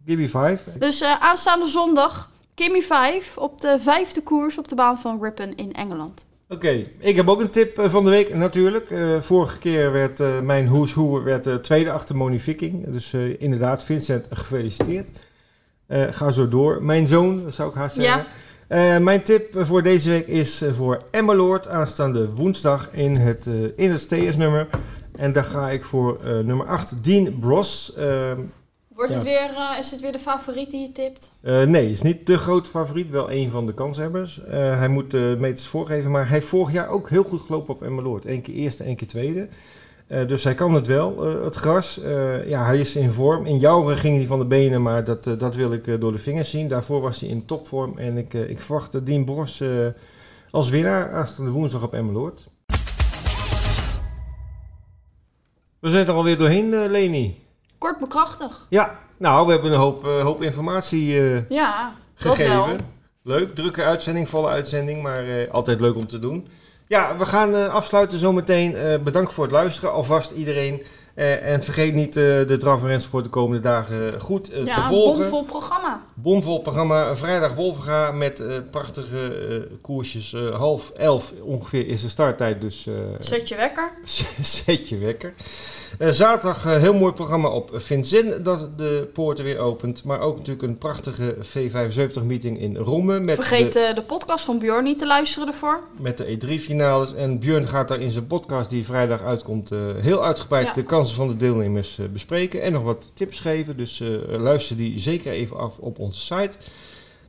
Kimmy 0.06 0.28
5. 0.28 0.64
Dus 0.78 1.02
uh, 1.02 1.20
aanstaande 1.20 1.66
zondag 1.66 2.30
Kimmy 2.54 2.82
5 2.82 3.38
op 3.38 3.60
de 3.60 3.78
vijfde 3.80 4.22
koers 4.22 4.58
op 4.58 4.68
de 4.68 4.74
baan 4.74 4.98
van 4.98 5.22
Ripon 5.22 5.54
in 5.56 5.72
Engeland. 5.72 6.26
Oké, 6.48 6.54
okay. 6.54 6.92
ik 6.98 7.16
heb 7.16 7.28
ook 7.28 7.40
een 7.40 7.50
tip 7.50 7.80
van 7.84 8.04
de 8.04 8.10
week 8.10 8.34
natuurlijk. 8.34 8.90
Uh, 8.90 9.20
vorige 9.20 9.58
keer 9.58 9.92
werd 9.92 10.20
uh, 10.20 10.40
mijn 10.40 10.66
Hoes 10.66 10.92
Hoe 10.92 11.22
werd 11.22 11.46
uh, 11.46 11.54
tweede 11.54 11.92
achter 11.92 12.16
Moni 12.16 12.38
Viking. 12.38 12.86
Dus 12.86 13.14
inderdaad, 13.14 13.84
Vincent, 13.84 14.26
gefeliciteerd. 14.30 15.08
ga 15.88 16.30
zo 16.30 16.48
door. 16.48 16.82
Mijn 16.82 17.06
zoon, 17.06 17.52
zou 17.52 17.68
ik 17.68 17.74
haast 17.74 17.94
zeggen. 17.94 18.18
Ja. 18.18 18.26
Uh, 18.68 18.98
mijn 18.98 19.22
tip 19.22 19.56
voor 19.58 19.82
deze 19.82 20.10
week 20.10 20.26
is 20.26 20.62
uh, 20.62 20.72
voor 20.72 21.02
Emmeloord 21.10 21.68
aanstaande 21.68 22.30
woensdag 22.30 22.88
in 22.92 23.16
het, 23.16 23.46
uh, 23.46 23.68
in 23.76 23.90
het 23.90 24.00
steersnummer. 24.00 24.68
En 25.16 25.32
daar 25.32 25.44
ga 25.44 25.70
ik 25.70 25.84
voor 25.84 26.20
nummer 26.22 26.66
8, 26.66 27.04
Dean 27.04 27.38
Bros. 27.38 27.92
Wordt 28.94 29.10
ja. 29.10 29.16
het 29.16 29.24
weer, 29.24 29.50
is 29.78 29.90
het 29.90 30.00
weer 30.00 30.12
de 30.12 30.18
favoriet 30.18 30.70
die 30.70 30.80
je 30.80 30.92
tipt? 30.92 31.32
nee, 31.42 31.90
is 31.90 32.02
niet 32.02 32.26
de 32.26 32.38
grote 32.38 32.70
favoriet, 32.70 33.10
wel 33.10 33.30
een 33.30 33.50
van 33.50 33.66
de 33.66 33.74
kanshebbers. 33.74 34.40
hij 34.50 34.88
moet 34.88 35.10
de 35.10 35.36
meters 35.38 35.66
voorgeven, 35.66 36.10
maar 36.10 36.22
hij 36.22 36.32
heeft 36.32 36.46
vorig 36.46 36.72
jaar 36.72 36.88
ook 36.88 37.08
heel 37.08 37.24
goed 37.24 37.40
gelopen 37.40 37.74
op 37.74 37.82
Emmeloord. 37.82 38.26
Eén 38.26 38.42
keer 38.42 38.54
eerste, 38.54 38.84
één 38.84 38.96
keer 38.96 39.08
tweede. 39.08 39.48
Uh, 40.08 40.26
dus 40.26 40.44
hij 40.44 40.54
kan 40.54 40.74
het 40.74 40.86
wel, 40.86 41.36
uh, 41.36 41.44
het 41.44 41.54
gras. 41.54 42.00
Uh, 42.02 42.48
ja, 42.48 42.64
hij 42.64 42.78
is 42.78 42.96
in 42.96 43.10
vorm. 43.10 43.46
In 43.46 43.58
Jouren 43.58 43.96
ging 43.96 44.16
hij 44.16 44.26
van 44.26 44.38
de 44.38 44.46
benen, 44.46 44.82
maar 44.82 45.04
dat, 45.04 45.24
dat 45.24 45.54
wil 45.54 45.72
ik 45.72 46.00
door 46.00 46.12
de 46.12 46.18
vingers 46.18 46.50
zien. 46.50 46.68
Daarvoor 46.68 47.00
was 47.00 47.20
hij 47.20 47.28
in 47.28 47.46
topvorm. 47.46 47.98
En 47.98 48.16
ik, 48.16 48.34
ik 48.34 48.60
verwacht 48.60 49.06
Dien 49.06 49.24
Bros 49.24 49.62
als 50.50 50.70
winnaar 50.70 51.12
aanstaande 51.12 51.50
woensdag 51.50 51.82
op 51.82 51.94
Emmeloord. 51.94 52.48
We 55.80 55.90
zijn 55.90 56.06
er 56.06 56.12
alweer 56.12 56.38
doorheen, 56.38 56.86
Leni. 56.86 57.42
Kort 57.78 58.00
maar 58.00 58.08
krachtig. 58.08 58.66
Ja, 58.68 58.98
nou, 59.18 59.46
we 59.46 59.52
hebben 59.52 59.72
een 59.72 59.78
hoop, 59.78 60.02
hoop 60.04 60.42
informatie 60.42 61.04
ja, 61.48 61.94
gegeven. 62.14 62.56
Dat 62.56 62.66
wel. 62.66 62.76
Leuk, 63.22 63.54
drukke 63.54 63.82
uitzending, 63.82 64.28
volle 64.28 64.48
uitzending, 64.48 65.02
maar 65.02 65.50
altijd 65.50 65.80
leuk 65.80 65.96
om 65.96 66.06
te 66.06 66.18
doen. 66.18 66.48
Ja, 66.86 67.16
we 67.16 67.26
gaan 67.26 67.54
uh, 67.54 67.74
afsluiten 67.74 68.18
zometeen. 68.18 68.72
Uh, 68.72 68.98
bedankt 68.98 69.32
voor 69.32 69.44
het 69.44 69.52
luisteren, 69.52 69.92
alvast 69.92 70.30
iedereen. 70.30 70.82
Uh, 71.16 71.46
en 71.46 71.62
vergeet 71.62 71.94
niet 71.94 72.12
de 72.12 72.56
Draf 72.58 72.84
en 72.84 73.22
de 73.22 73.28
komende 73.28 73.62
dagen 73.62 74.20
goed 74.20 74.50
ja, 74.52 74.74
te 74.74 74.82
volgen. 74.88 75.24
een 75.24 75.30
bomvol 75.30 75.44
programma. 75.44 76.02
Bomvol 76.14 76.60
programma. 76.60 77.16
Vrijdag 77.16 77.54
Wolvenga 77.54 78.10
met 78.10 78.42
prachtige 78.70 79.68
koersjes. 79.80 80.36
half 80.56 80.90
elf 80.90 81.32
ongeveer 81.42 81.86
is 81.86 82.02
de 82.02 82.08
starttijd. 82.08 82.60
Dus, 82.60 82.88
Zet 83.18 83.48
je 83.48 83.56
wekker. 83.56 83.92
zet 84.64 84.88
je 84.88 84.98
wekker. 84.98 85.34
Zaterdag 85.98 86.64
heel 86.64 86.94
mooi 86.94 87.12
programma 87.12 87.48
op 87.48 87.70
Vincent 87.72 88.44
dat 88.44 88.68
de 88.76 89.08
poorten 89.12 89.44
weer 89.44 89.58
opent. 89.58 90.04
Maar 90.04 90.20
ook 90.20 90.36
natuurlijk 90.36 90.62
een 90.62 90.78
prachtige 90.78 91.36
V75 91.36 92.24
meeting 92.24 92.60
in 92.60 92.76
Romme. 92.76 93.20
Met 93.20 93.36
Vergeet 93.36 93.72
de, 93.72 93.92
de, 93.94 94.02
podcast 94.02 94.44
van 94.44 94.58
Björn 94.58 94.84
niet 94.84 94.98
te 94.98 95.06
luisteren 95.06 95.48
ervoor. 95.48 95.80
Met 96.00 96.18
de 96.18 96.38
E3 96.38 96.60
finales. 96.60 97.14
En 97.14 97.38
Björn 97.38 97.68
gaat 97.68 97.88
daar 97.88 98.00
in 98.00 98.10
zijn 98.10 98.26
podcast 98.26 98.70
die 98.70 98.84
vrijdag 98.84 99.22
uitkomt 99.22 99.70
heel 100.00 100.24
uitgebreid 100.24 100.66
ja. 100.66 100.72
de 100.72 100.82
kansen 101.04 101.22
van 101.24 101.28
de 101.28 101.44
deelnemers 101.44 101.98
bespreken. 102.12 102.62
En 102.62 102.72
nog 102.72 102.82
wat 102.82 103.10
tips 103.14 103.40
geven. 103.40 103.76
Dus 103.76 104.02
luister 104.28 104.76
die 104.76 104.98
zeker 104.98 105.32
even 105.32 105.56
af 105.56 105.78
op 105.78 105.98
onze 105.98 106.20
site. 106.20 106.58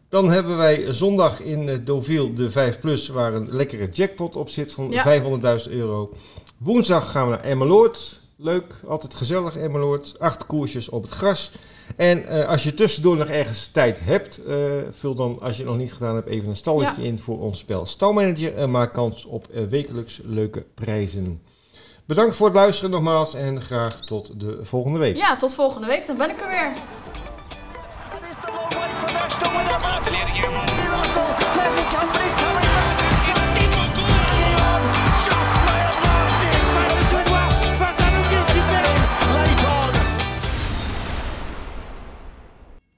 Dan 0.09 0.31
hebben 0.31 0.57
wij 0.57 0.93
zondag 0.93 1.41
in 1.41 1.83
Deauville 1.85 2.33
de 2.33 2.51
5 2.51 2.79
Plus 2.79 3.07
waar 3.07 3.33
een 3.33 3.47
lekkere 3.51 3.89
jackpot 3.89 4.35
op 4.35 4.49
zit 4.49 4.73
van 4.73 4.89
Ja. 4.89 5.03
500.000 5.65 5.71
euro. 5.71 6.13
Woensdag 6.57 7.11
gaan 7.11 7.29
we 7.29 7.35
naar 7.35 7.43
Emmeloord. 7.43 8.21
Leuk, 8.35 8.81
altijd 8.87 9.15
gezellig 9.15 9.57
Emmeloord. 9.57 10.15
Acht 10.19 10.45
koersjes 10.45 10.89
op 10.89 11.01
het 11.01 11.11
gras. 11.11 11.51
En 11.95 12.27
eh, 12.27 12.47
als 12.47 12.63
je 12.63 12.73
tussendoor 12.73 13.17
nog 13.17 13.27
ergens 13.27 13.67
tijd 13.67 13.99
hebt, 14.03 14.43
eh, 14.45 14.77
vul 14.91 15.15
dan, 15.15 15.39
als 15.39 15.57
je 15.57 15.61
het 15.61 15.71
nog 15.71 15.79
niet 15.79 15.93
gedaan 15.93 16.15
hebt, 16.15 16.27
even 16.27 16.49
een 16.49 16.55
stalletje 16.55 17.03
in 17.03 17.19
voor 17.19 17.39
ons 17.39 17.59
spel 17.59 17.85
Stalmanager. 17.85 18.55
En 18.55 18.71
maak 18.71 18.91
kans 18.91 19.25
op 19.25 19.47
eh, 19.47 19.63
wekelijks 19.63 20.21
leuke 20.23 20.65
prijzen. 20.73 21.41
Bedankt 22.07 22.35
voor 22.35 22.45
het 22.45 22.55
luisteren 22.55 22.91
nogmaals 22.91 23.33
en 23.33 23.61
graag 23.61 23.99
tot 23.99 24.39
de 24.39 24.59
volgende 24.61 24.99
week. 24.99 25.15
Ja, 25.15 25.35
tot 25.35 25.53
volgende 25.53 25.87
week. 25.87 26.07
Dan 26.07 26.17
ben 26.17 26.29
ik 26.29 26.41
er 26.41 26.47
weer. 26.47 26.73